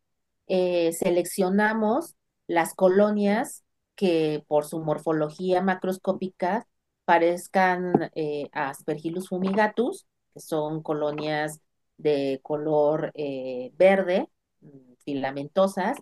eh, 0.48 0.92
seleccionamos 0.92 2.14
las 2.46 2.74
colonias 2.74 3.64
que 3.96 4.44
por 4.48 4.64
su 4.66 4.80
morfología 4.80 5.62
macroscópica 5.62 6.66
parezcan 7.06 8.10
eh, 8.14 8.48
a 8.52 8.70
Aspergillus 8.70 9.28
fumigatus, 9.30 10.06
que 10.34 10.40
son 10.40 10.82
colonias 10.82 11.60
de 11.98 12.40
color 12.42 13.12
eh, 13.14 13.72
verde, 13.78 14.28
mm, 14.60 14.94
filamentosas. 15.04 15.98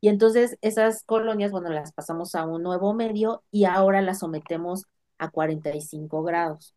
Y 0.00 0.08
entonces 0.08 0.58
esas 0.62 1.04
colonias, 1.04 1.52
bueno, 1.52 1.70
las 1.70 1.92
pasamos 1.92 2.34
a 2.34 2.46
un 2.46 2.62
nuevo 2.64 2.94
medio 2.94 3.44
y 3.52 3.64
ahora 3.66 4.02
las 4.02 4.20
sometemos 4.20 4.84
a 5.18 5.30
45 5.30 6.22
grados 6.24 6.76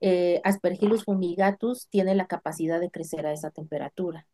eh, 0.00 0.40
Aspergillus 0.44 1.04
fumigatus 1.04 1.88
tiene 1.88 2.14
la 2.14 2.26
capacidad 2.26 2.80
de 2.80 2.90
crecer 2.90 3.26
a 3.26 3.32
esa 3.32 3.50
temperatura. 3.50 4.26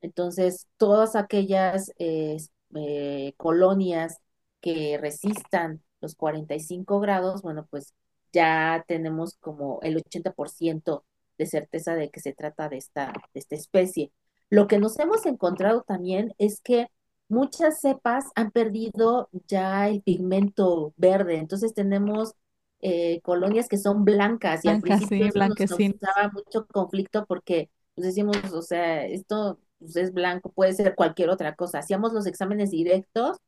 Entonces, 0.00 0.66
todas 0.76 1.16
aquellas 1.16 1.92
eh, 1.98 2.36
eh, 2.74 3.34
colonias 3.36 4.18
que 4.60 4.98
resistan 4.98 5.82
los 6.00 6.14
45 6.14 7.00
grados, 7.00 7.42
bueno, 7.42 7.66
pues 7.70 7.94
ya 8.32 8.84
tenemos 8.86 9.36
como 9.40 9.80
el 9.82 9.96
80% 9.96 11.04
de 11.38 11.46
certeza 11.46 11.94
de 11.94 12.10
que 12.10 12.20
se 12.20 12.32
trata 12.32 12.68
de 12.68 12.76
esta, 12.76 13.12
de 13.32 13.40
esta 13.40 13.54
especie. 13.54 14.12
Lo 14.50 14.66
que 14.66 14.78
nos 14.78 14.98
hemos 14.98 15.24
encontrado 15.26 15.82
también 15.82 16.34
es 16.38 16.60
que 16.60 16.88
muchas 17.28 17.80
cepas 17.80 18.26
han 18.34 18.50
perdido 18.50 19.28
ya 19.46 19.88
el 19.88 20.02
pigmento 20.02 20.92
verde, 20.96 21.36
entonces 21.36 21.74
tenemos 21.74 22.34
eh, 22.80 23.20
colonias 23.22 23.68
que 23.68 23.76
son 23.76 24.04
blancas 24.04 24.64
y 24.64 24.68
al 24.68 24.80
principio 24.80 25.30
sí, 25.32 25.38
nos 25.38 25.54
causaba 25.56 26.30
mucho 26.32 26.66
conflicto 26.66 27.26
porque 27.26 27.70
pues, 27.94 28.06
decimos, 28.06 28.36
o 28.52 28.62
sea, 28.62 29.04
esto 29.04 29.58
pues, 29.78 29.96
es 29.96 30.12
blanco, 30.12 30.52
puede 30.52 30.72
ser 30.72 30.94
cualquier 30.94 31.30
otra 31.30 31.54
cosa. 31.54 31.80
Hacíamos 31.80 32.12
los 32.12 32.26
exámenes 32.26 32.70
directos 32.70 33.38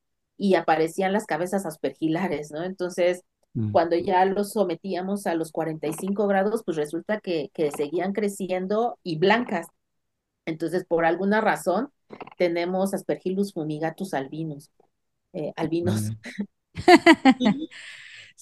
y 0.41 0.55
aparecían 0.55 1.13
las 1.13 1.27
cabezas 1.27 1.67
aspergilares, 1.67 2.51
¿no? 2.51 2.65
Entonces, 2.65 3.25
mm. 3.53 3.73
cuando 3.73 3.95
ya 3.97 4.25
los 4.25 4.53
sometíamos 4.53 5.27
a 5.27 5.35
los 5.35 5.53
45 5.53 6.27
grados, 6.27 6.63
pues 6.65 6.79
resulta 6.79 7.21
que, 7.21 7.51
que 7.53 7.71
seguían 7.71 8.15
creciendo 8.15 8.99
y 9.03 9.19
blancas. 9.19 9.67
Entonces, 10.47 10.87
por 10.87 11.05
alguna 11.05 11.43
razón, 11.43 11.91
tenemos 12.39 12.95
Aspergillus 12.95 13.53
fumigatus 13.53 14.15
albinos. 14.15 14.71
Eh, 15.35 15.53
albinos. 15.57 16.11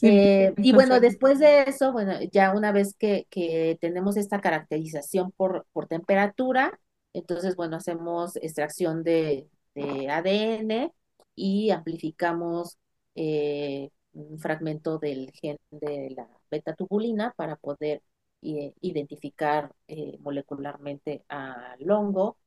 Eh, 0.00 0.54
y, 0.58 0.72
bueno, 0.72 1.00
después 1.00 1.40
de 1.40 1.62
eso, 1.62 1.90
bueno, 1.90 2.12
ya 2.30 2.54
una 2.54 2.70
vez 2.70 2.94
que, 2.96 3.26
que 3.30 3.76
tenemos 3.80 4.16
esta 4.16 4.40
caracterización 4.40 5.32
por, 5.32 5.66
por 5.72 5.88
temperatura, 5.88 6.78
entonces, 7.14 7.56
bueno, 7.56 7.78
hacemos 7.78 8.36
extracción 8.36 9.02
de, 9.02 9.48
de 9.74 10.08
ADN 10.08 10.92
y 11.38 11.70
amplificamos 11.70 12.78
eh, 13.14 13.90
un 14.12 14.38
fragmento 14.38 14.98
del 14.98 15.30
gen 15.32 15.58
de 15.70 16.10
la 16.16 16.28
beta 16.50 16.74
tubulina 16.74 17.32
para 17.36 17.56
poder 17.56 18.02
eh, 18.42 18.74
identificar 18.80 19.72
eh, 19.88 20.18
molecularmente 20.20 21.24
al 21.28 21.90
hongo 21.90 22.38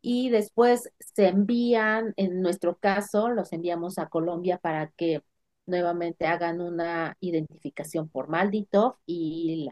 y 0.00 0.30
después 0.30 0.90
se 1.00 1.28
envían, 1.28 2.14
en 2.16 2.40
nuestro 2.42 2.76
caso, 2.78 3.28
los 3.30 3.52
enviamos 3.52 3.98
a 3.98 4.08
Colombia 4.08 4.58
para 4.58 4.88
que 4.96 5.22
nuevamente 5.66 6.26
hagan 6.26 6.60
una 6.60 7.16
identificación 7.20 8.08
por 8.08 8.28
Maldito 8.28 8.98
y, 9.06 9.68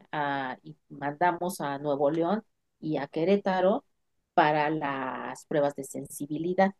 y 0.62 0.76
mandamos 0.88 1.60
a 1.60 1.78
Nuevo 1.78 2.10
León 2.10 2.42
y 2.80 2.96
a 2.98 3.06
Querétaro 3.08 3.84
para 4.34 4.68
las 4.70 5.46
pruebas 5.46 5.74
de 5.76 5.84
sensibilidad. 5.84 6.72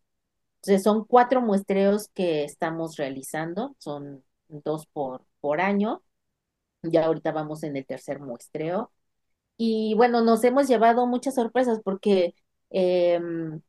Entonces 0.66 0.82
son 0.84 1.04
cuatro 1.04 1.40
muestreos 1.42 2.08
que 2.14 2.44
estamos 2.44 2.96
realizando, 2.96 3.76
son 3.78 4.24
dos 4.48 4.86
por, 4.86 5.24
por 5.40 5.60
año 5.60 6.02
ya 6.82 7.06
ahorita 7.06 7.32
vamos 7.32 7.62
en 7.62 7.76
el 7.76 7.86
tercer 7.86 8.20
muestreo. 8.20 8.92
Y 9.58 9.94
bueno, 9.96 10.22
nos 10.22 10.44
hemos 10.44 10.68
llevado 10.68 11.06
muchas 11.06 11.36
sorpresas 11.36 11.80
porque 11.84 12.34
em, 12.70 13.60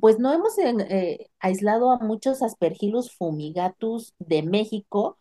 pues 0.00 0.18
no 0.18 0.32
hemos 0.32 0.56
eh, 0.58 1.30
aislado 1.40 1.90
a 1.90 1.98
muchos 1.98 2.42
aspergillus 2.42 3.12
fumigatus 3.16 4.14
de 4.18 4.42
México 4.42 5.18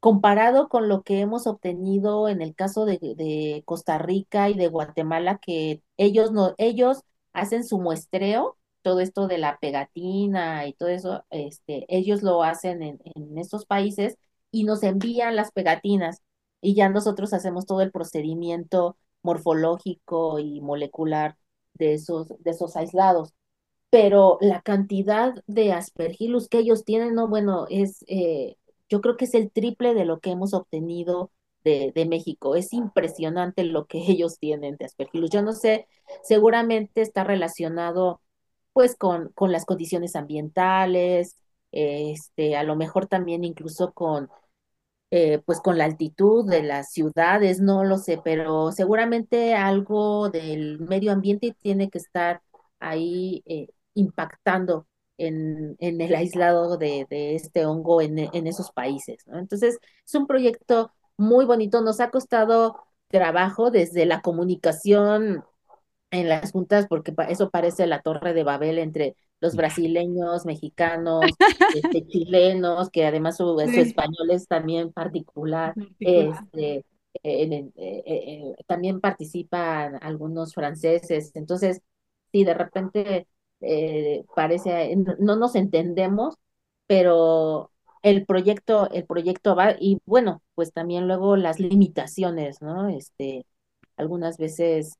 comparado 0.00 0.68
con 0.68 0.88
lo 0.88 1.02
que 1.02 1.20
hemos 1.20 1.46
obtenido 1.46 2.28
en 2.28 2.42
el 2.42 2.54
caso 2.54 2.84
de, 2.86 2.98
de 3.00 3.62
Costa 3.66 3.98
Rica 3.98 4.50
y 4.50 4.54
de 4.54 4.68
Guatemala, 4.68 5.38
que 5.38 5.82
ellos 5.96 6.32
no, 6.32 6.54
ellos 6.58 7.02
hacen 7.32 7.64
su 7.64 7.78
muestreo, 7.78 8.58
todo 8.82 9.00
esto 9.00 9.28
de 9.28 9.38
la 9.38 9.58
pegatina 9.60 10.66
y 10.66 10.74
todo 10.74 10.88
eso, 10.88 11.24
este, 11.30 11.86
ellos 11.88 12.22
lo 12.22 12.42
hacen 12.42 12.82
en, 12.82 13.00
en 13.14 13.38
estos 13.38 13.66
países 13.66 14.18
y 14.50 14.64
nos 14.64 14.82
envían 14.82 15.36
las 15.36 15.52
pegatinas 15.52 16.22
y 16.60 16.74
ya 16.74 16.88
nosotros 16.88 17.32
hacemos 17.34 17.66
todo 17.66 17.82
el 17.82 17.92
procedimiento 17.92 18.96
morfológico 19.22 20.38
y 20.38 20.60
molecular 20.60 21.36
de 21.74 21.94
esos, 21.94 22.28
de 22.42 22.50
esos 22.50 22.76
aislados. 22.76 23.34
Pero 23.90 24.38
la 24.40 24.62
cantidad 24.62 25.34
de 25.46 25.72
aspergillus 25.72 26.48
que 26.48 26.58
ellos 26.58 26.84
tienen, 26.84 27.14
no, 27.14 27.28
bueno, 27.28 27.66
es, 27.70 28.04
eh, 28.08 28.56
yo 28.88 29.00
creo 29.00 29.16
que 29.16 29.26
es 29.26 29.34
el 29.34 29.50
triple 29.52 29.94
de 29.94 30.04
lo 30.06 30.20
que 30.20 30.30
hemos 30.30 30.54
obtenido 30.54 31.30
de, 31.64 31.92
de, 31.94 32.06
México. 32.06 32.56
Es 32.56 32.72
impresionante 32.72 33.64
lo 33.64 33.86
que 33.86 33.98
ellos 34.08 34.38
tienen 34.38 34.76
de 34.76 34.86
aspergillus. 34.86 35.30
Yo 35.30 35.42
no 35.42 35.52
sé, 35.52 35.86
seguramente 36.22 37.02
está 37.02 37.24
relacionado 37.24 38.20
pues 38.72 38.96
con, 38.96 39.30
con 39.34 39.52
las 39.52 39.64
condiciones 39.64 40.16
ambientales, 40.16 41.36
este, 41.72 42.56
a 42.56 42.64
lo 42.64 42.76
mejor 42.76 43.06
también 43.06 43.44
incluso 43.44 43.92
con 43.92 44.28
eh, 45.10 45.40
pues 45.44 45.60
con 45.60 45.76
la 45.76 45.84
altitud 45.84 46.48
de 46.48 46.62
las 46.62 46.90
ciudades, 46.92 47.60
no 47.60 47.84
lo 47.84 47.98
sé, 47.98 48.18
pero 48.24 48.72
seguramente 48.72 49.54
algo 49.54 50.30
del 50.30 50.78
medio 50.80 51.12
ambiente 51.12 51.54
tiene 51.60 51.90
que 51.90 51.98
estar 51.98 52.42
ahí 52.80 53.42
eh, 53.46 53.68
impactando 53.94 54.86
en, 55.18 55.76
en, 55.80 56.00
el 56.00 56.14
aislado 56.14 56.78
de, 56.78 57.06
de 57.10 57.34
este 57.34 57.66
hongo 57.66 58.00
en, 58.00 58.18
en, 58.18 58.46
esos 58.46 58.72
países. 58.72 59.24
Entonces, 59.26 59.78
es 60.06 60.14
un 60.14 60.26
proyecto 60.26 60.92
muy 61.18 61.44
bonito, 61.44 61.82
nos 61.82 62.00
ha 62.00 62.10
costado 62.10 62.76
trabajo 63.08 63.70
desde 63.70 64.06
la 64.06 64.22
comunicación 64.22 65.44
en 66.12 66.28
las 66.28 66.52
juntas, 66.52 66.86
porque 66.88 67.12
eso 67.28 67.50
parece 67.50 67.86
la 67.86 68.02
torre 68.02 68.34
de 68.34 68.44
Babel 68.44 68.78
entre 68.78 69.16
los 69.40 69.56
brasileños, 69.56 70.46
mexicanos, 70.46 71.24
este, 71.74 72.06
chilenos, 72.06 72.90
que 72.90 73.06
además 73.06 73.38
su, 73.38 73.58
español 73.60 74.30
es 74.30 74.46
también 74.46 74.92
particular, 74.92 75.74
este, 75.98 76.84
eh, 77.24 77.70
eh, 77.74 78.54
también 78.66 79.00
participan 79.00 79.98
algunos 80.00 80.54
franceses, 80.54 81.32
entonces, 81.34 81.80
sí, 82.30 82.44
de 82.44 82.54
repente 82.54 83.26
eh, 83.60 84.24
parece, 84.36 84.94
no 84.96 85.36
nos 85.36 85.56
entendemos, 85.56 86.36
pero 86.86 87.70
el 88.02 88.26
proyecto, 88.26 88.90
el 88.90 89.06
proyecto 89.06 89.56
va, 89.56 89.76
y 89.78 89.98
bueno, 90.04 90.42
pues 90.54 90.72
también 90.72 91.06
luego 91.08 91.36
las 91.36 91.58
limitaciones, 91.58 92.60
¿no? 92.60 92.88
Este, 92.88 93.46
algunas 93.96 94.36
veces 94.38 94.98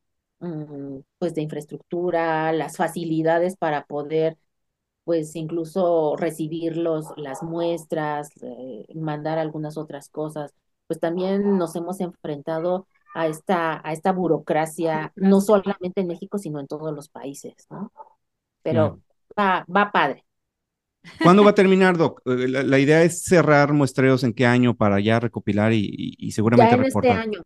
pues 1.18 1.34
de 1.34 1.42
infraestructura, 1.42 2.52
las 2.52 2.76
facilidades 2.76 3.56
para 3.56 3.84
poder 3.86 4.36
pues 5.04 5.34
incluso 5.36 6.16
recibir 6.16 6.76
los, 6.76 7.06
las 7.16 7.42
muestras, 7.42 8.30
eh, 8.42 8.86
mandar 8.94 9.38
algunas 9.38 9.76
otras 9.76 10.08
cosas, 10.08 10.54
pues 10.86 11.00
también 11.00 11.58
nos 11.58 11.74
hemos 11.74 12.00
enfrentado 12.00 12.86
a 13.14 13.26
esta, 13.26 13.86
a 13.86 13.92
esta 13.92 14.12
burocracia, 14.12 15.12
no 15.16 15.40
solamente 15.40 16.00
en 16.00 16.06
México, 16.06 16.38
sino 16.38 16.60
en 16.60 16.66
todos 16.66 16.94
los 16.94 17.08
países, 17.08 17.54
¿no? 17.70 17.92
Pero 18.62 19.00
va, 19.38 19.64
va 19.74 19.90
padre. 19.90 20.24
¿Cuándo 21.20 21.42
va 21.42 21.50
a 21.50 21.54
terminar, 21.54 21.96
Doc? 21.96 22.22
Eh, 22.26 22.46
la, 22.48 22.78
idea 22.78 23.02
es 23.02 23.24
cerrar 23.24 23.72
muestreos 23.72 24.22
en 24.22 24.32
qué 24.32 24.46
año 24.46 24.76
para 24.76 25.00
ya 25.00 25.18
recopilar 25.18 25.72
y, 25.72 26.14
y, 26.16 26.30
seguramente 26.30 26.76
ya 26.76 26.76
en 26.76 26.84
Este 26.84 27.10
año. 27.10 27.42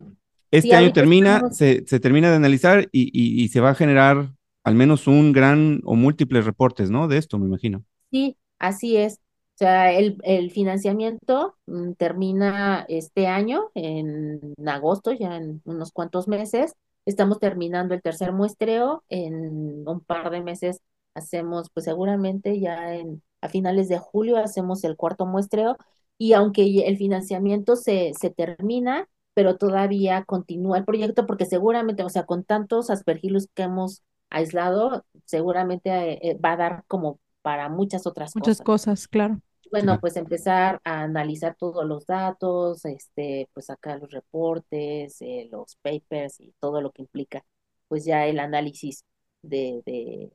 Este 0.50 0.74
año 0.74 0.92
termina, 0.92 1.50
se, 1.50 1.82
termina 1.82 2.30
de 2.30 2.36
analizar 2.36 2.88
y, 2.92 3.48
se 3.48 3.60
va 3.60 3.70
a 3.70 3.74
generar 3.74 4.32
al 4.64 4.74
menos 4.74 5.06
un 5.06 5.32
gran 5.32 5.80
o 5.84 5.94
múltiples 5.94 6.44
reportes, 6.44 6.90
¿no? 6.90 7.08
De 7.08 7.18
esto, 7.18 7.38
me 7.38 7.46
imagino. 7.46 7.84
Sí, 8.10 8.36
así 8.58 8.96
es. 8.96 9.20
O 9.54 9.58
sea, 9.58 9.92
el, 9.92 10.18
el 10.22 10.50
financiamiento 10.50 11.56
mm, 11.66 11.92
termina 11.92 12.84
este 12.88 13.26
año, 13.26 13.70
en 13.74 14.54
agosto, 14.66 15.12
ya 15.12 15.36
en 15.36 15.62
unos 15.64 15.92
cuantos 15.92 16.28
meses. 16.28 16.74
Estamos 17.06 17.38
terminando 17.38 17.94
el 17.94 18.02
tercer 18.02 18.32
muestreo. 18.32 19.04
En 19.08 19.88
un 19.88 20.00
par 20.00 20.30
de 20.30 20.42
meses 20.42 20.82
hacemos, 21.14 21.70
pues 21.72 21.84
seguramente 21.84 22.60
ya 22.60 22.96
en, 22.96 23.22
a 23.40 23.48
finales 23.48 23.88
de 23.88 23.98
julio 23.98 24.36
hacemos 24.36 24.84
el 24.84 24.96
cuarto 24.96 25.24
muestreo. 25.24 25.76
Y 26.18 26.32
aunque 26.32 26.86
el 26.86 26.96
financiamiento 26.98 27.76
se, 27.76 28.12
se 28.18 28.30
termina, 28.30 29.08
pero 29.36 29.58
todavía 29.58 30.24
continúa 30.24 30.78
el 30.78 30.86
proyecto 30.86 31.26
porque 31.26 31.44
seguramente, 31.44 32.02
o 32.02 32.08
sea, 32.08 32.24
con 32.24 32.42
tantos 32.42 32.88
aspergillus 32.88 33.48
que 33.54 33.64
hemos 33.64 34.02
aislado, 34.30 35.04
seguramente 35.26 35.90
eh, 35.90 36.18
eh, 36.22 36.38
va 36.38 36.52
a 36.52 36.56
dar 36.56 36.84
como 36.88 37.20
para 37.42 37.68
muchas 37.68 38.06
otras 38.06 38.32
cosas. 38.32 38.48
Muchas 38.48 38.62
cosas, 38.62 39.08
claro. 39.08 39.40
Bueno, 39.70 40.00
pues 40.00 40.16
empezar 40.16 40.80
a 40.84 41.02
analizar 41.02 41.54
todos 41.58 41.84
los 41.84 42.06
datos, 42.06 42.86
este, 42.86 43.50
pues 43.52 43.66
sacar 43.66 44.00
los 44.00 44.10
reportes, 44.10 45.20
eh, 45.20 45.48
los 45.52 45.76
papers 45.82 46.40
y 46.40 46.54
todo 46.58 46.80
lo 46.80 46.92
que 46.92 47.02
implica, 47.02 47.44
pues 47.88 48.06
ya 48.06 48.26
el 48.26 48.38
análisis 48.38 49.04
de, 49.42 49.82
de, 49.84 50.32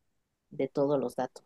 de 0.51 0.67
todos 0.67 0.99
los 0.99 1.15
datos. 1.15 1.43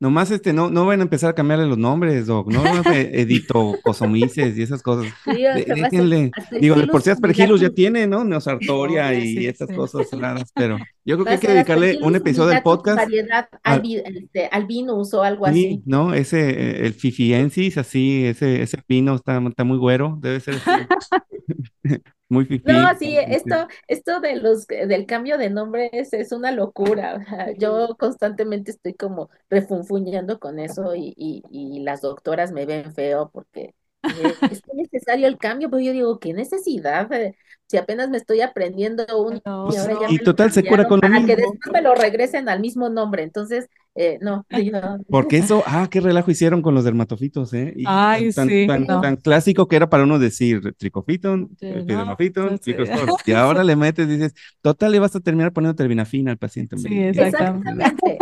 Nomás 0.00 0.30
este, 0.30 0.52
no, 0.52 0.70
no 0.70 0.84
van 0.86 1.00
a 1.00 1.04
empezar 1.04 1.30
a 1.30 1.34
cambiarle 1.34 1.66
los 1.66 1.78
nombres, 1.78 2.26
Doc, 2.26 2.52
no 2.52 2.62
Edito 2.92 3.76
Cosomices 3.82 4.56
y 4.58 4.62
esas 4.62 4.82
cosas. 4.82 5.12
O 5.26 5.32
De- 5.32 5.64
déjenle, 5.64 6.30
digo, 6.60 6.74
de 6.76 6.86
por 6.88 7.02
sí 7.02 7.10
Aspergillus 7.10 7.42
Aspergillus 7.56 7.60
ya 7.60 7.70
tiene, 7.70 8.06
¿no? 8.06 8.24
Neosartoria 8.24 9.14
y 9.14 9.36
sí, 9.36 9.46
estas 9.46 9.68
sí. 9.68 9.74
cosas 9.74 10.08
raras, 10.12 10.50
pero 10.54 10.78
yo 11.04 11.16
creo 11.16 11.24
que 11.24 11.30
hay 11.32 11.38
que 11.38 11.48
dedicarle 11.48 11.98
un 12.02 12.14
episodio 12.16 12.50
del 12.50 12.62
podcast 12.62 12.96
variedad 12.98 13.48
a- 13.62 13.76
albi- 13.76 14.02
este, 14.04 14.46
albinus 14.52 15.14
o 15.14 15.22
algo 15.22 15.46
Sí, 15.46 15.50
así. 15.52 15.82
¿no? 15.86 16.14
Ese, 16.14 16.50
eh, 16.50 16.86
el 16.86 16.94
fifiensis, 16.94 17.78
así, 17.78 18.24
ese, 18.26 18.62
ese 18.62 18.78
pino 18.86 19.14
está, 19.14 19.40
está 19.48 19.64
muy 19.64 19.78
güero, 19.78 20.18
debe 20.20 20.40
ser 20.40 20.54
así, 20.54 20.70
muy 22.28 22.44
fifí. 22.46 22.64
No, 22.64 22.96
sí, 22.96 23.16
esto, 23.18 23.66
esto 23.88 24.20
de 24.20 24.36
los, 24.36 24.68
del 24.68 25.04
cambio 25.06 25.36
de 25.36 25.50
nombres 25.50 26.12
es 26.12 26.30
una 26.30 26.52
locura. 26.52 27.16
o 27.16 27.24
sea, 27.24 27.52
Yo 27.58 27.96
constantemente 27.98 28.70
estoy 28.70 28.94
como 28.94 29.30
refunfuñando 29.50 30.38
con 30.38 30.60
eso 30.60 30.94
y, 30.94 31.12
y, 31.16 31.42
y 31.50 31.80
las 31.82 32.02
doctoras 32.02 32.52
me 32.52 32.64
ven 32.64 32.92
feo 32.94 33.30
porque 33.32 33.74
eh, 34.14 34.38
es 34.48 34.62
necesario 34.72 35.26
el 35.26 35.38
cambio, 35.38 35.70
pero 35.70 35.80
yo 35.82 35.92
digo, 35.92 36.20
¿qué 36.20 36.32
necesidad? 36.34 37.12
Eh, 37.12 37.36
Si 37.66 37.78
apenas 37.78 38.10
me 38.10 38.18
estoy 38.18 38.42
aprendiendo 38.42 39.04
un 39.20 39.40
No, 39.44 39.68
y 39.68 39.76
ahora 39.76 39.94
ya 39.94 40.08
y 40.08 40.18
me 40.18 40.24
total 40.24 40.52
se 40.52 40.64
cura 40.66 40.86
con 40.86 41.00
lo 41.00 41.08
para 41.08 41.24
que 41.24 41.36
después 41.36 41.72
me 41.72 41.82
lo 41.82 41.94
regresen 41.94 42.48
al 42.48 42.60
mismo 42.60 42.88
nombre. 42.90 43.22
Entonces, 43.24 43.68
eh, 43.94 44.18
no, 44.20 44.44
yo- 44.50 44.80
Porque 45.08 45.38
eso, 45.38 45.62
ah, 45.66 45.88
qué 45.90 46.00
relajo 46.00 46.30
hicieron 46.30 46.62
con 46.62 46.74
los 46.74 46.84
dermatofitos, 46.84 47.52
¿eh? 47.54 47.72
Y 47.76 47.84
Ay, 47.86 48.32
tan, 48.32 48.48
sí, 48.48 48.66
tan, 48.66 48.86
no. 48.86 49.00
tan 49.00 49.16
clásico 49.16 49.68
que 49.68 49.76
era 49.76 49.88
para 49.90 50.04
uno 50.04 50.18
decir 50.18 50.74
tricofiton, 50.78 51.50
Sí, 51.58 51.66
eh, 51.66 51.84
no, 51.84 52.16
sí. 52.16 52.32
microsporo. 52.66 53.16
Y 53.26 53.32
ahora 53.32 53.64
le 53.64 53.76
metes, 53.76 54.08
dices, 54.08 54.34
total, 54.60 54.92
le 54.92 54.98
vas 54.98 55.14
a 55.16 55.20
terminar 55.20 55.52
poniendo 55.52 55.74
terminafina 55.76 56.30
al 56.30 56.38
paciente. 56.38 56.76
Sí, 56.78 56.88
exactamente. 57.02 57.70
Exactamente, 57.70 58.18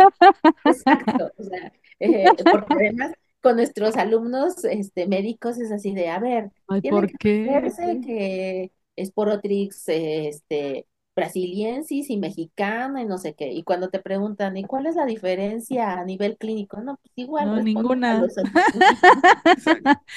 exacto. 0.63 1.31
O 1.37 1.43
sea, 1.43 1.71
eh, 1.99 2.35
porque 2.49 2.73
además 2.73 3.13
con 3.41 3.55
nuestros 3.55 3.95
alumnos 3.97 4.63
este, 4.65 5.07
médicos 5.07 5.57
es 5.59 5.71
así 5.71 5.93
de, 5.93 6.09
a 6.09 6.19
ver, 6.19 6.51
Ay, 6.67 6.81
¿por 6.81 7.07
que 7.07 7.17
qué? 7.17 8.01
que 8.05 8.71
Sporotrix, 9.05 9.87
eh, 9.89 10.27
este, 10.29 10.87
brasiliensis 11.15 12.09
y 12.09 12.17
mexicana 12.17 13.01
y 13.01 13.05
no 13.05 13.17
sé 13.17 13.33
qué. 13.33 13.51
Y 13.51 13.63
cuando 13.63 13.89
te 13.89 13.99
preguntan, 13.99 14.55
¿y 14.57 14.63
cuál 14.63 14.87
es 14.87 14.95
la 14.95 15.05
diferencia 15.05 15.93
a 15.99 16.05
nivel 16.05 16.37
clínico? 16.37 16.81
No, 16.81 16.97
pues 17.01 17.11
igual, 17.15 17.47
No, 17.47 17.55
a 17.55 17.61
ninguna. 17.61 18.21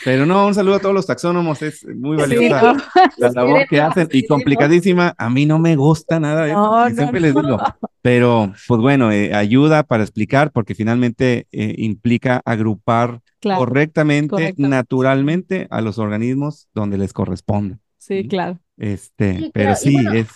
Pero 0.05 0.27
no, 0.27 0.47
un 0.47 0.55
saludo 0.55 0.77
a 0.77 0.81
todos 0.81 0.95
los 0.95 1.07
taxónomos, 1.07 1.63
es 1.63 1.85
muy 1.87 2.17
Sí, 2.17 2.23
valiosa 2.23 2.73
no. 2.73 2.83
la 3.17 3.31
labor 3.31 3.67
que 3.69 3.81
hacen 3.81 4.09
y 4.13 4.27
complicadísima. 4.27 5.15
A 5.19 5.31
mí 5.31 5.47
no 5.47 5.59
me 5.59 5.77
gusta 5.77 6.21
nada, 6.21 6.49
¿eh? 6.49 6.53
No, 6.53 6.89
siempre 6.91 7.21
les 7.21 7.35
digo. 7.35 7.59
Pero, 8.03 8.53
pues 8.69 8.81
bueno, 8.81 9.11
eh, 9.13 9.35
ayuda 9.35 9.83
para 9.83 10.03
explicar 10.03 10.51
porque 10.53 10.75
finalmente 10.75 11.47
eh, 11.53 11.75
implica 11.79 12.43
agrupar 12.45 13.21
Claro, 13.41 13.61
correctamente, 13.61 14.31
correctamente. 14.31 14.77
naturalmente 14.77 15.67
a 15.71 15.81
los 15.83 15.99
organismos 15.99 16.69
donde 16.75 16.97
les 16.99 17.13
corresponde. 17.13 17.79
sí, 17.99 18.27
claro. 18.29 18.59
Este, 18.77 19.39
Sí, 19.39 19.51
pero 19.55 19.67
claro, 19.67 19.81
sí, 19.81 19.93
bueno, 19.95 20.13
es, 20.15 20.27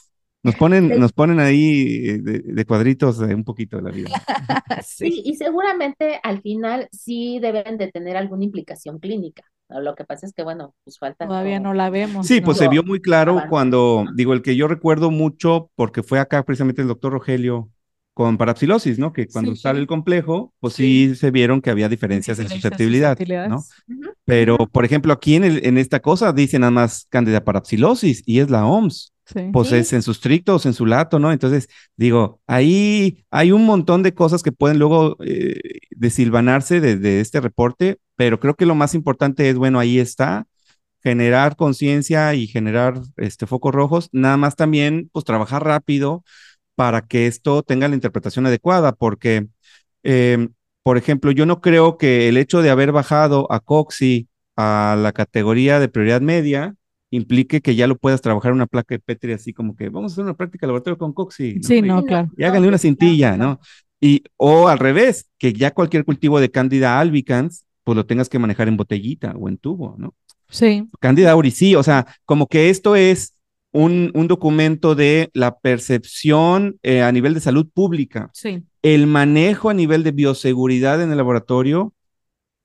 nos 0.48 0.56
ponen, 0.56 0.88
de- 0.88 0.98
nos 0.98 1.12
ponen 1.12 1.40
ahí 1.40 2.08
eh, 2.08 2.18
de, 2.18 2.38
de 2.40 2.64
cuadritos 2.64 3.20
eh, 3.20 3.34
un 3.34 3.44
poquito 3.44 3.76
de 3.76 3.82
la 3.82 3.90
vida. 3.90 4.10
Sí, 4.84 5.22
y 5.24 5.36
seguramente 5.36 6.20
al 6.22 6.40
final 6.42 6.88
sí 6.92 7.38
deben 7.40 7.78
de 7.78 7.90
tener 7.90 8.16
alguna 8.16 8.44
implicación 8.44 8.98
clínica. 8.98 9.42
Lo 9.68 9.94
que 9.94 10.04
pasa 10.04 10.26
es 10.26 10.32
que, 10.32 10.42
bueno, 10.42 10.74
pues 10.84 10.98
falta 10.98 11.26
Todavía 11.26 11.58
como- 11.58 11.68
no 11.68 11.74
la 11.74 11.90
vemos, 11.90 12.26
Sí, 12.26 12.40
¿no? 12.40 12.46
pues 12.46 12.58
se 12.58 12.68
vio 12.68 12.82
muy 12.82 13.00
claro 13.00 13.42
cuando, 13.50 14.06
digo, 14.14 14.32
el 14.32 14.42
que 14.42 14.56
yo 14.56 14.66
recuerdo 14.66 15.10
mucho, 15.10 15.70
porque 15.76 16.02
fue 16.02 16.18
acá 16.20 16.42
precisamente 16.44 16.80
el 16.82 16.88
doctor 16.88 17.12
Rogelio 17.12 17.68
con 18.14 18.36
parapsilosis, 18.38 18.98
¿no? 18.98 19.12
Que 19.12 19.26
cuando 19.28 19.54
Sí. 19.54 19.60
sale 19.60 19.78
el 19.78 19.86
complejo, 19.86 20.52
pues 20.58 20.74
sí, 20.74 21.14
se 21.14 21.30
vieron 21.30 21.60
que 21.60 21.70
había 21.70 21.88
diferencias 21.88 22.38
en 22.40 22.48
susceptibilidad, 22.48 23.16
Pero, 24.24 24.56
por 24.58 24.84
ejemplo, 24.84 25.12
aquí 25.12 25.36
en, 25.36 25.44
el- 25.44 25.64
en 25.66 25.78
esta 25.78 26.00
cosa 26.00 26.32
dice 26.32 26.58
nada 26.58 26.70
más 26.70 27.06
Candida 27.10 27.44
parapsilosis 27.44 28.22
y 28.26 28.40
es 28.40 28.50
la 28.50 28.66
OMS. 28.66 29.12
Pues 29.52 29.72
es 29.72 29.92
en 29.92 30.02
sus 30.02 30.20
trictos, 30.20 30.66
en 30.66 30.74
su 30.74 30.86
lato, 30.86 31.18
¿no? 31.18 31.32
Entonces, 31.32 31.68
digo, 31.96 32.40
ahí 32.46 33.24
hay 33.30 33.52
un 33.52 33.66
montón 33.66 34.02
de 34.02 34.14
cosas 34.14 34.42
que 34.42 34.52
pueden 34.52 34.78
luego 34.78 35.16
eh, 35.24 35.60
desilvanarse 35.90 36.80
de, 36.80 36.96
de 36.96 37.20
este 37.20 37.40
reporte, 37.40 37.98
pero 38.16 38.40
creo 38.40 38.54
que 38.54 38.66
lo 38.66 38.74
más 38.74 38.94
importante 38.94 39.48
es, 39.50 39.56
bueno, 39.56 39.78
ahí 39.78 39.98
está, 39.98 40.46
generar 41.02 41.56
conciencia 41.56 42.34
y 42.34 42.46
generar 42.46 43.00
este, 43.16 43.46
focos 43.46 43.74
rojos, 43.74 44.08
nada 44.12 44.36
más 44.36 44.56
también, 44.56 45.10
pues 45.12 45.24
trabajar 45.24 45.64
rápido 45.64 46.24
para 46.74 47.02
que 47.02 47.26
esto 47.26 47.62
tenga 47.62 47.88
la 47.88 47.94
interpretación 47.94 48.46
adecuada, 48.46 48.92
porque, 48.92 49.48
eh, 50.04 50.48
por 50.82 50.96
ejemplo, 50.96 51.32
yo 51.32 51.46
no 51.46 51.60
creo 51.60 51.98
que 51.98 52.28
el 52.28 52.36
hecho 52.36 52.62
de 52.62 52.70
haber 52.70 52.92
bajado 52.92 53.50
a 53.52 53.60
Coxi 53.60 54.28
a 54.56 54.96
la 54.98 55.12
categoría 55.12 55.80
de 55.80 55.88
prioridad 55.88 56.20
media 56.20 56.74
implique 57.10 57.60
que 57.60 57.74
ya 57.74 57.86
lo 57.86 57.96
puedas 57.96 58.20
trabajar 58.20 58.50
en 58.50 58.56
una 58.56 58.66
placa 58.66 58.94
de 58.94 58.98
Petri 58.98 59.32
así 59.32 59.52
como 59.52 59.74
que 59.76 59.88
vamos 59.88 60.12
a 60.12 60.14
hacer 60.14 60.24
una 60.24 60.36
práctica 60.36 60.66
de 60.66 60.68
laboratorio 60.68 60.98
con 60.98 61.12
Coxi. 61.12 61.54
¿no? 61.54 61.62
Sí, 61.62 61.82
no, 61.82 62.00
Sí, 62.00 62.06
claro. 62.06 62.30
y 62.36 62.44
háganle 62.44 62.68
una 62.68 62.76
no, 62.76 62.78
cintilla, 62.78 63.36
no. 63.36 63.60
Y, 64.00 64.22
o 64.36 64.68
al 64.68 64.78
revés, 64.78 65.28
que 65.38 65.52
ya 65.52 65.72
cualquier 65.72 66.04
cultivo 66.04 66.38
de 66.40 66.50
Candida 66.50 67.00
albicans, 67.00 67.64
pues 67.84 67.96
lo 67.96 68.06
tengas 68.06 68.28
que 68.28 68.38
manejar 68.38 68.68
en 68.68 68.76
botellita 68.76 69.32
o 69.36 69.48
en 69.48 69.58
tubo, 69.58 69.96
¿no? 69.98 70.14
Sí, 70.50 70.88
Candida 71.00 71.32
auris, 71.32 71.56
sí, 71.56 71.74
o 71.74 71.82
sea, 71.82 72.06
como 72.24 72.46
que 72.46 72.70
esto 72.70 72.96
es 72.96 73.34
un, 73.72 74.10
un 74.14 74.28
documento 74.28 74.94
de 74.94 75.30
la 75.34 75.58
percepción 75.58 76.78
eh, 76.82 77.02
a 77.02 77.12
nivel 77.12 77.34
de 77.34 77.40
salud 77.40 77.68
pública. 77.72 78.30
sí. 78.34 78.62
El 78.80 79.08
manejo 79.08 79.70
a 79.70 79.74
nivel 79.74 80.04
de 80.04 80.12
bioseguridad 80.12 81.02
en 81.02 81.10
el 81.10 81.16
laboratorio 81.16 81.92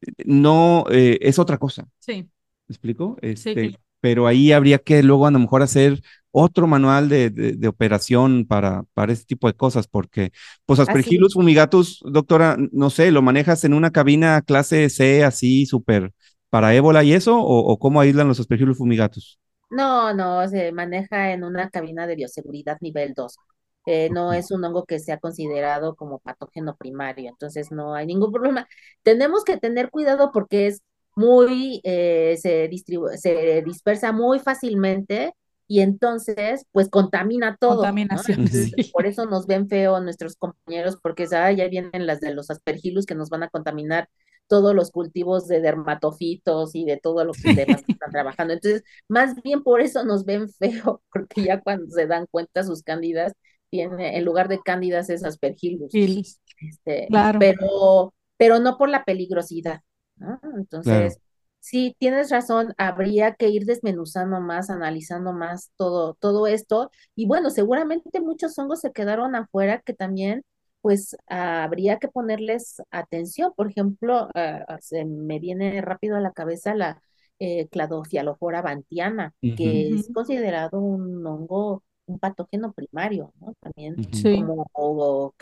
eh, 0.02 0.12
no 0.26 0.86
eh, 0.92 1.18
es 1.22 1.40
otra 1.40 1.58
cosa. 1.58 1.88
Sí, 2.00 2.30
¿Me 2.68 2.74
explico? 2.74 3.18
Este, 3.22 3.54
claro. 3.54 3.83
Pero 4.04 4.28
ahí 4.28 4.52
habría 4.52 4.80
que 4.80 5.02
luego 5.04 5.28
a 5.28 5.32
lo 5.32 5.40
mejor 5.40 5.62
hacer 5.64 6.02
otro 6.32 6.68
manual 6.68 7.10
de, 7.10 7.30
de- 7.30 7.54
de 7.54 7.68
operación 7.68 8.46
para, 8.48 8.84
para 8.94 9.14
este 9.14 9.26
tipo 9.26 9.48
de 9.48 9.54
cosas, 9.56 9.88
porque, 9.88 10.32
pues, 10.66 10.80
Aspergillus 10.80 11.34
fumigatus, 11.36 12.02
doctora, 12.06 12.58
no 12.72 12.90
sé, 12.90 13.12
¿lo 13.12 13.22
manejas 13.22 13.64
en 13.64 13.74
una 13.74 13.92
cabina 13.92 14.42
clase 14.42 14.90
C 14.90 15.24
así, 15.24 15.66
súper, 15.66 16.12
para 16.50 16.74
ébola 16.76 17.04
y 17.04 17.14
eso? 17.14 17.38
¿O, 17.40 17.60
o 17.72 17.80
cómo 17.80 18.02
aíslan 18.02 18.28
los 18.28 18.40
Aspergillus 18.40 18.78
fumigatus? 18.78 19.40
No, 19.70 20.14
no, 20.14 20.48
se 20.48 20.72
maneja 20.72 21.32
en 21.34 21.44
una 21.44 21.70
cabina 21.70 22.06
de 22.06 22.16
bioseguridad 22.16 22.78
nivel 22.82 23.14
2. 23.16 23.38
Eh, 23.86 24.10
no 24.12 24.32
es 24.34 24.52
un 24.52 24.64
hongo 24.64 24.86
que 24.86 25.00
sea 25.00 25.18
considerado 25.20 25.96
como 25.96 26.20
patógeno 26.20 26.76
primario, 26.78 27.30
entonces 27.30 27.72
no 27.72 27.96
hay 27.96 28.06
ningún 28.06 28.32
problema. 28.32 28.68
Tenemos 29.02 29.44
que 29.44 29.58
tener 29.58 29.90
cuidado 29.90 30.32
porque 30.32 30.68
es 30.68 30.82
muy, 31.16 31.82
eh, 31.84 32.38
se 32.42 32.70
se 33.18 33.62
dispersa 33.64 34.12
muy 34.12 34.40
fácilmente 34.40 35.34
y 35.68 35.80
entonces, 35.82 36.66
pues 36.72 36.90
contamina 36.90 37.58
todo, 37.60 37.72
¿no? 37.72 37.78
Contaminación, 37.78 38.40
Entonces, 38.42 38.72
sí. 38.76 38.84
por 38.92 39.06
eso 39.06 39.26
nos 39.26 39.48
ven 39.48 39.68
feo 39.70 40.00
nuestros 40.02 40.36
compañeros, 40.36 40.98
porque 41.02 41.26
ya 41.28 41.68
vienen 41.68 42.06
las 42.06 42.20
de 42.20 42.34
los 42.34 42.50
aspergillus 42.50 43.06
que 43.06 43.16
nos 43.16 43.30
van 43.30 43.44
a 43.44 43.50
contaminar 43.50 44.10
todos 44.48 44.76
los 44.76 44.92
cultivos 44.92 45.48
de 45.48 45.62
dermatofitos 45.62 46.76
y 46.76 46.86
de 46.86 46.98
todo 46.98 47.24
lo 47.26 47.32
que 47.34 47.54
demás 47.54 47.84
están 47.88 48.12
trabajando. 48.12 48.54
Entonces, 48.54 48.84
más 49.08 49.36
bien 49.42 49.64
por 49.64 49.82
eso 49.82 50.04
nos 50.04 50.26
ven 50.26 50.50
feo, 50.50 51.02
porque 51.12 51.44
ya 51.44 51.62
cuando 51.62 51.88
se 51.90 52.08
dan 52.08 52.28
cuenta 52.30 52.64
sus 52.64 52.84
cándidas, 52.84 53.34
tiene, 53.70 54.18
en 54.18 54.26
lugar 54.26 54.50
de 54.50 54.62
cándidas 54.62 55.10
es 55.10 55.24
aspergillus. 55.24 55.92
Giles. 55.92 56.40
Este, 56.60 57.08
Claro. 57.08 57.40
pero, 57.40 58.14
pero 58.38 58.60
no 58.60 58.78
por 58.78 58.90
la 58.90 59.04
peligrosidad, 59.04 59.82
¿no? 60.24 60.40
Entonces, 60.58 61.16
Claro. 61.16 61.22
sí, 61.60 61.96
tienes 62.00 62.30
razón, 62.32 62.74
habría 62.78 63.36
que 63.36 63.50
ir 63.50 63.66
desmenuzando 63.66 64.42
más, 64.42 64.70
analizando 64.70 65.34
más 65.34 65.72
todo, 65.78 66.16
todo 66.16 66.48
esto. 66.48 66.92
Y 67.16 67.28
bueno, 67.28 67.50
seguramente 67.50 68.20
muchos 68.22 68.58
hongos 68.60 68.82
se 68.82 68.92
quedaron 68.94 69.36
afuera 69.36 69.82
que 69.82 69.94
también, 69.94 70.44
pues, 70.82 71.16
habría 71.28 72.00
que 72.00 72.08
ponerles 72.10 72.82
atención. 72.92 73.54
Por 73.56 73.70
ejemplo, 73.70 74.30
ah, 74.36 74.78
se 74.82 75.06
me 75.06 75.40
viene 75.40 75.82
rápido 75.82 76.18
a 76.18 76.22
la 76.22 76.32
cabeza 76.34 76.76
la 76.76 77.02
eh, 77.40 77.68
Cladofialofora 77.70 78.62
bantiana, 78.62 79.34
que 79.56 79.94
es 79.94 80.10
considerado 80.14 80.80
un 80.80 81.26
hongo, 81.26 81.84
un 82.06 82.20
patógeno 82.20 82.74
primario, 82.74 83.34
¿no? 83.40 83.54
También 83.62 84.00
como 84.30 84.68
o 84.74 85.34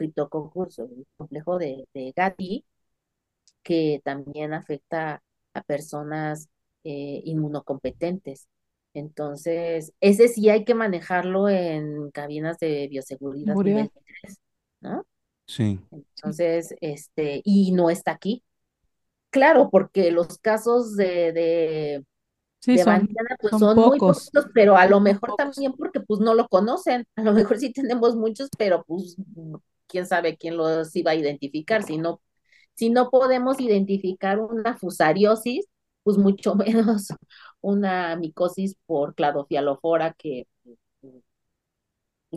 o 0.78 0.86
el 0.86 1.08
complejo 1.18 1.58
de, 1.58 1.88
de 1.94 2.14
Gatti, 2.16 2.66
que 3.64 4.02
también 4.04 4.54
afecta 4.54 5.24
a 5.54 5.64
personas 5.64 6.50
eh, 6.84 7.22
inmunocompetentes. 7.26 8.48
Entonces, 8.94 9.94
ese 10.02 10.28
sí 10.28 10.50
hay 10.50 10.66
que 10.66 10.76
manejarlo 10.76 11.50
en 11.50 12.12
cabinas 12.12 12.58
de 12.60 12.88
bioseguridad 12.90 13.58
Seguridad. 13.58 13.62
nivel 13.62 13.92
3, 14.22 14.40
¿no? 14.82 15.06
Sí. 15.48 15.80
Entonces, 15.92 16.76
este, 16.82 17.42
y 17.44 17.72
no 17.74 17.90
está 17.90 18.12
aquí. 18.12 18.44
Claro, 19.30 19.70
porque 19.72 20.12
los 20.12 20.38
casos 20.40 20.96
de, 20.98 21.32
de, 21.34 22.06
Sí, 22.60 22.78
de 22.78 22.86
son, 22.86 23.10
pues 23.42 23.58
son 23.58 23.60
son 23.60 23.84
muy 23.84 24.02
pocos. 24.02 24.32
poquitos, 24.32 24.48
pero 24.54 24.78
a 24.78 24.88
lo 24.88 25.00
mejor 25.02 25.36
pocos. 25.36 25.38
también 25.38 25.74
porque 25.74 26.02
pues 26.02 26.20
no 26.22 26.34
lo 26.36 26.48
conocen. 26.50 27.06
A 27.16 27.24
lo 27.24 27.34
mejor 27.34 27.60
sí 27.60 27.74
tenemos 27.74 28.16
muchos, 28.16 28.50
pero 28.58 28.84
pues 28.86 29.18
quién 29.88 30.08
sabe 30.08 30.38
quién 30.38 30.58
los 30.58 30.96
iba 30.96 31.12
a 31.12 31.16
identificar, 31.16 31.84
si 31.84 31.98
no, 31.98 32.22
si 32.76 32.90
no 32.90 33.10
podemos 33.10 33.60
identificar 33.60 34.40
una 34.40 34.78
fusariosis, 34.78 35.68
pues 36.04 36.18
mucho 36.18 36.56
menos 36.58 37.08
una 37.62 38.16
micosis 38.16 38.76
por 38.86 39.16
cladofialofora 39.16 40.14
que 40.14 40.48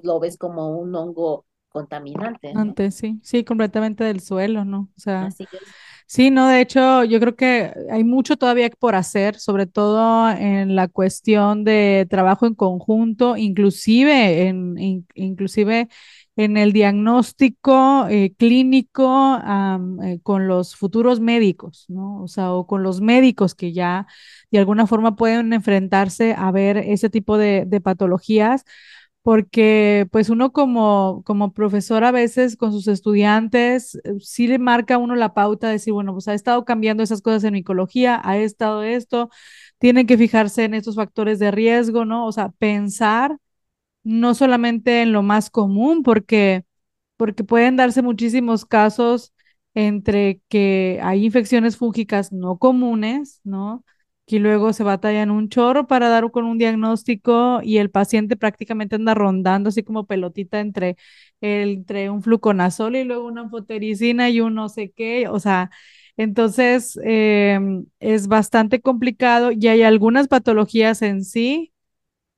lo 0.02 0.20
ves 0.20 0.36
como 0.38 0.68
un 0.78 0.94
hongo 0.94 1.46
contaminante. 1.68 2.54
¿no? 2.54 2.76
Antes, 2.76 2.94
sí, 2.94 3.18
sí, 3.24 3.42
completamente 3.44 4.04
del 4.04 4.20
suelo, 4.20 4.64
¿no? 4.64 4.88
O 4.96 5.00
sea, 5.00 5.28
Así 5.28 5.48
es. 5.52 5.74
sí, 6.06 6.30
no, 6.30 6.48
de 6.48 6.60
hecho, 6.62 7.04
yo 7.04 7.20
creo 7.20 7.36
que 7.36 7.72
hay 7.90 8.04
mucho 8.04 8.36
todavía 8.36 8.70
por 8.70 8.94
hacer, 8.96 9.38
sobre 9.40 9.66
todo 9.66 10.30
en 10.30 10.76
la 10.76 10.88
cuestión 10.88 11.64
de 11.64 12.06
trabajo 12.10 12.46
en 12.46 12.54
conjunto, 12.54 13.36
inclusive 13.36 14.48
en, 14.48 14.78
in- 14.78 15.06
inclusive 15.14 15.88
en 16.36 16.56
el 16.56 16.72
diagnóstico 16.72 18.06
eh, 18.08 18.34
clínico 18.36 19.08
am, 19.08 20.00
eh, 20.02 20.20
con 20.22 20.48
los 20.48 20.74
futuros 20.76 21.20
médicos, 21.20 21.84
¿no? 21.88 22.22
O 22.22 22.28
sea, 22.28 22.52
o 22.52 22.66
con 22.66 22.82
los 22.82 23.00
médicos 23.00 23.54
que 23.54 23.72
ya 23.72 24.06
de 24.50 24.58
alguna 24.58 24.86
forma 24.86 25.16
pueden 25.16 25.52
enfrentarse 25.52 26.34
a 26.36 26.50
ver 26.50 26.78
ese 26.78 27.10
tipo 27.10 27.38
de, 27.38 27.64
de 27.66 27.80
patologías 27.80 28.64
porque 29.22 30.06
pues 30.12 30.28
uno 30.28 30.52
como, 30.52 31.22
como 31.24 31.54
profesor 31.54 32.04
a 32.04 32.10
veces 32.12 32.56
con 32.58 32.72
sus 32.72 32.88
estudiantes 32.88 33.94
eh, 34.04 34.14
sí 34.20 34.46
le 34.46 34.58
marca 34.58 34.96
a 34.96 34.98
uno 34.98 35.14
la 35.16 35.32
pauta 35.34 35.68
de 35.68 35.74
decir, 35.74 35.94
bueno, 35.94 36.12
pues 36.12 36.28
ha 36.28 36.34
estado 36.34 36.64
cambiando 36.66 37.02
esas 37.02 37.22
cosas 37.22 37.42
en 37.44 37.54
micología, 37.54 38.20
ha 38.22 38.36
estado 38.36 38.82
esto, 38.82 39.30
tienen 39.78 40.06
que 40.06 40.18
fijarse 40.18 40.64
en 40.64 40.74
estos 40.74 40.96
factores 40.96 41.38
de 41.38 41.50
riesgo, 41.50 42.04
¿no? 42.04 42.26
O 42.26 42.32
sea, 42.32 42.50
pensar 42.50 43.38
no 44.04 44.34
solamente 44.34 45.02
en 45.02 45.12
lo 45.12 45.22
más 45.22 45.50
común, 45.50 46.02
porque, 46.02 46.64
porque 47.16 47.44
pueden 47.44 47.76
darse 47.76 48.02
muchísimos 48.02 48.64
casos 48.66 49.32
entre 49.74 50.40
que 50.48 51.00
hay 51.02 51.24
infecciones 51.26 51.76
fúngicas 51.76 52.32
no 52.32 52.58
comunes, 52.58 53.40
¿no? 53.44 53.84
Que 54.26 54.38
luego 54.40 54.72
se 54.72 54.84
batallan 54.84 55.30
un 55.30 55.48
chorro 55.50 55.86
para 55.86 56.08
dar 56.08 56.30
con 56.30 56.44
un 56.46 56.58
diagnóstico 56.58 57.60
y 57.62 57.78
el 57.78 57.90
paciente 57.90 58.36
prácticamente 58.36 58.96
anda 58.96 59.14
rondando 59.14 59.68
así 59.70 59.82
como 59.82 60.06
pelotita 60.06 60.60
entre, 60.60 60.96
entre 61.40 62.08
un 62.10 62.22
fluconazol 62.22 62.96
y 62.96 63.04
luego 63.04 63.26
una 63.26 63.42
anfotericina 63.42 64.30
y 64.30 64.40
un 64.40 64.54
no 64.54 64.68
sé 64.70 64.92
qué, 64.96 65.28
o 65.28 65.40
sea, 65.40 65.70
entonces 66.16 66.98
em, 67.02 67.86
es 68.00 68.28
bastante 68.28 68.80
complicado 68.80 69.50
y 69.52 69.66
hay 69.68 69.82
algunas 69.82 70.28
patologías 70.28 71.02
en 71.02 71.24
sí 71.24 71.72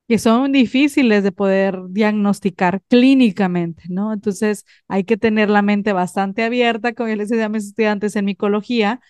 que 0.08 0.18
son 0.18 0.52
difíciles 0.52 1.22
de 1.24 1.32
poder 1.32 1.78
diagnosticar 1.90 2.82
clínicamente, 2.88 3.84
¿no? 3.88 4.12
Entonces 4.12 4.64
hay 4.88 5.04
que 5.04 5.16
tener 5.16 5.50
la 5.50 5.62
mente 5.62 5.92
bastante 5.92 6.44
abierta, 6.44 6.92
como 6.94 7.08
yo 7.08 7.16
les 7.16 7.28
decía 7.28 7.46
a 7.46 7.48
mis 7.48 7.66
estudiantes 7.66 8.14
en 8.16 8.24
micología, 8.26 9.00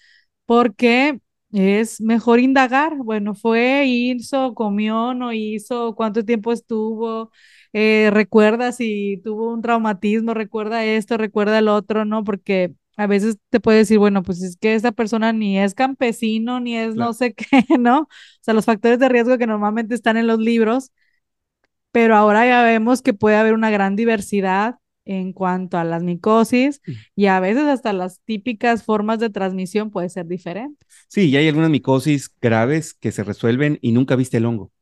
porque 0.46 1.20
es 1.52 2.00
mejor 2.00 2.40
indagar. 2.40 2.96
Bueno, 2.98 3.34
fue, 3.34 3.84
hizo, 3.86 4.54
comió, 4.54 5.14
no 5.14 5.32
hizo, 5.32 5.94
cuánto 5.96 6.24
tiempo 6.24 6.52
estuvo, 6.52 7.30
eh, 7.72 8.10
recuerda 8.12 8.72
si 8.72 9.20
tuvo 9.24 9.52
un 9.52 9.62
traumatismo, 9.62 10.34
recuerda 10.34 10.84
esto, 10.84 11.16
recuerda 11.16 11.58
el 11.58 11.68
otro, 11.68 12.04
¿no? 12.04 12.24
Porque 12.24 12.74
a 12.96 13.06
veces 13.06 13.36
te 13.50 13.60
puede 13.60 13.78
decir, 13.78 13.98
bueno, 13.98 14.22
pues 14.22 14.42
es 14.42 14.56
que 14.56 14.74
esa 14.74 14.92
persona 14.92 15.32
ni 15.32 15.58
es 15.58 15.74
campesino, 15.74 16.60
ni 16.60 16.76
es 16.76 16.94
no 16.94 17.12
sé 17.12 17.34
qué, 17.34 17.64
¿no? 17.78 18.00
O 18.02 18.08
sea, 18.40 18.54
los 18.54 18.64
factores 18.64 18.98
de 18.98 19.08
riesgo 19.08 19.38
que 19.38 19.46
normalmente 19.46 19.94
están 19.94 20.16
en 20.16 20.26
los 20.26 20.38
libros, 20.38 20.92
pero 21.92 22.16
ahora 22.16 22.46
ya 22.46 22.62
vemos 22.62 23.02
que 23.02 23.14
puede 23.14 23.36
haber 23.36 23.54
una 23.54 23.70
gran 23.70 23.96
diversidad 23.96 24.76
en 25.06 25.32
cuanto 25.32 25.78
a 25.78 25.84
las 25.84 26.02
micosis 26.02 26.82
y 27.14 27.26
a 27.26 27.40
veces 27.40 27.64
hasta 27.64 27.92
las 27.92 28.20
típicas 28.24 28.82
formas 28.82 29.20
de 29.20 29.30
transmisión 29.30 29.90
puede 29.90 30.08
ser 30.10 30.26
diferente. 30.26 30.84
Sí, 31.08 31.30
y 31.30 31.36
hay 31.36 31.48
algunas 31.48 31.70
micosis 31.70 32.30
graves 32.40 32.92
que 32.92 33.12
se 33.12 33.22
resuelven 33.22 33.78
y 33.80 33.92
nunca 33.92 34.16
viste 34.16 34.38
el 34.38 34.46
hongo. 34.46 34.72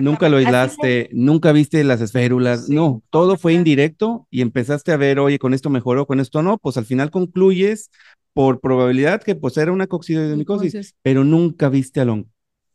Nunca 0.00 0.28
lo 0.28 0.36
aislaste, 0.36 1.08
nunca 1.12 1.52
viste 1.52 1.82
las 1.84 2.00
esférulas, 2.00 2.66
Sí, 2.66 2.74
no, 2.74 3.02
todo 3.10 3.36
fue 3.36 3.54
indirecto 3.54 4.26
y 4.30 4.40
empezaste 4.42 4.92
a 4.92 4.96
ver, 4.96 5.18
oye, 5.18 5.38
con 5.38 5.54
esto 5.54 5.70
mejoró, 5.70 6.06
con 6.06 6.20
esto 6.20 6.42
no, 6.42 6.58
pues 6.58 6.76
al 6.76 6.84
final 6.84 7.10
concluyes 7.10 7.90
por 8.34 8.60
probabilidad 8.60 9.22
que 9.22 9.34
pues 9.34 9.56
era 9.56 9.72
una 9.72 9.86
coccidioidomicosis, 9.86 10.74
Micosis. 10.74 10.94
pero 11.02 11.24
nunca 11.24 11.68
viste 11.68 12.00
al 12.00 12.10
hongo. 12.10 12.28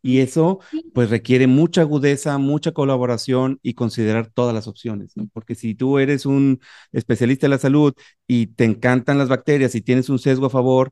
Y 0.03 0.19
eso 0.19 0.59
pues 0.93 1.09
requiere 1.09 1.47
mucha 1.47 1.81
agudeza, 1.81 2.37
mucha 2.37 2.71
colaboración 2.71 3.59
y 3.61 3.73
considerar 3.73 4.27
todas 4.31 4.53
las 4.53 4.67
opciones, 4.67 5.17
¿no? 5.17 5.27
Porque 5.33 5.55
si 5.55 5.75
tú 5.75 5.99
eres 5.99 6.25
un 6.25 6.59
especialista 6.91 7.47
de 7.47 7.49
la 7.51 7.57
salud 7.57 7.93
y 8.27 8.47
te 8.47 8.63
encantan 8.63 9.17
las 9.17 9.27
bacterias 9.29 9.75
y 9.75 9.81
tienes 9.81 10.09
un 10.09 10.19
sesgo 10.19 10.45
a 10.47 10.49
favor, 10.49 10.91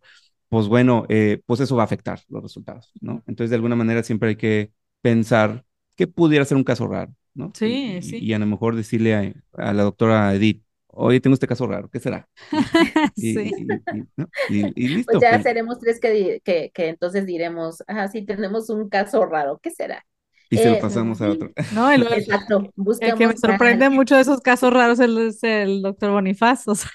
pues 0.50 0.68
bueno, 0.68 1.06
eh, 1.10 1.42
pues 1.46 1.60
eso 1.60 1.76
va 1.76 1.84
a 1.84 1.86
afectar 1.86 2.22
los 2.30 2.44
resultados, 2.44 2.92
¿no? 3.02 3.24
Entonces, 3.28 3.50
de 3.50 3.56
alguna 3.58 3.76
manera 3.76 4.04
siempre 4.04 4.30
hay 4.30 4.36
que 4.38 4.72
pensar 5.02 5.65
que 5.96 6.08
pudiera 6.08 6.46
ser 6.46 6.58
un 6.58 6.64
caso 6.64 6.88
raro, 6.88 7.14
¿no? 7.34 7.52
Sí, 7.54 7.98
y, 8.00 8.02
sí. 8.02 8.18
y 8.20 8.34
a 8.34 8.40
lo 8.40 8.46
mejor 8.46 8.76
decirle 8.76 9.16
a, 9.16 9.34
a 9.70 9.74
la 9.74 9.84
doctora 9.84 10.34
Edith, 10.36 10.64
oye, 10.88 11.20
tengo 11.22 11.34
este 11.36 11.48
caso 11.48 11.68
raro, 11.68 11.90
¿qué 11.90 12.00
será? 12.00 12.30
Y, 13.16 13.34
Sí. 13.34 13.52
y- 13.58 13.74
y- 13.74 14.00
y- 14.00 14.08
¿no? 14.18 14.30
Y- 14.48 14.74
y 14.86 14.88
listo. 14.90 15.12
Pues 15.14 15.22
ya 15.22 15.30
pues, 15.32 15.44
seremos 15.44 15.80
tres 15.80 16.00
que, 16.00 16.10
di- 16.12 16.40
que, 16.42 16.72
que 16.74 16.90
entonces 16.90 17.26
diremos, 17.26 17.84
ah, 17.88 18.08
sí, 18.08 18.26
tenemos 18.26 18.70
un 18.70 18.90
caso 18.90 19.26
raro, 19.26 19.60
¿qué 19.62 19.72
será? 19.72 20.06
y 20.50 20.58
se 20.58 20.70
lo 20.70 20.76
Eh, 20.76 20.80
pasamos 20.80 21.22
a 21.22 21.30
otro. 21.30 21.52
No, 21.72 21.90
el, 21.92 22.04
Exacto, 22.04 22.72
el 23.00 23.16
que 23.16 23.28
me 23.28 23.38
sorprende 23.38 23.90
mucho 23.90 24.16
de 24.16 24.22
esos 24.22 24.42
casos 24.42 24.72
raros 24.74 25.00
es 25.00 25.44
el 25.44 25.82
doctor 25.82 26.12
Bonifaz, 26.12 26.68
o 26.68 26.76
sea, 26.76 26.90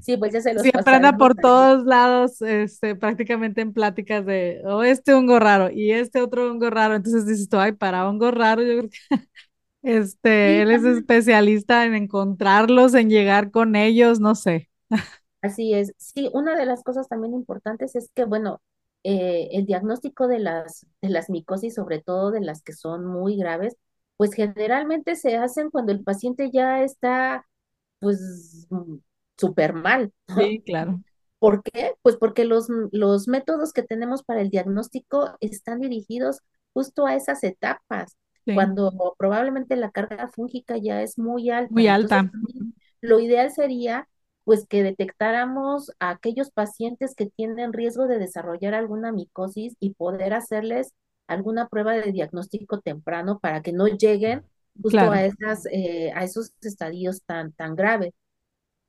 Sí, 0.00 0.16
pues 0.16 0.32
ya 0.32 0.40
se 0.40 0.54
los 0.54 0.70
siempre 0.70 0.94
anda 0.96 1.16
por 1.16 1.34
todos 1.36 1.84
lados, 1.84 2.40
este, 2.42 2.94
prácticamente 2.96 3.60
en 3.60 3.72
pláticas 3.74 4.24
de, 4.26 4.62
o 4.66 4.82
este 4.82 5.14
hongo 5.14 5.38
raro 5.38 5.70
y 5.70 5.92
este 5.92 6.22
otro 6.22 6.50
hongo 6.50 6.70
raro, 6.70 6.94
entonces 6.96 7.26
dices 7.26 7.48
tú, 7.48 7.58
ay, 7.58 7.72
para 7.72 8.08
hongo 8.08 8.30
raro, 8.30 8.62
yo 8.62 8.78
creo 8.78 8.90
que 8.90 8.98
este, 9.82 10.62
Sí, 10.62 10.62
él 10.62 10.70
es 10.72 10.84
especialista 10.84 11.84
en 11.86 11.94
encontrarlos, 11.94 12.94
en 12.94 13.10
llegar 13.10 13.50
con 13.50 13.76
ellos, 13.76 14.20
no 14.20 14.34
sé. 14.34 14.70
Así 15.42 15.74
es. 15.74 15.92
Sí, 15.98 16.30
una 16.32 16.56
de 16.56 16.66
las 16.66 16.82
cosas 16.82 17.08
también 17.08 17.34
importantes 17.34 17.94
es 17.96 18.10
que, 18.14 18.24
bueno, 18.24 18.60
eh, 19.04 19.48
el 19.52 19.66
diagnóstico 19.66 20.26
de 20.28 20.40
las, 20.40 20.86
de 21.02 21.08
las 21.10 21.30
micosis, 21.30 21.74
sobre 21.74 22.00
todo 22.02 22.30
de 22.30 22.40
las 22.40 22.62
que 22.62 22.72
son 22.72 23.06
muy 23.06 23.36
graves, 23.36 23.76
pues 24.16 24.32
generalmente 24.34 25.14
se 25.16 25.36
hacen 25.36 25.70
cuando 25.70 25.92
el 25.92 26.02
paciente 26.02 26.50
ya 26.52 26.82
está, 26.82 27.46
pues, 28.00 28.66
súper 29.38 29.72
mal. 29.74 30.12
¿no? 30.28 30.36
Sí, 30.36 30.62
claro. 30.64 31.00
¿Por 31.38 31.62
qué? 31.62 31.94
Pues 32.02 32.16
porque 32.16 32.44
los, 32.44 32.68
los 32.92 33.28
métodos 33.28 33.72
que 33.72 33.82
tenemos 33.82 34.22
para 34.22 34.40
el 34.40 34.50
diagnóstico 34.50 35.36
están 35.40 35.80
dirigidos 35.80 36.40
justo 36.72 37.06
a 37.06 37.14
esas 37.14 37.42
etapas, 37.44 38.16
Sí. 38.44 38.54
cuando 38.54 39.14
probablemente 39.18 39.74
la 39.76 39.90
carga 39.90 40.28
fúngica 40.28 40.76
ya 40.78 41.02
es 41.02 41.18
muy 41.18 41.50
alta. 41.50 41.72
Muy 41.74 41.88
alta. 41.88 42.30
lo 43.00 43.20
ideal 43.20 43.50
sería 43.52 44.08
pues 44.44 44.66
que 44.68 44.82
detectáramos 44.84 45.90
a 45.98 46.10
aquellos 46.10 46.50
pacientes 46.52 47.14
que 47.16 47.26
tienen 47.26 47.72
riesgo 47.72 48.06
de 48.06 48.18
desarrollar 48.18 48.74
alguna 48.74 49.10
micosis 49.12 49.74
y 49.80 49.94
poder 49.94 50.34
hacerles 50.34 50.92
alguna 51.26 51.66
prueba 51.68 51.94
de 51.94 52.12
diagnóstico 52.12 52.80
temprano 52.80 53.40
para 53.40 53.62
que 53.62 53.72
no 53.72 53.88
lleguen 53.88 54.44
justo 54.80 54.90
Claro. 54.90 55.12
a 55.12 55.24
esas, 55.24 55.66
eh, 55.72 56.12
a 56.14 56.22
esos 56.22 56.52
estadios 56.62 57.22
tan, 57.24 57.52
tan 57.52 57.74
graves. 57.74 58.12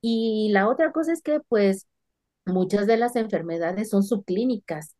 Y 0.00 0.50
la 0.52 0.68
otra 0.68 0.92
cosa 0.92 1.12
es 1.12 1.22
que 1.22 1.40
pues 1.48 1.86
muchas 2.46 2.86
de 2.86 2.96
las 2.96 3.16
enfermedades 3.16 3.90
son 3.90 4.02
subclínicas, 4.02 4.94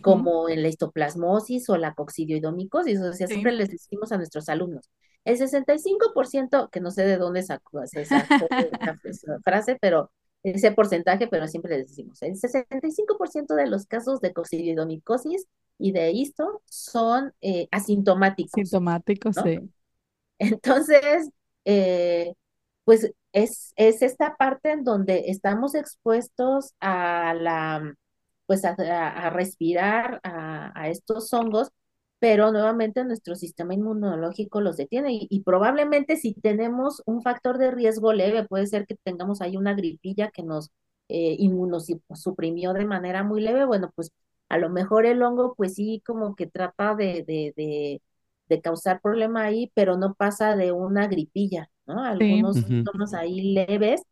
como 0.00 0.48
en 0.48 0.62
la 0.62 0.68
histoplasmosis 0.68 1.68
o 1.68 1.76
la 1.76 1.94
coccidioidomicosis. 1.94 3.00
O 3.00 3.12
sea, 3.12 3.26
Sí. 3.26 3.34
siempre 3.34 3.52
les 3.52 3.70
decimos 3.70 4.12
a 4.12 4.16
nuestros 4.16 4.48
alumnos, 4.48 4.90
el 5.24 5.36
65%, 5.38 6.68
que 6.70 6.80
no 6.80 6.90
sé 6.90 7.04
de 7.04 7.18
dónde 7.18 7.42
sacó, 7.42 7.82
esa 7.92 8.26
frase, 9.44 9.76
pero 9.80 10.10
ese 10.42 10.72
porcentaje, 10.72 11.26
pero 11.28 11.48
siempre 11.48 11.76
les 11.78 11.88
decimos, 11.88 12.22
el 12.22 12.36
65% 12.36 13.54
de 13.54 13.66
los 13.66 13.86
casos 13.86 14.20
de 14.20 14.32
coccidioidomicosis 14.32 15.46
y 15.78 15.92
de 15.92 16.12
histo 16.12 16.62
son 16.66 17.32
eh, 17.40 17.68
asintomáticos. 17.70 18.52
Sintomático, 18.52 19.30
¿no? 19.34 19.42
sí. 19.42 19.58
Entonces, 20.38 21.30
eh, 21.64 22.34
pues 22.84 23.12
es, 23.32 23.72
es 23.76 24.02
esta 24.02 24.36
parte 24.36 24.72
en 24.72 24.84
donde 24.84 25.24
estamos 25.28 25.74
expuestos 25.74 26.74
a 26.80 27.34
la, 27.34 27.94
pues 28.46 28.64
a, 28.64 28.70
a- 28.78 29.30
respirar 29.30 30.20
a, 30.22 30.72
a 30.80 30.88
estos 30.88 31.32
hongos, 31.32 31.70
pero 32.18 32.52
nuevamente 32.52 33.04
nuestro 33.04 33.34
sistema 33.36 33.74
inmunológico 33.74 34.60
los 34.60 34.76
detiene 34.76 35.12
y, 35.12 35.26
y 35.30 35.40
probablemente 35.42 36.16
si 36.16 36.34
tenemos 36.34 37.02
un 37.06 37.22
factor 37.22 37.58
de 37.58 37.70
riesgo 37.70 38.12
leve, 38.12 38.44
puede 38.46 38.66
ser 38.66 38.86
que 38.86 38.96
tengamos 39.02 39.40
ahí 39.42 39.56
una 39.56 39.74
gripilla 39.74 40.30
que 40.30 40.42
nos 40.42 40.70
eh, 41.08 41.36
inmunosuprimió 41.38 42.72
de 42.72 42.86
manera 42.86 43.22
muy 43.24 43.40
leve, 43.42 43.64
bueno, 43.66 43.90
pues 43.94 44.10
a 44.48 44.58
lo 44.58 44.70
mejor 44.70 45.06
el 45.06 45.22
hongo 45.22 45.54
pues 45.56 45.74
sí 45.74 46.02
como 46.06 46.34
que 46.36 46.46
trata 46.46 46.94
de, 46.94 47.24
de, 47.26 47.52
de 47.56 48.02
de 48.48 48.60
causar 48.60 49.00
problema 49.00 49.44
ahí, 49.44 49.70
pero 49.74 49.96
no 49.96 50.14
pasa 50.14 50.56
de 50.56 50.72
una 50.72 51.06
gripilla, 51.08 51.70
¿no? 51.86 52.02
Algunos 52.04 52.58
Ujú. 52.58 52.86
síntomas 52.86 53.14
ahí 53.14 53.54
leves, 53.54 54.02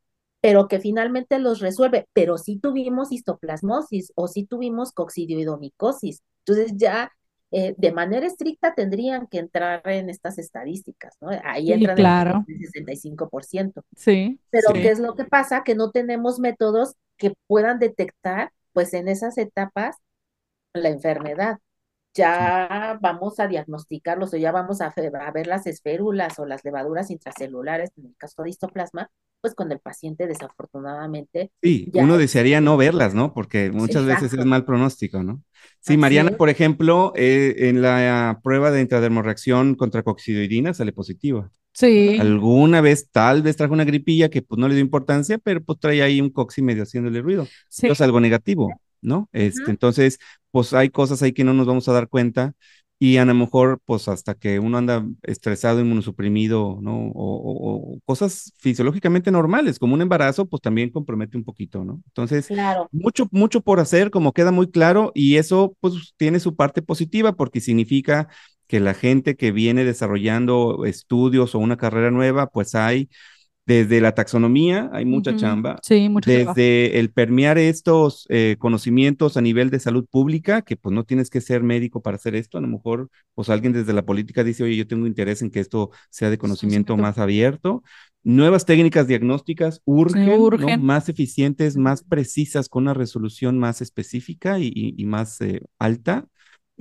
pero 0.40 0.68
que 0.68 0.80
finalmente 0.80 1.38
los 1.38 1.60
resuelve, 1.60 2.08
pero 2.12 2.38
sí 2.38 2.58
tuvimos 2.58 3.12
histoplasmosis 3.12 4.12
o 4.16 4.28
sí 4.28 4.44
tuvimos 4.46 4.92
coccidioidomicosis. 4.92 6.22
Entonces 6.46 6.72
ya 6.76 7.12
eh, 7.52 7.74
de 7.78 7.92
manera 7.92 8.26
estricta 8.26 8.74
tendrían 8.74 9.26
que 9.28 9.38
entrar 9.38 9.82
en 9.88 10.10
estas 10.10 10.38
estadísticas, 10.38 11.16
¿no? 11.20 11.30
Ahí 11.44 11.72
Sí, 11.72 11.72
entran 11.72 11.98
claro. 11.98 12.46
el 12.46 12.58
65%. 12.60 13.84
Sí, 13.96 14.40
Pero 14.50 14.74
sí. 14.74 14.74
¿qué 14.80 14.90
es 14.90 14.98
lo 15.00 15.14
que 15.14 15.24
pasa? 15.24 15.62
Que 15.64 15.74
no 15.74 15.90
tenemos 15.90 16.38
métodos 16.40 16.94
que 17.18 17.34
puedan 17.46 17.78
detectar, 17.78 18.52
pues 18.72 18.94
en 18.94 19.08
esas 19.08 19.38
etapas, 19.38 19.96
la 20.74 20.88
enfermedad. 20.90 21.58
Ya 22.14 22.98
vamos 23.00 23.40
a 23.40 23.48
diagnosticarlos 23.48 24.34
o 24.34 24.36
ya 24.36 24.52
vamos 24.52 24.80
a, 24.80 24.92
ver 25.32 25.46
las 25.46 25.66
esférulas 25.66 26.38
o 26.38 26.46
las 26.46 26.64
levaduras 26.64 27.10
intracelulares, 27.10 27.90
en 27.96 28.06
el 28.06 28.16
caso 28.16 28.42
de 28.42 28.50
histoplasma, 28.50 29.10
pues 29.40 29.54
cuando 29.54 29.74
el 29.74 29.80
paciente 29.80 30.26
desafortunadamente 30.26 31.50
Sí, 31.60 31.88
ya 31.92 32.04
uno 32.04 32.14
es, 32.14 32.20
desearía 32.20 32.60
no 32.60 32.76
verlas, 32.76 33.14
¿no? 33.14 33.34
Porque 33.34 33.70
muchas 33.70 34.04
veces 34.04 34.32
es 34.32 34.44
mal 34.44 34.64
pronóstico, 34.64 35.22
¿no? 35.22 35.42
Sí, 35.80 35.94
así 35.94 35.96
Mariana, 35.96 36.30
es, 36.30 36.36
por 36.36 36.48
ejemplo, 36.48 37.12
eh, 37.16 37.68
en 37.68 37.82
la 37.82 38.40
prueba 38.42 38.70
de 38.70 38.80
intradermorreacción 38.80 39.74
contra 39.74 40.02
coccidoidina 40.02 40.74
sale 40.74 40.92
positiva. 40.92 41.50
Sí, 41.74 42.18
Alguna 42.20 42.82
vez, 42.82 43.08
tal 43.10 43.42
vez 43.42 43.56
trajo 43.56 43.72
una 43.72 43.84
gripilla 43.84 44.28
que 44.28 44.42
pues 44.42 44.58
no 44.58 44.68
le 44.68 44.74
dio 44.74 44.84
importancia, 44.84 45.38
pero 45.38 45.62
pues 45.64 45.80
trae 45.80 46.02
ahí 46.02 46.20
un 46.20 46.30
coxi 46.30 46.60
medio 46.62 46.82
haciéndole 46.82 47.22
ruido. 47.22 47.46
sí. 47.68 47.86
Entonces 47.86 48.04
algo 48.04 48.20
negativo, 48.20 48.70
¿no? 49.02 49.28
Este, 49.32 49.70
Ujú, 49.70 49.72
entonces, 49.72 50.18
pues 50.50 50.72
hay 50.74 50.90
cosas 50.90 51.22
ahí 51.22 51.32
que 51.32 51.44
no 51.44 51.54
nos 51.54 51.66
vamos 51.66 51.88
a 51.88 51.92
dar 51.92 52.08
cuenta 52.08 52.54
y 52.98 53.16
a 53.16 53.24
lo 53.24 53.34
mejor, 53.34 53.80
pues 53.84 54.06
hasta 54.08 54.34
que 54.34 54.60
uno 54.60 54.78
anda 54.78 55.04
estresado, 55.22 55.80
inmunosuprimido, 55.80 56.78
¿no? 56.80 57.08
O, 57.14 57.36
o- 57.36 57.94
o 57.96 58.00
cosas 58.04 58.52
fisiológicamente 58.58 59.30
normales, 59.32 59.78
como 59.80 59.94
un 59.94 60.02
embarazo, 60.02 60.46
pues 60.46 60.62
también 60.62 60.90
compromete 60.90 61.36
un 61.36 61.44
poquito, 61.44 61.84
¿no? 61.84 62.00
Entonces, 62.06 62.48
claro, 62.48 62.90
mucho, 62.92 63.26
mucho 63.32 63.60
por 63.60 63.80
hacer, 63.80 64.10
como 64.10 64.32
queda 64.32 64.52
muy 64.52 64.70
claro, 64.70 65.10
y 65.14 65.36
eso 65.36 65.76
pues 65.80 66.14
tiene 66.16 66.38
su 66.40 66.54
parte 66.56 66.80
positiva 66.82 67.32
porque 67.34 67.60
significa 67.60 68.28
que 68.68 68.78
la 68.80 68.94
gente 68.94 69.36
que 69.36 69.52
viene 69.52 69.84
desarrollando 69.84 70.84
estudios 70.86 71.54
o 71.54 71.58
una 71.58 71.76
carrera 71.76 72.10
nueva, 72.10 72.46
pues 72.50 72.74
hay 72.74 73.08
desde 73.64 74.00
la 74.00 74.12
taxonomía, 74.14 74.90
hay 74.92 75.04
mucha 75.04 75.36
chamba, 75.36 75.78
Sí, 75.82 76.08
trabajo. 76.20 76.54
desde 76.54 76.98
el 76.98 77.10
permear 77.12 77.58
estos 77.58 78.26
eh, 78.28 78.56
conocimientos 78.58 79.36
a 79.36 79.40
nivel 79.40 79.70
de 79.70 79.78
salud 79.78 80.04
pública, 80.10 80.62
que 80.62 80.76
pues 80.76 80.92
no 80.92 81.04
tienes 81.04 81.30
que 81.30 81.40
ser 81.40 81.62
médico 81.62 82.02
para 82.02 82.16
hacer 82.16 82.34
esto, 82.34 82.58
a 82.58 82.60
lo 82.60 82.66
mejor 82.68 83.08
pues 83.34 83.48
alguien 83.50 83.72
desde 83.72 83.92
la 83.92 84.04
política 84.04 84.42
dice, 84.42 84.64
oye, 84.64 84.76
yo 84.76 84.86
tengo 84.86 85.06
interés 85.06 85.42
en 85.42 85.50
que 85.50 85.60
esto 85.60 85.90
sea 86.10 86.28
de 86.30 86.38
conocimiento 86.38 86.96
más 86.96 87.18
abierto. 87.18 87.82
Nuevas 88.24 88.66
técnicas 88.66 89.06
diagnósticas 89.08 89.76
Sí, 89.76 89.80
urgen. 89.86 90.82
Más 90.84 91.08
eficientes, 91.08 91.76
más 91.76 92.02
precisas, 92.04 92.68
con 92.68 92.84
una 92.84 92.94
resolución 92.94 93.58
más 93.58 93.80
específica 93.80 94.58
y, 94.58 94.66
y- 94.74 94.94
y 94.96 95.04
más 95.06 95.40
eh, 95.40 95.60
alta. 95.78 96.26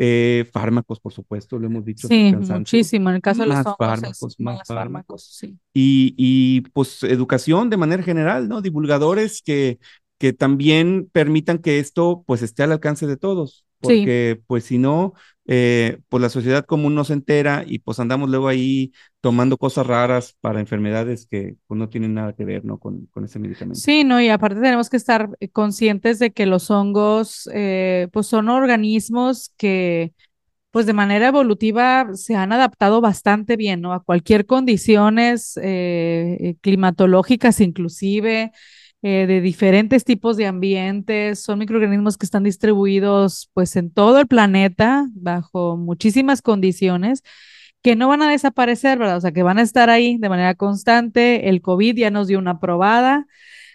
Eh, 0.04 0.50
fármacos, 0.52 1.00
por 1.00 1.14
supuesto, 1.14 1.60
lo 1.60 1.68
hemos 1.68 1.86
dicho 1.86 2.08
Sí, 2.08 2.34
muchísimo. 2.36 3.10
En 3.10 3.16
el 3.18 3.22
caso 3.22 3.42
de 3.42 3.48
los 3.50 3.58
Más 3.58 3.66
hongos 3.68 3.78
fármacos, 3.78 4.40
más 4.40 4.58
más 4.58 4.68
fármacos. 4.68 4.68
fármacos, 4.68 5.24
sí. 5.24 5.60
Y, 5.74 6.16
y, 6.18 6.62
pues 6.72 7.04
educación 7.04 7.70
de 7.70 7.78
manera 7.78 8.02
general, 8.02 8.50
¿no? 8.50 8.62
Divulgadores 8.62 9.42
que, 9.44 9.80
que 10.18 10.34
también 10.34 11.08
permitan 11.12 11.60
que 11.60 11.78
esto 11.80 12.24
pues 12.26 12.42
esté 12.42 12.64
al 12.64 12.72
alcance 12.72 13.06
de 13.06 13.18
todos, 13.18 13.66
Sí, 13.84 14.02
porque 14.04 14.42
pues 14.48 14.64
si 14.66 14.78
no, 14.80 15.14
eh, 15.46 16.00
pues 16.10 16.22
la 16.22 16.30
sociedad 16.30 16.66
común 16.66 16.96
no 16.96 17.04
se 17.04 17.14
entera 17.14 17.64
y 17.68 17.80
pues 17.80 18.00
andamos 18.00 18.30
luego 18.30 18.48
ahí 18.48 18.94
tomando 19.22 19.58
cosas 19.58 19.88
raras 19.88 20.36
para 20.42 20.60
enfermedades 20.60 21.26
que 21.28 21.56
pues 21.68 21.78
no 21.78 21.90
tienen 21.90 22.14
nada 22.14 22.34
que 22.34 22.46
ver, 22.46 22.66
¿no? 22.66 22.80
Con, 22.80 23.08
con 23.08 23.26
ese 23.26 23.40
medicamento. 23.40 23.84
sí, 23.84 24.04
no, 24.04 24.22
y 24.22 24.30
aparte 24.30 24.60
tenemos 24.62 24.90
que 24.90 24.98
estar 24.98 25.30
eh, 25.40 25.50
conscientes 25.50 26.20
de 26.20 26.32
que 26.32 26.46
los 26.46 26.70
hongos, 26.72 27.50
eh, 27.54 28.08
pues 28.12 28.28
son 28.28 28.50
organismos 28.50 29.54
que, 29.58 30.14
pues 30.72 30.86
de 30.86 30.94
manera 30.94 31.28
evolutiva 31.28 32.08
se 32.16 32.36
han 32.36 32.54
adaptado 32.54 33.02
bastante 33.02 33.58
bien, 33.58 33.82
¿no? 33.82 33.94
A 33.94 34.04
cualquier 34.04 34.46
condiciones 34.46 35.58
eh, 35.58 36.38
eh, 36.40 36.56
climatológicas 36.62 37.62
inclusive, 37.62 38.52
eh, 39.02 39.26
de 39.28 39.42
diferentes 39.42 40.04
tipos 40.04 40.38
de 40.38 40.46
ambientes. 40.46 41.40
Son 41.40 41.60
microorganismos 41.60 42.18
que 42.18 42.26
están 42.26 42.44
distribuidos 42.44 43.50
pues 43.54 43.76
en 43.76 43.92
todo 43.92 44.20
el 44.20 44.28
planeta 44.28 45.08
bajo 45.14 45.78
muchísimas 45.78 46.42
condiciones 46.42 47.24
que 47.82 47.96
no 47.96 48.08
van 48.08 48.22
a 48.22 48.30
desaparecer, 48.30 49.00
¿verdad? 49.00 49.18
O 49.18 49.22
sea, 49.22 49.32
que 49.32 49.44
van 49.44 49.58
a 49.58 49.64
estar 49.64 49.90
ahí 49.90 50.18
de 50.18 50.30
manera 50.30 50.56
constante. 50.56 51.50
El 51.50 51.62
COVID 51.62 51.96
ya 51.98 52.12
nos 52.12 52.28
dio 52.28 52.40
una 52.40 52.60
probada 52.60 53.28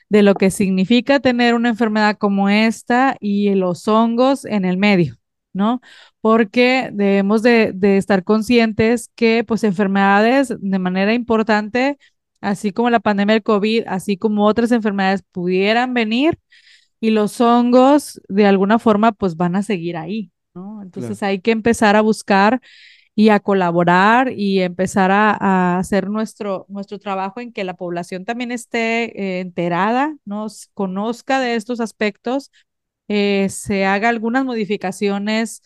de 0.09 0.23
lo 0.23 0.35
que 0.35 0.51
significa 0.51 1.21
tener 1.21 1.55
una 1.55 1.71
enfermedad 1.71 2.17
como 2.19 2.49
esta 2.49 3.17
y 3.21 3.55
los 3.55 3.89
hongos 3.89 4.45
en 4.45 4.65
el 4.65 4.77
medio, 4.77 5.17
¿no? 5.53 5.81
Porque 6.21 6.91
debemos 6.93 7.43
de, 7.43 7.73
de 7.75 7.97
estar 7.97 8.23
conscientes 8.25 9.11
que 9.17 9.45
pues 9.45 9.65
enfermedades 9.65 10.55
de 10.59 10.79
manera 10.79 11.13
importante, 11.15 11.99
así 12.41 12.73
como 12.73 12.91
la 12.91 13.01
pandemia 13.01 13.35
del 13.35 13.43
COVID, 13.43 13.85
así 13.89 14.17
como 14.17 14.47
otras 14.47 14.73
enfermedades 14.73 15.23
pudieran 15.33 15.95
venir 15.95 16.39
y 17.01 17.11
los 17.11 17.41
hongos 17.41 18.21
de 18.29 18.47
alguna 18.47 18.79
forma 18.79 19.13
pues 19.13 19.37
van 19.37 19.57
a 19.57 19.63
seguir 19.63 19.97
ahí, 19.97 20.33
¿no? 20.55 20.83
Entonces 20.83 21.19
Claro. 21.19 21.31
hay 21.33 21.41
que 21.41 21.51
empezar 21.53 21.97
a 21.97 22.01
buscar 22.03 22.61
y 23.15 23.31
a 23.31 23.41
colaborar 23.41 24.33
y 24.37 24.61
empezar 24.61 25.11
a, 25.11 25.33
a 25.41 25.79
hacer 25.79 26.11
nuestro, 26.11 26.67
nuestro 26.69 26.99
trabajo 26.99 27.41
en 27.41 27.53
que 27.53 27.65
la 27.65 27.75
población 27.77 28.25
también 28.25 28.53
esté 28.53 29.39
eh, 29.39 29.41
enterada, 29.41 30.17
nos 30.25 30.69
conozca 30.75 31.41
de 31.41 31.57
estos 31.57 31.81
aspectos, 31.81 32.51
eh, 33.09 33.49
se 33.51 33.85
haga 33.87 34.09
algunas 34.09 34.45
modificaciones 34.45 35.63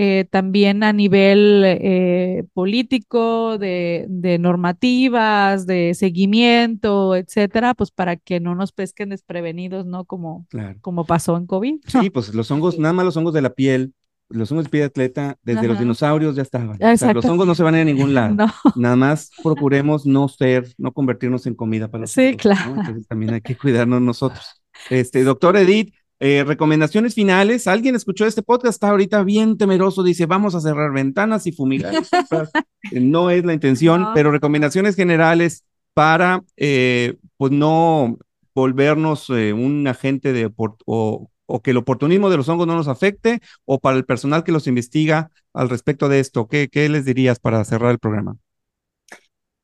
eh, 0.00 0.26
también 0.30 0.84
a 0.84 0.92
nivel 0.92 1.64
eh, 1.66 2.44
político, 2.54 3.58
de, 3.58 4.06
de 4.08 4.38
normativas, 4.38 5.66
de 5.66 5.92
seguimiento, 5.94 7.16
etcétera, 7.16 7.74
pues 7.74 7.90
para 7.90 8.14
que 8.16 8.38
no 8.38 8.54
nos 8.54 8.70
pesquen 8.70 9.08
desprevenidos, 9.08 9.86
¿no? 9.86 10.04
Como, 10.04 10.46
Claro. 10.50 10.78
como 10.80 11.04
pasó 11.04 11.36
en 11.36 11.46
COVID. 11.46 11.80
Sí, 11.86 12.10
pues 12.14 12.32
los 12.32 12.48
hongos, 12.52 12.78
nada 12.78 12.92
más 12.92 13.04
los 13.06 13.16
hongos 13.16 13.34
de 13.34 13.42
la 13.42 13.54
piel, 13.54 13.92
los 14.28 14.52
hongos 14.52 14.66
de 14.66 14.70
piel 14.70 14.82
de 14.82 14.86
atleta, 14.86 15.36
desde 15.42 15.66
los 15.66 15.78
dinosaurios 15.80 16.36
ya 16.36 16.42
estaban. 16.42 16.78
O 16.80 16.96
sea, 16.96 17.12
los 17.12 17.24
hongos 17.24 17.46
no 17.48 17.56
se 17.56 17.64
van 17.64 17.74
a 17.74 17.78
ir 17.78 17.82
a 17.82 17.84
ningún 17.86 18.14
lado. 18.14 18.36
No, 18.36 18.72
Nada 18.76 18.94
más 18.94 19.30
procuremos 19.42 20.06
no 20.06 20.28
ser, 20.28 20.72
no 20.78 20.92
convertirnos 20.92 21.44
en 21.46 21.54
comida 21.54 21.88
para 21.88 22.02
los 22.02 22.12
sí, 22.12 22.36
claro. 22.36 22.76
Entonces 22.78 23.08
también 23.08 23.34
hay 23.34 23.40
que 23.40 23.56
cuidarnos 23.56 24.00
nosotros. 24.00 24.62
Este, 24.90 25.24
doctor 25.24 25.56
Edith, 25.56 25.92
eh, 26.20 26.44
recomendaciones 26.44 27.14
finales. 27.14 27.66
¿Alguien 27.66 27.94
escuchó 27.94 28.26
este 28.26 28.42
podcast? 28.42 28.74
Está 28.76 28.90
ahorita 28.90 29.22
bien 29.24 29.56
temeroso, 29.56 30.02
dice, 30.02 30.26
vamos 30.26 30.54
a 30.54 30.60
cerrar 30.60 30.92
ventanas 30.92 31.46
y 31.46 31.52
fumigar. 31.52 31.94
No 32.92 33.30
es 33.30 33.44
la 33.44 33.52
intención, 33.54 34.00
No. 34.02 34.12
pero 34.14 34.30
recomendaciones 34.30 34.96
generales 34.96 35.64
para, 35.94 36.42
eh, 36.56 37.16
pues 37.36 37.52
no 37.52 38.18
volvernos 38.54 39.28
eh, 39.30 39.52
un 39.52 39.86
agente 39.86 40.32
de 40.32 40.50
o, 40.86 41.30
o 41.46 41.62
que 41.62 41.70
el 41.72 41.76
oportunismo 41.76 42.30
de 42.30 42.36
los 42.36 42.48
hongos 42.48 42.66
no 42.66 42.76
nos 42.76 42.88
afecte, 42.88 43.40
o 43.64 43.78
para 43.78 43.96
el 43.96 44.04
personal 44.04 44.44
que 44.44 44.52
los 44.52 44.66
investiga 44.66 45.30
al 45.52 45.68
respecto 45.70 46.08
de 46.08 46.20
esto. 46.20 46.46
¿Qué, 46.48 46.68
qué 46.68 46.88
les 46.88 47.04
dirías 47.04 47.40
para 47.40 47.64
cerrar 47.64 47.90
el 47.90 47.98
programa? 47.98 48.36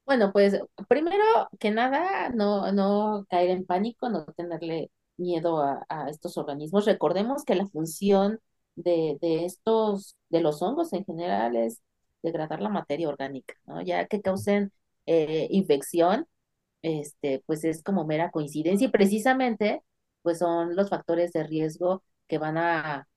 Bueno, 0.07 0.33
pues 0.33 0.61
primero 0.89 1.24
que 1.59 1.70
nada, 1.70 2.28
no, 2.31 2.70
no 2.73 3.27
caer 3.31 3.51
en 3.51 3.65
pánico, 3.65 4.09
no 4.11 4.24
tenerle 4.37 4.91
miedo 5.16 5.61
a, 5.62 5.85
a 5.89 6.09
estos 6.11 6.36
organismos. 6.39 6.86
Recordemos 6.86 7.45
que 7.45 7.55
la 7.55 7.66
función 7.69 8.41
de, 8.77 9.19
de 9.20 9.45
estos, 9.45 10.16
de 10.31 10.41
los 10.41 10.62
hongos 10.62 10.93
en 10.93 11.05
general 11.05 11.57
es 11.57 11.81
degradar 12.23 12.61
la 12.61 12.69
materia 12.70 13.09
orgánica, 13.09 13.55
¿no? 13.66 13.82
Ya 13.82 14.07
que 14.07 14.20
causen 14.23 14.73
eh, 15.07 15.47
infección, 15.51 16.27
este, 16.82 17.43
pues 17.47 17.65
es 17.65 17.82
como 17.82 18.05
mera 18.07 18.31
coincidencia 18.31 18.86
y 18.89 18.91
precisamente, 18.91 19.82
pues 20.23 20.39
son 20.39 20.77
los 20.77 20.91
factores 20.91 21.32
de 21.32 21.45
riesgo 21.45 22.05
que 22.28 22.39
van 22.39 22.59
a, 22.59 23.09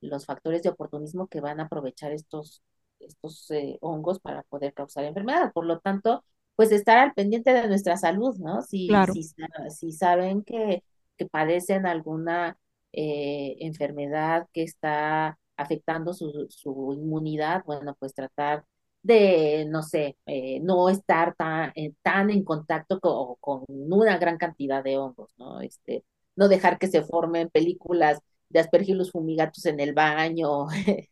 los 0.00 0.26
factores 0.26 0.62
de 0.62 0.70
oportunismo 0.70 1.28
que 1.28 1.40
van 1.40 1.60
a 1.60 1.64
aprovechar 1.64 2.12
estos, 2.12 2.62
estos 3.00 3.50
eh, 3.50 3.78
hongos 3.80 4.20
para 4.20 4.42
poder 4.44 4.74
causar 4.74 5.04
enfermedad. 5.04 5.52
Por 5.52 5.66
lo 5.66 5.80
tanto, 5.80 6.24
pues 6.56 6.72
estar 6.72 6.98
al 6.98 7.14
pendiente 7.14 7.52
de 7.52 7.68
nuestra 7.68 7.96
salud, 7.96 8.36
¿no? 8.38 8.62
Si, 8.62 9.02
Claro. 9.02 9.12
si, 9.12 9.22
sa- 9.24 9.70
si 9.70 9.92
saben 9.92 10.42
que, 10.44 10.84
que 11.16 11.26
padecen 11.26 11.86
alguna 11.86 12.58
eh, 12.92 13.56
enfermedad 13.60 14.48
que 14.52 14.62
está 14.62 15.38
afectando 15.56 16.12
su, 16.14 16.46
su 16.50 16.92
inmunidad, 16.94 17.62
bueno, 17.66 17.96
pues 17.98 18.14
tratar 18.14 18.64
de, 19.02 19.66
no 19.68 19.82
sé, 19.82 20.16
eh, 20.26 20.60
no 20.60 20.88
estar 20.88 21.34
tan, 21.36 21.72
eh, 21.76 21.92
tan 22.02 22.30
en 22.30 22.42
contacto 22.44 23.00
co- 23.00 23.36
con, 23.40 23.64
una 23.68 24.18
gran 24.18 24.38
cantidad 24.38 24.82
de 24.82 24.96
hongos, 24.98 25.30
¿no? 25.38 25.60
Este, 25.60 26.04
no 26.36 26.48
dejar 26.48 26.78
que 26.78 26.88
se 26.88 27.02
formen 27.04 27.50
películas 27.50 28.20
de 28.48 28.60
aspergillus 28.60 29.12
fumigatus 29.12 29.66
en 29.66 29.80
el 29.80 29.92
baño, 29.94 30.66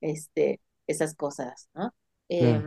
este, 0.00 0.60
esas 0.86 1.14
cosas, 1.14 1.68
¿no? 1.74 1.94
Claro. 2.36 2.66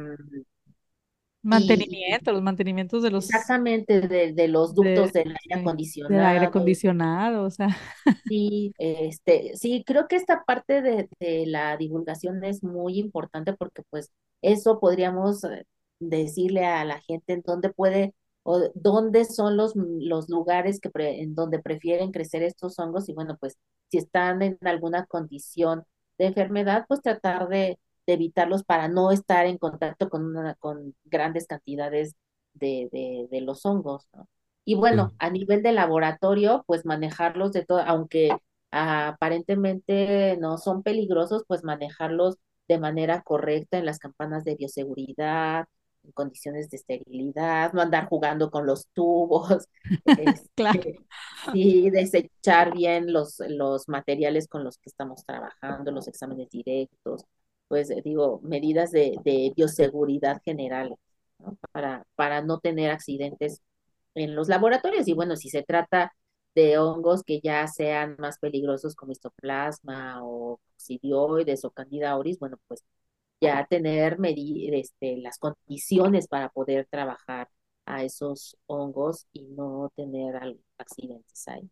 Mantenimiento, 1.44 2.32
los 2.32 2.42
mantenimientos 2.42 3.04
de 3.04 3.12
los... 3.12 3.26
Exactamente, 3.26 4.02
de, 4.02 4.48
los 4.48 4.74
ductos 4.74 5.12
del 5.12 5.28
aire 5.28 5.62
acondicionado. 5.62 6.16
Del 6.16 6.26
aire 6.26 6.46
acondicionado, 6.46 7.44
o 7.44 7.50
sea. 7.50 7.68
Sí, 8.28 8.74
este, 8.78 9.52
sí, 9.56 9.84
creo 9.86 10.08
que 10.08 10.16
esta 10.16 10.44
parte 10.46 10.82
de, 10.82 11.10
de 11.20 11.46
la 11.46 11.78
divulgación 11.78 12.44
es 12.44 12.64
muy 12.64 12.98
importante 12.98 13.54
porque 13.54 13.84
pues 13.90 14.12
eso 14.42 14.80
podríamos 14.80 15.42
decirle 16.00 16.66
a 16.66 16.86
la 16.86 17.00
gente 17.02 17.34
en 17.34 17.42
dónde 17.46 17.70
puede 17.70 18.14
o 18.44 18.70
dónde 18.76 19.26
son 19.26 19.58
los, 19.58 19.74
los 19.76 20.30
lugares 20.30 20.80
que 20.80 20.90
en 20.96 21.34
donde 21.34 21.60
prefieren 21.60 22.12
crecer 22.12 22.44
estos 22.44 22.78
hongos 22.78 23.08
y 23.10 23.14
bueno, 23.14 23.38
pues 23.40 23.58
si 23.90 23.98
están 23.98 24.42
en 24.42 24.58
alguna 24.62 25.06
condición 25.06 25.84
de 26.18 26.28
enfermedad, 26.28 26.86
pues 26.88 27.02
tratar 27.02 27.48
de, 27.48 27.80
evitarlos 28.06 28.64
para 28.64 28.88
no 28.88 29.12
estar 29.12 29.46
en 29.46 29.58
contacto 29.58 30.10
con, 30.10 30.26
una, 30.26 30.56
con 30.56 30.96
grandes 31.06 31.48
cantidades 31.48 32.16
de, 32.54 33.28
de, 33.30 33.42
los 33.42 33.66
hongos. 33.66 34.08
Y 34.66 34.76
bueno, 34.76 35.14
a 35.20 35.30
nivel 35.30 35.64
de 35.64 35.72
laboratorio, 35.74 36.64
pues 36.68 36.86
manejarlos 36.86 37.52
de 37.52 37.66
todo, 37.66 37.80
aunque 37.80 38.32
aparentemente 38.72 40.38
no 40.40 40.58
son 40.58 40.84
peligrosos, 40.84 41.44
pues 41.48 41.64
manejarlos 41.64 42.38
de 42.68 42.80
manera 42.80 43.22
correcta 43.22 43.78
en 43.78 43.86
las 43.86 44.00
campanas 44.00 44.44
de 44.46 44.56
bioseguridad, 44.56 45.66
en 46.04 46.12
condiciones 46.12 46.70
de 46.70 46.78
esterilidad, 46.78 47.74
no 47.74 47.82
andar 47.82 48.08
jugando 48.08 48.50
con 48.50 48.66
los 48.66 48.88
tubos, 48.94 49.68
este, 50.06 51.00
y 51.54 51.90
desechar 51.90 52.74
bien 52.74 53.12
los, 53.12 53.40
los 53.48 53.88
materiales 53.88 54.48
con 54.48 54.64
los 54.64 54.78
que 54.78 54.90
estamos 54.90 55.26
trabajando, 55.26 55.92
los 55.92 56.08
exámenes 56.08 56.50
directos, 56.50 57.26
pues 57.74 57.90
eh, 57.90 58.04
digo, 58.06 58.40
medidas 58.44 58.92
de, 58.92 59.18
bioseguridad 59.56 60.40
generales, 60.46 60.96
Para, 61.72 62.06
para 62.16 62.44
no 62.44 62.60
tener 62.60 62.92
accidentes 62.92 63.64
en 64.14 64.36
los 64.36 64.48
laboratorios. 64.48 65.08
Y 65.08 65.14
bueno, 65.14 65.36
si 65.36 65.50
se 65.50 65.64
trata 65.64 66.14
de 66.54 66.78
hongos 66.78 67.24
que 67.24 67.42
ya 67.42 67.66
sean 67.68 68.16
más 68.20 68.38
peligrosos 68.38 68.94
como 68.94 69.12
histoplasma 69.12 70.24
o 70.24 70.60
coccidioides 70.68 71.66
o 71.66 71.72
candida 71.72 72.12
auris, 72.12 72.38
bueno, 72.38 72.58
pues 72.68 72.84
ya 73.42 73.66
tener 73.68 74.20
este, 74.24 75.18
las 75.18 75.40
condiciones 75.40 76.28
para 76.28 76.50
poder 76.50 76.88
trabajar 76.92 77.50
a 77.88 78.04
esos 78.04 78.56
hongos 78.68 79.26
y 79.34 79.46
no 79.46 79.92
tener 79.96 80.36
accidentes 80.78 81.48
ahí. 81.48 81.68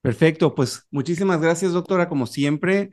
Perfecto, 0.00 0.54
pues 0.54 0.86
muchísimas 0.92 1.40
gracias, 1.40 1.72
doctora, 1.72 2.08
como 2.08 2.28
siempre. 2.28 2.90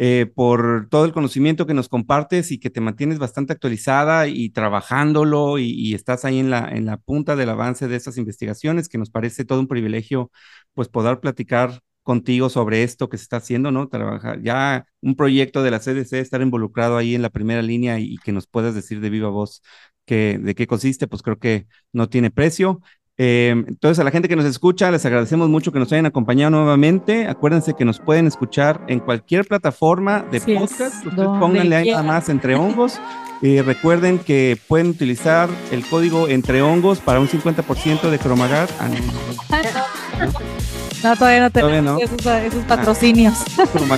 Eh, 0.00 0.30
por 0.32 0.88
todo 0.90 1.04
el 1.04 1.12
conocimiento 1.12 1.66
que 1.66 1.74
nos 1.74 1.88
compartes 1.88 2.52
y 2.52 2.60
que 2.60 2.70
te 2.70 2.80
mantienes 2.80 3.18
bastante 3.18 3.52
actualizada 3.52 4.28
y 4.28 4.50
trabajándolo 4.50 5.58
y, 5.58 5.92
estás 5.92 6.24
ahí 6.24 6.38
en 6.38 6.50
la, 6.50 6.68
en 6.70 6.86
la 6.86 6.98
punta 6.98 7.34
del 7.34 7.48
avance 7.50 7.88
de 7.88 7.96
estas 7.96 8.16
investigaciones, 8.16 8.88
que 8.88 8.96
nos 8.96 9.10
parece 9.10 9.44
todo 9.44 9.58
un 9.58 9.66
privilegio, 9.66 10.30
pues 10.72 10.88
poder 10.88 11.18
platicar 11.18 11.80
contigo 12.04 12.48
sobre 12.48 12.84
esto 12.84 13.08
que 13.08 13.18
se 13.18 13.24
está 13.24 13.38
haciendo, 13.38 13.72
¿no? 13.72 13.88
Trabajar 13.88 14.40
ya 14.40 14.86
un 15.02 15.16
proyecto 15.16 15.64
de 15.64 15.72
la 15.72 15.80
CDC, 15.80 16.20
estar 16.20 16.40
involucrado 16.42 16.96
ahí 16.96 17.16
en 17.16 17.22
la 17.22 17.30
primera 17.30 17.60
línea 17.60 17.98
y, 17.98 18.18
que 18.18 18.32
nos 18.32 18.46
puedas 18.46 18.76
decir 18.76 19.00
de 19.00 19.10
viva 19.10 19.30
voz 19.30 19.62
que, 20.06 20.38
de 20.38 20.54
qué 20.54 20.66
consiste, 20.68 21.08
pues 21.08 21.22
creo 21.22 21.38
que 21.38 21.66
no 21.92 22.08
tiene 22.08 22.30
precio. 22.30 22.80
Eh, 23.20 23.64
entonces, 23.66 23.98
a 23.98 24.04
la 24.04 24.12
gente 24.12 24.28
que 24.28 24.36
nos 24.36 24.44
escucha, 24.44 24.92
les 24.92 25.04
agradecemos 25.04 25.48
mucho 25.48 25.72
que 25.72 25.80
nos 25.80 25.92
hayan 25.92 26.06
acompañado 26.06 26.50
nuevamente. 26.52 27.26
Acuérdense 27.26 27.74
que 27.74 27.84
nos 27.84 27.98
pueden 27.98 28.28
escuchar 28.28 28.80
en 28.86 29.00
cualquier 29.00 29.44
plataforma 29.44 30.24
de 30.30 30.40
podcast. 30.40 31.04
Ustedes 31.04 31.28
pónganle 31.40 31.76
ahí 31.76 31.90
nada 31.90 32.04
más 32.04 32.28
entre 32.28 32.54
hongos. 32.56 33.00
Y 33.42 33.60
recuerden 33.60 34.18
que 34.18 34.56
pueden 34.66 34.88
utilizar 34.88 35.48
el 35.70 35.84
código 35.86 36.28
entre 36.28 36.62
hongos 36.62 37.00
para 37.00 37.20
un 37.20 37.28
50% 37.28 38.08
de 38.08 38.18
cromagar. 38.18 38.68
Ah, 41.02 41.10
no, 41.10 41.16
todavía 41.16 41.40
no 41.40 41.50
tenemos 41.50 42.02
Esos, 42.02 42.26
esos, 42.26 42.64
patrocinios. 42.64 43.38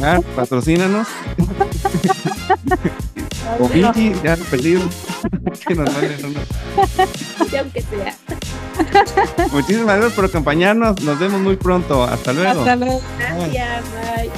Ah, 0.02 0.20
patrocínanos. 0.36 1.08
o 3.58 3.68
Vicky, 3.68 4.12
ya 4.22 4.36
perdido. 4.36 4.82
que 5.66 5.74
nos 5.74 5.92
vale, 5.94 6.18
no, 6.22 6.28
no. 6.28 6.40
aunque 7.58 7.82
sea. 7.82 8.14
Muchísimas 9.52 9.96
gracias 9.96 10.12
por 10.12 10.26
acompañarnos. 10.26 11.00
Nos 11.02 11.18
vemos 11.18 11.40
muy 11.40 11.56
pronto. 11.56 12.04
Hasta 12.04 12.32
luego. 12.32 12.60
Hasta 12.60 12.76
luego. 12.76 13.02
Gracias. 13.18 13.84
bye. 14.16 14.30